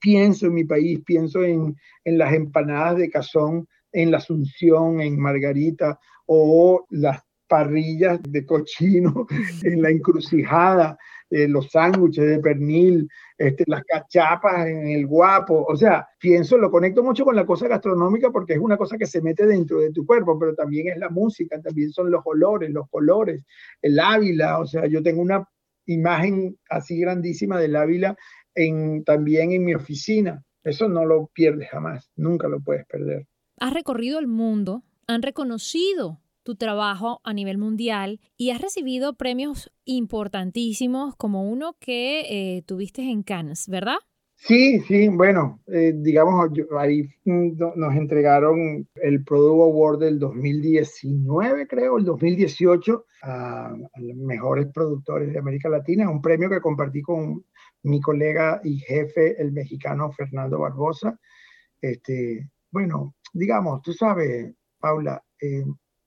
pienso 0.00 0.46
en 0.46 0.54
mi 0.54 0.64
país, 0.64 1.00
pienso 1.04 1.44
en, 1.44 1.76
en 2.04 2.18
las 2.18 2.32
empanadas 2.32 2.96
de 2.96 3.10
cazón, 3.10 3.68
en 3.92 4.10
la 4.10 4.18
Asunción, 4.18 5.00
en 5.00 5.18
Margarita 5.18 5.98
o 6.26 6.86
las 6.90 7.20
parrillas 7.48 8.20
de 8.22 8.46
cochino 8.46 9.26
en 9.64 9.82
la 9.82 9.90
encrucijada, 9.90 10.96
eh, 11.30 11.46
los 11.46 11.70
sándwiches 11.70 12.26
de 12.26 12.40
pernil, 12.40 13.08
este, 13.38 13.64
las 13.68 13.84
cachapas 13.84 14.66
en 14.66 14.88
el 14.88 15.06
guapo, 15.06 15.64
o 15.64 15.76
sea, 15.76 16.06
pienso, 16.18 16.58
lo 16.58 16.70
conecto 16.70 17.04
mucho 17.04 17.24
con 17.24 17.36
la 17.36 17.46
cosa 17.46 17.68
gastronómica 17.68 18.30
porque 18.30 18.54
es 18.54 18.58
una 18.58 18.76
cosa 18.76 18.98
que 18.98 19.06
se 19.06 19.22
mete 19.22 19.46
dentro 19.46 19.78
de 19.78 19.92
tu 19.92 20.04
cuerpo, 20.04 20.38
pero 20.38 20.54
también 20.54 20.88
es 20.88 20.98
la 20.98 21.08
música, 21.08 21.60
también 21.60 21.92
son 21.92 22.10
los 22.10 22.22
olores, 22.24 22.70
los 22.70 22.88
colores, 22.90 23.44
el 23.80 24.00
Ávila, 24.00 24.58
o 24.58 24.66
sea, 24.66 24.86
yo 24.86 25.02
tengo 25.02 25.22
una 25.22 25.48
imagen 25.86 26.58
así 26.68 26.98
grandísima 26.98 27.60
del 27.60 27.76
Ávila 27.76 28.16
en, 28.54 29.04
también 29.04 29.52
en 29.52 29.64
mi 29.64 29.74
oficina. 29.74 30.42
Eso 30.64 30.88
no 30.88 31.04
lo 31.04 31.30
pierdes 31.32 31.70
jamás, 31.70 32.10
nunca 32.16 32.48
lo 32.48 32.60
puedes 32.60 32.86
perder. 32.86 33.26
Has 33.58 33.72
recorrido 33.72 34.18
el 34.18 34.26
mundo, 34.26 34.82
han 35.06 35.22
reconocido 35.22 36.20
tu 36.42 36.56
trabajo 36.56 37.20
a 37.24 37.32
nivel 37.32 37.58
mundial 37.58 38.20
y 38.36 38.50
has 38.50 38.60
recibido 38.60 39.14
premios 39.14 39.70
importantísimos 39.84 41.16
como 41.16 41.48
uno 41.48 41.76
que 41.78 42.20
eh, 42.56 42.62
tuviste 42.62 43.02
en 43.02 43.22
Cannes, 43.22 43.68
¿verdad? 43.68 43.98
Sí, 44.42 44.80
sí, 44.80 45.08
bueno, 45.08 45.60
eh, 45.66 45.92
digamos, 45.94 46.50
ahí 46.78 47.02
mm, 47.26 47.58
nos 47.76 47.94
entregaron 47.94 48.88
el 48.94 49.22
Product 49.22 49.60
Award 49.60 49.98
del 49.98 50.18
2019, 50.18 51.66
creo, 51.66 51.98
el 51.98 52.04
2018, 52.06 53.04
a, 53.22 53.76
los 53.96 54.16
mejores 54.16 54.66
productores 54.72 55.30
de 55.30 55.38
América 55.38 55.68
Latina, 55.68 56.08
un 56.08 56.22
premio 56.22 56.48
que 56.48 56.60
compartí 56.62 57.02
con 57.02 57.44
mi 57.82 58.00
colega 58.00 58.62
y 58.64 58.78
jefe, 58.78 59.40
el 59.40 59.52
mexicano 59.52 60.10
Fernando 60.12 60.58
Barbosa. 60.58 61.18
Este, 61.82 62.48
bueno, 62.70 63.14
digamos, 63.34 63.82
tú 63.82 63.92
sabes, 63.92 64.54
Paula, 64.78 65.22
eh, 65.38 65.64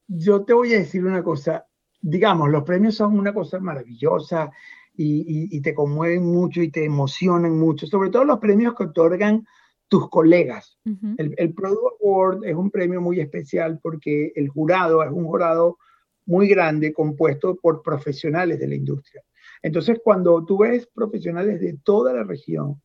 yo 0.08 0.43
te 0.43 0.54
voy 0.54 0.74
a 0.74 0.80
decir 0.80 1.06
una 1.06 1.24
cosa, 1.24 1.66
digamos, 2.01 2.49
los 2.49 2.64
premios 2.64 2.95
son 2.95 3.18
una 3.18 3.34
cosa 3.34 3.60
maravillosa 3.60 4.51
y, 4.95 5.60
te 5.62 5.74
conmueven 5.74 6.24
mucho 6.24 6.62
y 6.62 6.70
te 6.70 6.86
emocionan 6.86 7.58
mucho, 7.58 7.88
sobre 7.88 8.10
todo 8.10 8.26
los 8.26 8.39
premios 8.39 8.76
que 8.76 8.84
otorgan 8.84 9.45
tus 9.88 10.10
colegas. 10.10 10.78
el, 11.18 11.34
el 11.38 11.54
Product 11.54 12.01
Award 12.01 12.45
es 12.45 12.56
un 12.56 12.70
premio 12.70 13.01
muy 13.01 13.20
especial 13.20 13.80
porque 13.82 14.32
el 14.36 14.49
jurado 14.49 15.04
es 15.04 15.12
un 15.12 15.26
jurado 15.26 15.78
muy 16.26 16.47
grande 16.47 16.93
compuesto 16.93 17.56
por 17.56 17.82
profesionales 17.82 18.60
de 18.60 18.68
la 18.68 18.76
industria. 18.76 19.24
Entonces, 19.62 19.99
cuando 20.04 20.43
tú 20.45 20.60
ves 20.60 20.88
profesionales 20.88 21.60
de 21.60 21.78
toda 21.84 22.14
la 22.14 22.24
región 22.24 22.82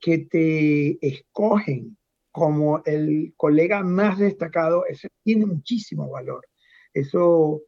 que 0.00 0.18
te 0.18 1.06
escogen 1.06 1.96
como 2.30 2.82
el 2.84 3.32
colega 3.36 3.82
más 3.82 4.18
destacado, 4.18 4.84
eso 4.86 5.08
tiene 5.22 5.46
muchísimo 5.46 6.10
valor. 6.10 6.44
Eso 6.94 7.62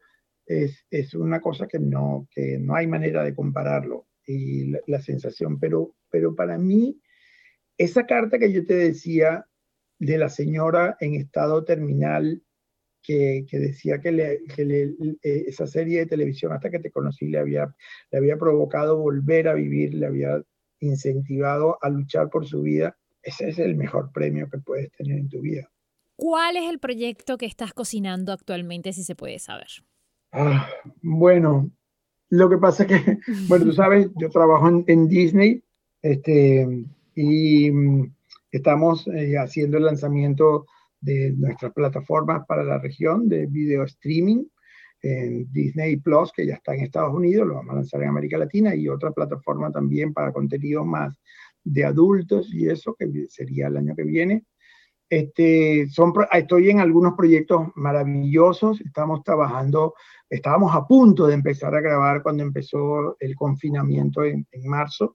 es, 0.47 0.87
es 0.91 1.15
una 1.15 1.41
cosa 1.41 1.67
que 1.67 1.79
no, 1.79 2.29
que 2.31 2.59
no 2.59 2.75
hay 2.77 2.87
manera 2.87 3.25
de 3.25 3.35
compararlo 3.35 4.07
y 4.27 4.73
la, 4.87 5.01
sensación. 5.01 5.59
Pero, 5.59 5.95
pero 6.11 6.35
para 6.35 6.57
mí, 6.59 7.01
esa 7.77 8.07
carta 8.07 8.39
que 8.39 8.53
yo 8.53 8.65
te 8.65 8.75
decía 8.75 9.47
de 9.99 10.19
la 10.19 10.29
señora 10.29 10.97
en 11.01 11.15
estado 11.15 11.65
terminal 11.65 12.43
que, 13.03 13.47
decía 13.53 14.01
que, 14.01 14.11
le, 14.11 14.41
eh, 15.23 15.45
esa 15.47 15.67
serie 15.67 16.01
de 16.01 16.07
televisión, 16.07 16.53
hasta 16.53 16.71
que 16.71 16.81
te 16.81 16.91
conocí, 16.91 17.29
le 17.29 17.39
había, 17.39 17.73
le 18.11 18.19
había 18.19 18.37
provocado 18.37 18.99
volver 18.99 19.49
a 19.49 19.55
vivir, 19.55 19.95
le 19.95 20.07
había 20.07 20.43
incentivado 20.81 21.79
a 21.83 21.89
luchar 21.89 22.31
por 22.31 22.47
su 22.47 22.63
vida. 22.63 22.97
Ese 23.23 23.49
es 23.49 23.59
el 23.59 23.77
mejor 23.77 24.11
premio 24.13 24.49
que 24.51 24.59
puedes 24.59 24.91
tener 24.93 25.19
en 25.19 25.29
tu 25.29 25.41
vida. 25.41 25.71
¿Cuál 26.17 26.57
es 26.57 26.69
el 26.71 26.79
proyecto 26.79 27.37
que 27.37 27.47
estás 27.47 27.73
cocinando 27.73 28.33
actualmente, 28.33 28.93
si 28.93 29.05
se 29.05 29.15
puede 29.15 29.39
saber? 29.39 29.69
Ah, 30.33 30.69
bueno, 31.03 31.71
lo 32.31 32.49
que 32.49 32.59
pasa 32.59 32.85
es 32.85 32.89
que, 32.89 33.19
bueno, 33.49 33.67
tú 33.67 33.73
sabes, 33.73 34.09
yo 34.17 34.31
trabajo 34.31 34.69
en, 34.87 35.09
Disney 35.09 35.63
este, 36.03 36.67
y 37.15 37.71
mm, 37.71 38.15
estamos 38.51 39.07
eh, 39.09 39.37
haciendo 39.39 39.77
el 39.77 39.85
lanzamiento 39.85 40.67
de 41.01 41.33
nuestras 41.37 41.73
plataformas 41.73 42.47
para 42.47 42.65
la 42.65 42.79
región 42.79 43.29
de 43.29 43.47
video 43.47 43.85
streaming, 43.85 44.45
en 45.03 45.51
Disney 45.53 45.97
Plus, 45.97 46.33
que 46.33 46.47
ya 46.47 46.55
está 46.55 46.75
en 46.75 46.81
Estados 46.81 47.15
Unidos, 47.15 47.47
lo 47.47 47.55
vamos 47.55 47.73
a 47.73 47.77
lanzar 47.77 48.03
en 48.03 48.09
América 48.09 48.39
Latina, 48.39 48.75
y 48.75 48.89
otra 48.89 49.13
plataforma 49.13 49.71
también 49.71 50.13
para 50.13 50.33
contenidos 50.33 50.87
más 50.87 51.17
de 51.63 51.85
adultos 51.85 52.53
y 52.53 52.69
eso, 52.69 52.95
que 52.99 53.27
sería 53.29 53.69
el 53.69 53.77
año 53.77 53.95
que 53.95 54.05
viene. 54.05 54.45
Este, 55.09 55.89
son, 55.89 56.13
estoy 56.33 56.71
en 56.71 56.81
algunos 56.81 57.15
proyectos 57.15 57.69
maravillosos, 57.77 58.81
estamos 58.81 59.23
trabajando, 59.23 59.95
estábamos 60.29 60.75
a 60.75 60.87
punto 60.87 61.29
de 61.29 61.35
empezar 61.35 61.75
a 61.77 61.81
grabar 61.81 62.23
cuando 62.23 62.43
empezó 62.43 63.17
el 63.21 63.37
confinamiento 63.37 64.25
en, 64.25 64.47
en 64.51 64.69
marzo, 64.69 65.15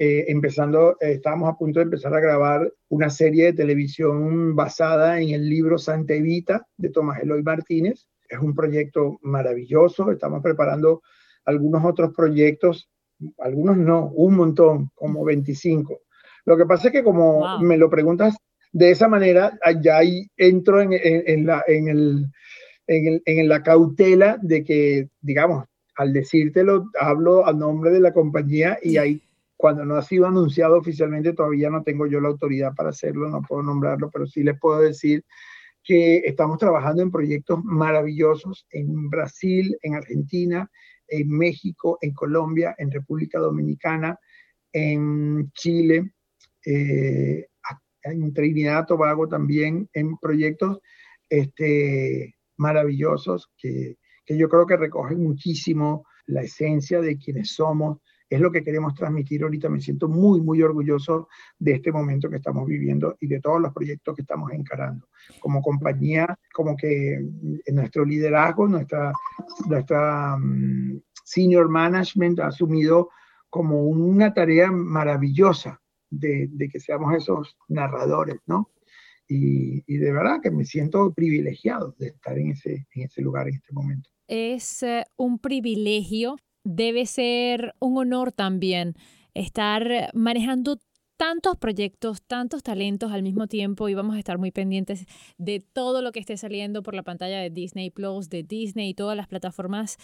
eh, 0.00 0.26
empezando, 0.28 0.92
eh, 1.00 1.12
estábamos 1.14 1.48
a 1.48 1.56
punto 1.56 1.80
de 1.80 1.84
empezar 1.84 2.14
a 2.14 2.20
grabar 2.20 2.72
una 2.88 3.10
serie 3.10 3.46
de 3.46 3.52
televisión 3.52 4.54
basada 4.54 5.20
en 5.20 5.30
el 5.30 5.48
libro 5.48 5.76
Santa 5.76 6.14
Evita 6.14 6.64
de 6.76 6.90
Tomás 6.90 7.20
Eloy 7.20 7.42
Martínez. 7.42 8.06
Es 8.28 8.38
un 8.38 8.54
proyecto 8.54 9.18
maravilloso, 9.22 10.10
estamos 10.12 10.40
preparando 10.42 11.02
algunos 11.44 11.84
otros 11.84 12.12
proyectos, 12.14 12.88
algunos 13.38 13.76
no, 13.76 14.06
un 14.14 14.36
montón, 14.36 14.90
como 14.94 15.24
25. 15.24 16.00
Lo 16.44 16.56
que 16.56 16.66
pasa 16.66 16.88
es 16.88 16.92
que 16.92 17.02
como 17.02 17.58
me 17.60 17.76
lo 17.76 17.90
preguntas 17.90 18.36
de 18.78 18.92
esa 18.92 19.08
manera, 19.08 19.58
ya 19.82 19.98
ahí 19.98 20.30
entro 20.36 20.80
en, 20.80 21.46
la, 23.48 23.62
cautela 23.64 24.38
de 24.40 24.62
que, 24.62 25.08
digamos, 25.20 25.64
al 25.96 26.12
decírtelo, 26.12 26.88
hablo 27.00 27.44
a 27.44 27.52
nombre 27.52 27.90
de 27.90 27.98
la 27.98 28.12
compañía 28.12 28.78
y 28.80 28.96
hay 28.96 29.20
cuando 29.56 29.84
no 29.84 29.96
ha 29.96 30.02
sido 30.02 30.28
anunciado 30.28 30.78
oficialmente, 30.78 31.32
todavía 31.32 31.68
no 31.68 31.82
tengo 31.82 32.06
yo 32.06 32.20
la 32.20 32.28
autoridad 32.28 32.72
para 32.76 32.90
hacerlo, 32.90 33.28
no 33.28 33.42
puedo 33.42 33.64
nombrarlo, 33.64 34.08
pero 34.12 34.24
sí 34.28 34.44
les 34.44 34.56
puedo 34.60 34.80
decir 34.80 35.24
que 35.82 36.18
estamos 36.18 36.58
trabajando 36.58 37.02
en 37.02 37.10
proyectos 37.10 37.58
maravillosos 37.64 38.68
en 38.70 39.10
Brasil, 39.10 39.76
en 39.82 39.96
Argentina, 39.96 40.70
en 41.08 41.28
México, 41.28 41.98
en 42.00 42.12
Colombia, 42.12 42.76
en 42.78 42.92
República 42.92 43.40
Dominicana, 43.40 44.16
en 44.72 45.50
Chile, 45.54 46.12
eh, 46.64 47.48
en 48.10 48.32
Trinidad, 48.32 48.86
Tobago 48.86 49.28
también, 49.28 49.88
en 49.92 50.16
proyectos 50.18 50.80
este, 51.28 52.34
maravillosos 52.56 53.50
que, 53.56 53.96
que 54.24 54.36
yo 54.36 54.48
creo 54.48 54.66
que 54.66 54.76
recogen 54.76 55.22
muchísimo 55.22 56.06
la 56.26 56.42
esencia 56.42 57.00
de 57.00 57.16
quienes 57.16 57.54
somos, 57.54 57.98
es 58.28 58.40
lo 58.40 58.52
que 58.52 58.62
queremos 58.62 58.94
transmitir 58.94 59.42
ahorita. 59.42 59.68
Me 59.68 59.80
siento 59.80 60.08
muy, 60.08 60.40
muy 60.40 60.60
orgulloso 60.62 61.28
de 61.58 61.72
este 61.72 61.90
momento 61.90 62.28
que 62.28 62.36
estamos 62.36 62.66
viviendo 62.66 63.16
y 63.20 63.26
de 63.26 63.40
todos 63.40 63.60
los 63.60 63.72
proyectos 63.72 64.14
que 64.14 64.22
estamos 64.22 64.52
encarando. 64.52 65.08
Como 65.40 65.62
compañía, 65.62 66.38
como 66.52 66.76
que 66.76 67.24
nuestro 67.72 68.04
liderazgo, 68.04 68.68
nuestra, 68.68 69.12
nuestra 69.66 70.34
um, 70.36 71.00
senior 71.24 71.68
management 71.68 72.40
ha 72.40 72.48
asumido 72.48 73.08
como 73.48 73.84
una 73.84 74.34
tarea 74.34 74.70
maravillosa 74.70 75.80
de, 76.10 76.48
que 76.70 76.80
seamos 76.80 77.14
esos 77.14 77.56
narradores, 77.68 78.40
¿no? 78.46 78.70
Y, 79.28 79.84
y, 79.86 79.98
de 79.98 80.10
verdad 80.10 80.40
que 80.42 80.50
me 80.50 80.64
siento 80.64 81.12
privilegiado 81.12 81.94
de 81.98 82.08
estar 82.08 82.38
en 82.38 82.52
ese, 82.52 82.86
en 82.94 83.02
ese 83.02 83.20
lugar 83.20 83.46
en 83.46 83.56
este 83.56 83.74
momento. 83.74 84.08
Es 84.26 84.82
uh, 84.82 85.02
un 85.22 85.38
privilegio 85.38 86.36
debe 86.64 87.06
ser 87.06 87.74
un 87.78 87.98
honor 87.98 88.32
también 88.32 88.94
estar 89.34 90.10
manejando 90.14 90.78
tantos 91.16 91.56
proyectos, 91.56 92.22
tantos 92.22 92.62
talentos 92.62 93.10
al 93.12 93.22
mismo 93.22 93.48
tiempo 93.48 93.88
y 93.88 93.94
vamos 93.94 94.14
a 94.14 94.18
estar 94.18 94.38
muy 94.38 94.52
pendientes 94.52 95.04
de 95.36 95.60
todo 95.60 96.00
lo 96.00 96.12
que 96.12 96.20
esté 96.20 96.36
saliendo 96.36 96.82
por 96.82 96.94
la 96.94 97.02
pantalla 97.02 97.40
de 97.40 97.50
Disney 97.50 97.90
Plus, 97.90 98.28
de 98.28 98.44
Disney 98.44 98.90
y 98.90 98.94
todas 98.94 99.16
las 99.16 99.26
plataformas 99.26 99.96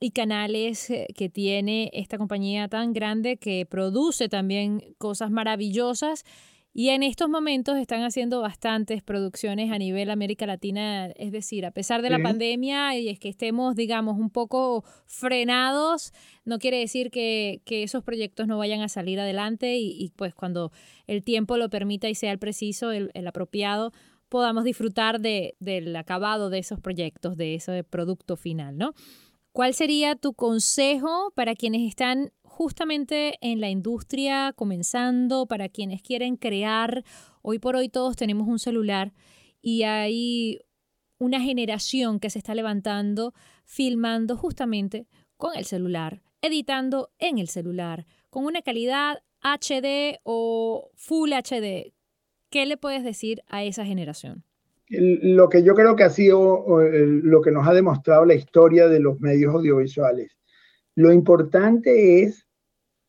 y 0.00 0.10
canales 0.12 0.90
eh, 0.90 1.06
que 1.14 1.28
tiene 1.28 1.90
esta 1.92 2.18
compañía 2.18 2.68
tan 2.68 2.92
grande 2.92 3.36
que 3.36 3.66
produce 3.66 4.28
también 4.28 4.82
cosas 4.98 5.30
maravillosas 5.30 6.24
y 6.72 6.90
en 6.90 7.02
estos 7.02 7.28
momentos 7.28 7.76
están 7.78 8.02
haciendo 8.04 8.40
bastantes 8.40 9.02
producciones 9.02 9.72
a 9.72 9.78
nivel 9.78 10.08
América 10.08 10.46
Latina, 10.46 11.08
es 11.16 11.32
decir, 11.32 11.66
a 11.66 11.72
pesar 11.72 12.00
de 12.00 12.10
la 12.10 12.20
pandemia 12.20 12.96
y 12.96 13.08
es 13.08 13.18
que 13.18 13.28
estemos, 13.28 13.74
digamos, 13.74 14.16
un 14.18 14.30
poco 14.30 14.84
frenados, 15.04 16.12
no 16.44 16.60
quiere 16.60 16.78
decir 16.78 17.10
que, 17.10 17.60
que 17.64 17.82
esos 17.82 18.04
proyectos 18.04 18.46
no 18.46 18.56
vayan 18.56 18.82
a 18.82 18.88
salir 18.88 19.18
adelante 19.18 19.78
y, 19.78 20.12
pues 20.14 20.32
cuando 20.32 20.70
el 21.08 21.24
tiempo 21.24 21.56
lo 21.56 21.70
permita 21.70 22.08
y 22.08 22.14
sea 22.14 22.30
el 22.30 22.38
preciso, 22.38 22.92
el, 22.92 23.10
el 23.14 23.26
apropiado, 23.26 23.92
podamos 24.28 24.62
disfrutar 24.62 25.20
de, 25.20 25.56
del 25.58 25.94
acabado 25.96 26.50
de 26.50 26.60
esos 26.60 26.78
proyectos, 26.78 27.36
de 27.36 27.56
ese 27.56 27.82
producto 27.82 28.36
final, 28.36 28.78
¿no? 28.78 28.94
¿Cuál 29.60 29.74
sería 29.74 30.16
tu 30.16 30.32
consejo 30.32 31.34
para 31.36 31.54
quienes 31.54 31.86
están 31.86 32.32
justamente 32.40 33.34
en 33.42 33.60
la 33.60 33.68
industria 33.68 34.54
comenzando, 34.56 35.44
para 35.44 35.68
quienes 35.68 36.00
quieren 36.00 36.38
crear. 36.38 37.04
Hoy 37.42 37.58
por 37.58 37.76
hoy 37.76 37.90
todos 37.90 38.16
tenemos 38.16 38.48
un 38.48 38.58
celular 38.58 39.12
y 39.60 39.82
hay 39.82 40.60
una 41.18 41.42
generación 41.42 42.20
que 42.20 42.30
se 42.30 42.38
está 42.38 42.54
levantando 42.54 43.34
filmando 43.66 44.34
justamente 44.38 45.06
con 45.36 45.54
el 45.54 45.66
celular 45.66 46.22
editando 46.40 47.10
en 47.18 47.36
el 47.36 47.48
celular, 47.48 48.06
con 48.30 48.46
una 48.46 48.62
calidad 48.62 49.22
HD 49.42 50.20
o 50.22 50.90
Full 50.94 51.34
HD. 51.34 51.92
¿Qué 52.48 52.64
le 52.64 52.78
puedes 52.78 53.04
decir 53.04 53.42
a 53.46 53.62
esa 53.62 53.84
generación? 53.84 54.42
Lo 54.90 55.48
que 55.48 55.62
yo 55.62 55.74
creo 55.74 55.94
que 55.94 56.02
ha 56.02 56.10
sido 56.10 56.64
lo 56.80 57.40
que 57.42 57.52
nos 57.52 57.66
ha 57.66 57.72
demostrado 57.72 58.24
la 58.24 58.34
historia 58.34 58.88
de 58.88 58.98
los 58.98 59.20
medios 59.20 59.54
audiovisuales. 59.54 60.36
Lo 60.96 61.12
importante 61.12 62.22
es, 62.22 62.46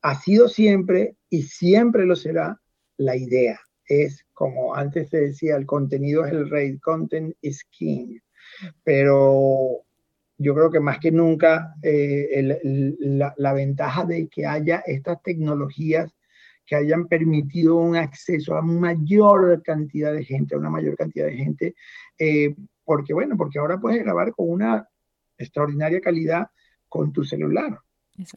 ha 0.04 0.20
sido 0.20 0.48
siempre 0.48 1.16
y 1.30 1.44
siempre 1.44 2.06
lo 2.06 2.16
será, 2.16 2.62
la 2.98 3.16
idea. 3.16 3.60
Es 3.86 4.26
como 4.34 4.76
antes 4.76 5.10
se 5.10 5.22
decía, 5.22 5.56
el 5.56 5.66
contenido 5.66 6.24
es 6.26 6.32
el 6.34 6.50
rey, 6.50 6.78
content 6.78 7.36
is 7.42 7.64
king. 7.72 8.20
Pero 8.84 9.84
yo 10.38 10.56
creo 10.56 10.72
que 10.72 10.80
más 10.80 11.00
que 11.00 11.12
nunca 11.12 11.76
eh, 11.82 12.60
la, 13.38 13.54
ventaja 13.54 14.06
de 14.06 14.28
que 14.28 14.46
haya 14.46 14.84
estas 14.86 15.22
tecnologías 15.22 16.14
que 16.72 16.78
hayan 16.78 17.10
permitido 17.10 17.76
un 17.76 17.98
acceso 17.98 18.56
a 18.56 18.62
mayor 18.62 19.62
cantidad 19.62 20.14
de 20.14 20.24
gente, 20.24 20.56
a 20.56 20.58
una 20.58 20.70
mayor 20.70 20.96
cantidad 20.96 21.26
de 21.26 21.36
gente, 21.36 21.76
eh, 22.18 22.56
porque 22.86 23.14
bueno, 23.14 23.36
porque 23.36 23.60
ahora 23.60 23.78
puedes 23.78 24.02
grabar 24.02 24.32
con 24.32 24.50
una 24.50 24.88
extraordinaria 25.38 26.00
calidad 26.00 26.48
con 26.88 27.12
tu 27.12 27.26
celular. 27.26 27.78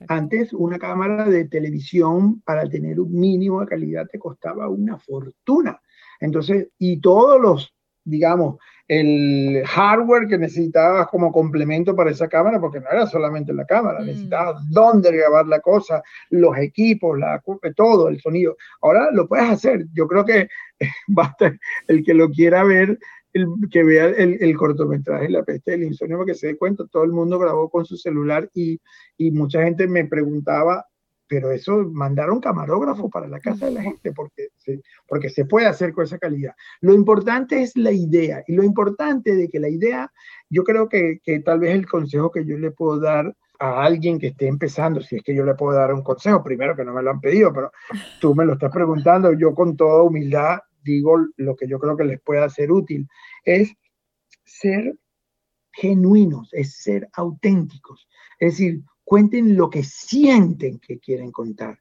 Antes 0.09 0.53
una 0.53 0.81
cámara 0.81 1.29
de 1.29 1.45
televisión 1.45 2.41
para 2.41 2.69
tener 2.69 2.99
un 2.99 3.13
mínimo 3.13 3.61
de 3.61 3.69
calidad 3.69 4.09
te 4.11 4.19
costaba 4.19 4.69
una 4.69 4.99
fortuna. 4.99 5.81
Entonces, 6.19 6.71
y 6.77 7.01
todos 7.01 7.41
los, 7.41 7.73
digamos, 8.03 8.57
el 8.87 9.63
hardware 9.67 10.29
que 10.29 10.37
necesitabas 10.37 11.09
como 11.09 11.33
complemento 11.33 11.97
para 11.97 12.11
esa 12.11 12.29
cámara, 12.29 12.61
porque 12.61 12.81
no 12.81 12.91
era 12.91 13.07
solamente 13.07 13.53
la 13.53 13.65
cámara, 13.65 14.01
mm. 14.01 14.07
necesitabas 14.07 14.63
dónde 14.71 15.11
grabar 15.13 15.47
la 15.47 15.61
cosa, 15.61 16.03
los 16.31 16.57
equipos, 16.59 17.19
la, 17.19 17.43
todo, 17.75 18.09
el 18.09 18.21
sonido. 18.21 18.57
Ahora 18.83 19.11
lo 19.13 19.27
puedes 19.27 19.49
hacer. 19.49 19.87
Yo 19.95 20.07
creo 20.07 20.25
que 20.25 20.49
basta 21.09 21.53
el 21.89 22.05
que 22.05 22.15
lo 22.15 22.31
quiera 22.31 22.65
ver, 22.65 22.99
el, 23.33 23.47
que 23.71 23.83
vea 23.83 24.07
el, 24.07 24.39
el, 24.41 24.57
cortometraje 24.57 25.29
La 25.29 25.43
peste 25.43 25.73
del 25.73 25.85
insomnio, 25.85 26.19
porque 26.19 26.35
se 26.35 26.49
dé 26.49 26.57
cuenta, 26.57 26.85
todo 26.87 27.05
el 27.05 27.13
mundo 27.13 27.39
grabó 27.39 27.69
con 27.69 27.85
su 27.85 27.97
celular 27.97 28.49
y, 28.55 28.81
y 29.17 29.31
mucha 29.31 29.63
gente 29.63 29.89
me 29.89 30.05
preguntaba, 30.05 30.87
pero 31.27 31.51
eso 31.51 31.79
mandaron 31.93 32.41
camarógrafo 32.41 33.09
para 33.09 33.29
la 33.29 33.41
casa 33.41 33.67
de 33.67 33.73
la 33.73 33.83
gente 33.83 34.13
porque 34.13 34.49
se, 34.57 34.83
porque 35.09 35.31
se 35.31 35.45
puede 35.45 35.67
hacer 35.67 35.93
con 35.93 36.05
esa 36.05 36.19
calidad. 36.19 36.55
Lo 36.81 36.95
importante 36.95 37.63
es 37.63 37.77
la 37.77 37.93
idea 37.93 38.43
y 38.47 38.55
lo 38.55 38.63
importante 38.63 39.35
de 39.35 39.49
que 39.49 39.61
la 39.61 39.69
idea, 39.69 40.13
yo 40.51 40.65
creo 40.65 40.89
que, 40.89 41.21
que 41.23 41.41
tal 41.41 41.61
vez 41.61 41.75
el 41.75 41.87
consejo 41.87 42.31
que 42.31 42.45
yo 42.45 42.59
le 42.59 42.71
puedo 42.71 43.01
dar 43.01 43.35
a 43.59 43.85
alguien 43.85 44.19
que 44.19 44.29
esté 44.29 44.47
empezando, 44.47 45.01
si 45.01 45.17
es 45.17 45.23
que 45.23 45.35
yo 45.35 45.45
le 45.45 45.55
puedo 45.55 45.77
dar 45.77 45.95
un 45.95 46.03
consejo, 46.03 46.43
primero 46.43 46.77
que 46.77 46.85
no 46.85 46.93
me 46.93 47.03
lo 47.03 47.11
han 47.11 47.21
pedido, 47.21 47.53
pero 47.53 47.71
tú 48.21 48.35
me 48.35 48.45
lo 48.45 48.55
estás 48.55 48.73
preguntando, 48.73 49.33
yo 49.33 49.55
con 49.55 49.77
toda 49.77 50.03
humildad 50.03 50.59
digo 50.83 51.19
lo 51.37 51.57
que 51.57 51.67
yo 51.67 51.79
creo 51.79 51.97
que 51.97 52.05
les 52.05 52.21
pueda 52.21 52.49
ser 52.51 52.71
útil, 52.71 53.09
es 53.45 53.73
ser 54.45 54.95
genuinos, 55.73 56.49
es 56.53 56.77
ser 56.83 57.09
auténticos. 57.15 58.07
Es 58.39 58.53
decir, 58.53 58.83
cuenten 59.05 59.57
lo 59.57 59.71
que 59.71 59.85
sienten 59.85 60.79
que 60.79 60.99
quieren 60.99 61.31
contar. 61.31 61.79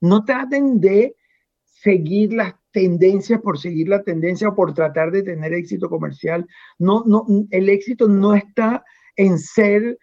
No 0.00 0.24
traten 0.24 0.80
de 0.80 1.16
seguir 1.64 2.32
las 2.32 2.54
tendencias 2.72 3.40
por 3.40 3.58
seguir 3.58 3.88
la 3.88 4.02
tendencia 4.02 4.48
o 4.48 4.54
por 4.54 4.74
tratar 4.74 5.10
de 5.10 5.22
tener 5.22 5.52
éxito 5.52 5.88
comercial. 5.88 6.46
No, 6.78 7.04
no, 7.06 7.26
el 7.50 7.68
éxito 7.68 8.08
no 8.08 8.34
está 8.34 8.84
en 9.16 9.38
ser 9.38 9.98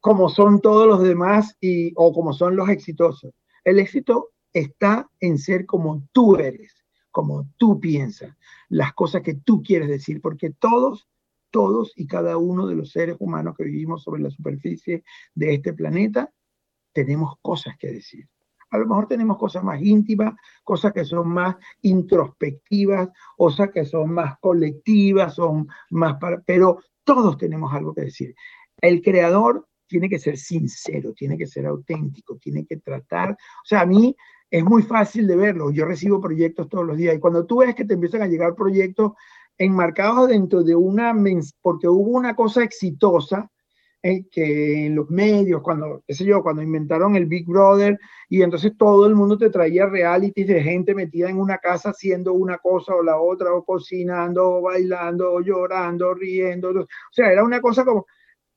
como 0.00 0.28
son 0.28 0.60
todos 0.60 0.86
los 0.86 1.02
demás 1.02 1.56
y, 1.60 1.92
o 1.96 2.12
como 2.12 2.34
son 2.34 2.56
los 2.56 2.68
exitosos. 2.68 3.32
El 3.64 3.78
éxito 3.78 4.32
está 4.52 5.08
en 5.20 5.38
ser 5.38 5.64
como 5.64 6.06
tú 6.12 6.36
eres, 6.36 6.84
como 7.10 7.48
tú 7.56 7.80
piensas, 7.80 8.36
las 8.68 8.92
cosas 8.92 9.22
que 9.22 9.34
tú 9.34 9.62
quieres 9.62 9.88
decir, 9.88 10.20
porque 10.20 10.50
todos 10.50 11.08
todos 11.54 11.92
y 11.94 12.08
cada 12.08 12.36
uno 12.36 12.66
de 12.66 12.74
los 12.74 12.90
seres 12.90 13.14
humanos 13.20 13.54
que 13.56 13.62
vivimos 13.62 14.02
sobre 14.02 14.20
la 14.20 14.28
superficie 14.28 15.04
de 15.36 15.54
este 15.54 15.72
planeta, 15.72 16.28
tenemos 16.92 17.34
cosas 17.40 17.76
que 17.78 17.92
decir. 17.92 18.28
A 18.70 18.78
lo 18.78 18.86
mejor 18.88 19.06
tenemos 19.06 19.38
cosas 19.38 19.62
más 19.62 19.80
íntimas, 19.80 20.34
cosas 20.64 20.92
que 20.92 21.04
son 21.04 21.28
más 21.28 21.54
introspectivas, 21.82 23.08
cosas 23.36 23.70
que 23.70 23.84
son 23.84 24.10
más 24.10 24.36
colectivas, 24.40 25.36
son 25.36 25.68
más 25.90 26.16
pero 26.44 26.80
todos 27.04 27.38
tenemos 27.38 27.72
algo 27.72 27.94
que 27.94 28.02
decir. 28.02 28.34
El 28.80 29.00
creador 29.00 29.68
tiene 29.86 30.08
que 30.08 30.18
ser 30.18 30.36
sincero, 30.36 31.12
tiene 31.12 31.38
que 31.38 31.46
ser 31.46 31.66
auténtico, 31.66 32.36
tiene 32.36 32.66
que 32.66 32.78
tratar, 32.78 33.30
o 33.30 33.64
sea, 33.64 33.82
a 33.82 33.86
mí 33.86 34.16
es 34.50 34.64
muy 34.64 34.82
fácil 34.82 35.28
de 35.28 35.36
verlo, 35.36 35.70
yo 35.70 35.84
recibo 35.84 36.20
proyectos 36.20 36.68
todos 36.68 36.84
los 36.84 36.96
días 36.96 37.14
y 37.14 37.20
cuando 37.20 37.46
tú 37.46 37.58
ves 37.58 37.76
que 37.76 37.84
te 37.84 37.94
empiezan 37.94 38.22
a 38.22 38.26
llegar 38.26 38.56
proyectos 38.56 39.12
enmarcados 39.58 40.28
dentro 40.28 40.62
de 40.62 40.74
una, 40.74 41.14
porque 41.62 41.88
hubo 41.88 42.10
una 42.10 42.34
cosa 42.34 42.62
exitosa 42.64 43.50
eh, 44.06 44.26
que 44.30 44.86
en 44.86 44.94
los 44.96 45.08
medios, 45.08 45.62
cuando, 45.62 46.02
qué 46.06 46.12
sé 46.12 46.26
yo, 46.26 46.42
cuando 46.42 46.60
inventaron 46.60 47.16
el 47.16 47.24
Big 47.24 47.46
Brother 47.46 47.98
y 48.28 48.42
entonces 48.42 48.72
todo 48.76 49.06
el 49.06 49.14
mundo 49.14 49.38
te 49.38 49.48
traía 49.48 49.86
realities 49.86 50.46
de 50.46 50.62
gente 50.62 50.94
metida 50.94 51.30
en 51.30 51.38
una 51.38 51.56
casa 51.56 51.88
haciendo 51.88 52.34
una 52.34 52.58
cosa 52.58 52.94
o 52.94 53.02
la 53.02 53.18
otra, 53.18 53.54
o 53.54 53.64
cocinando, 53.64 54.56
o 54.56 54.60
bailando, 54.60 55.32
o 55.32 55.40
llorando, 55.40 56.12
riendo. 56.12 56.70
O 56.70 56.86
sea, 57.12 57.32
era 57.32 57.42
una 57.42 57.62
cosa 57.62 57.82
como, 57.82 58.04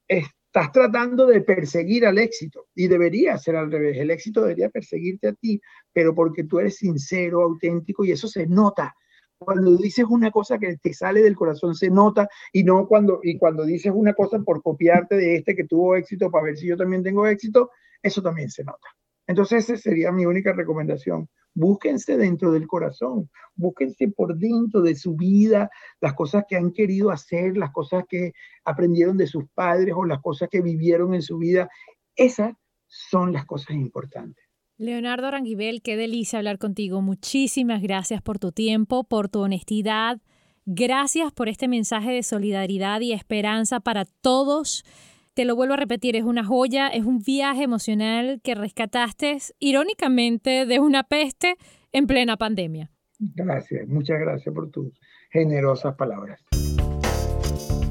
estás 0.05 0.71
tratando 0.73 1.25
de 1.25 1.39
perseguir 1.39 2.05
al 2.05 2.17
éxito 2.17 2.67
y 2.75 2.89
debería 2.89 3.37
ser 3.37 3.55
al 3.55 3.71
revés. 3.71 3.97
El 3.99 4.11
éxito 4.11 4.41
debería 4.41 4.69
perseguirte 4.69 5.29
a 5.29 5.33
ti, 5.33 5.61
pero 5.93 6.13
porque 6.13 6.43
tú 6.43 6.59
eres 6.59 6.75
sincero, 6.75 7.43
auténtico 7.43 8.03
y 8.03 8.11
eso 8.11 8.27
se 8.27 8.47
nota 8.47 8.93
cuando 9.39 9.77
dices 9.77 10.05
una 10.09 10.31
cosa 10.31 10.57
que 10.57 10.77
te 10.77 10.93
sale 10.93 11.21
del 11.21 11.35
corazón 11.35 11.75
se 11.75 11.89
nota 11.89 12.27
y 12.51 12.63
no 12.63 12.87
cuando, 12.87 13.19
y 13.23 13.37
cuando 13.37 13.65
dices 13.65 13.91
una 13.93 14.13
cosa 14.13 14.39
por 14.39 14.61
copiarte 14.61 15.15
de 15.15 15.35
este 15.35 15.55
que 15.55 15.65
tuvo 15.65 15.95
éxito 15.95 16.31
para 16.31 16.45
ver 16.45 16.57
si 16.57 16.67
yo 16.67 16.77
también 16.77 17.03
tengo 17.03 17.27
éxito, 17.27 17.71
eso 18.01 18.21
también 18.21 18.49
se 18.49 18.63
nota. 18.63 18.87
Entonces 19.27 19.69
esa 19.69 19.81
sería 19.81 20.11
mi 20.11 20.25
única 20.25 20.53
recomendación. 20.53 21.29
Búsquense 21.53 22.17
dentro 22.17 22.51
del 22.51 22.67
corazón, 22.67 23.29
búsquense 23.55 24.07
por 24.09 24.37
dentro 24.37 24.81
de 24.81 24.95
su 24.95 25.15
vida 25.15 25.69
las 25.99 26.13
cosas 26.13 26.45
que 26.47 26.55
han 26.55 26.71
querido 26.71 27.09
hacer, 27.11 27.57
las 27.57 27.71
cosas 27.71 28.05
que 28.07 28.33
aprendieron 28.63 29.17
de 29.17 29.27
sus 29.27 29.45
padres 29.53 29.93
o 29.97 30.05
las 30.05 30.21
cosas 30.21 30.49
que 30.49 30.61
vivieron 30.61 31.13
en 31.13 31.21
su 31.21 31.37
vida. 31.37 31.69
Esas 32.15 32.53
son 32.85 33.33
las 33.33 33.45
cosas 33.45 33.71
importantes. 33.71 34.46
Leonardo 34.79 35.31
Ranguibel, 35.31 35.81
qué 35.81 35.97
delicia 35.97 36.37
hablar 36.37 36.59
contigo. 36.59 37.01
Muchísimas 37.01 37.81
gracias 37.81 38.21
por 38.21 38.37
tu 38.37 38.51
tiempo, 38.51 39.03
por 39.03 39.27
tu 39.27 39.39
honestidad. 39.39 40.19
Gracias 40.65 41.31
por 41.31 41.49
este 41.49 41.67
mensaje 41.67 42.11
de 42.11 42.21
solidaridad 42.21 43.01
y 43.01 43.11
esperanza 43.11 43.79
para 43.79 44.05
todos. 44.05 44.85
Te 45.33 45.45
lo 45.45 45.55
vuelvo 45.55 45.73
a 45.73 45.77
repetir, 45.77 46.15
es 46.15 46.23
una 46.23 46.43
joya, 46.43 46.89
es 46.89 47.05
un 47.05 47.19
viaje 47.19 47.63
emocional 47.63 48.39
que 48.43 48.53
rescataste 48.53 49.37
irónicamente 49.59 50.67
de 50.67 50.79
una 50.79 51.03
peste 51.03 51.55
en 51.91 52.05
plena 52.05 52.37
pandemia. 52.37 52.91
Gracias, 53.19 53.87
muchas 53.87 54.19
gracias 54.19 54.53
por 54.53 54.69
tus 54.69 54.93
generosas 55.31 55.95
palabras. 55.95 56.39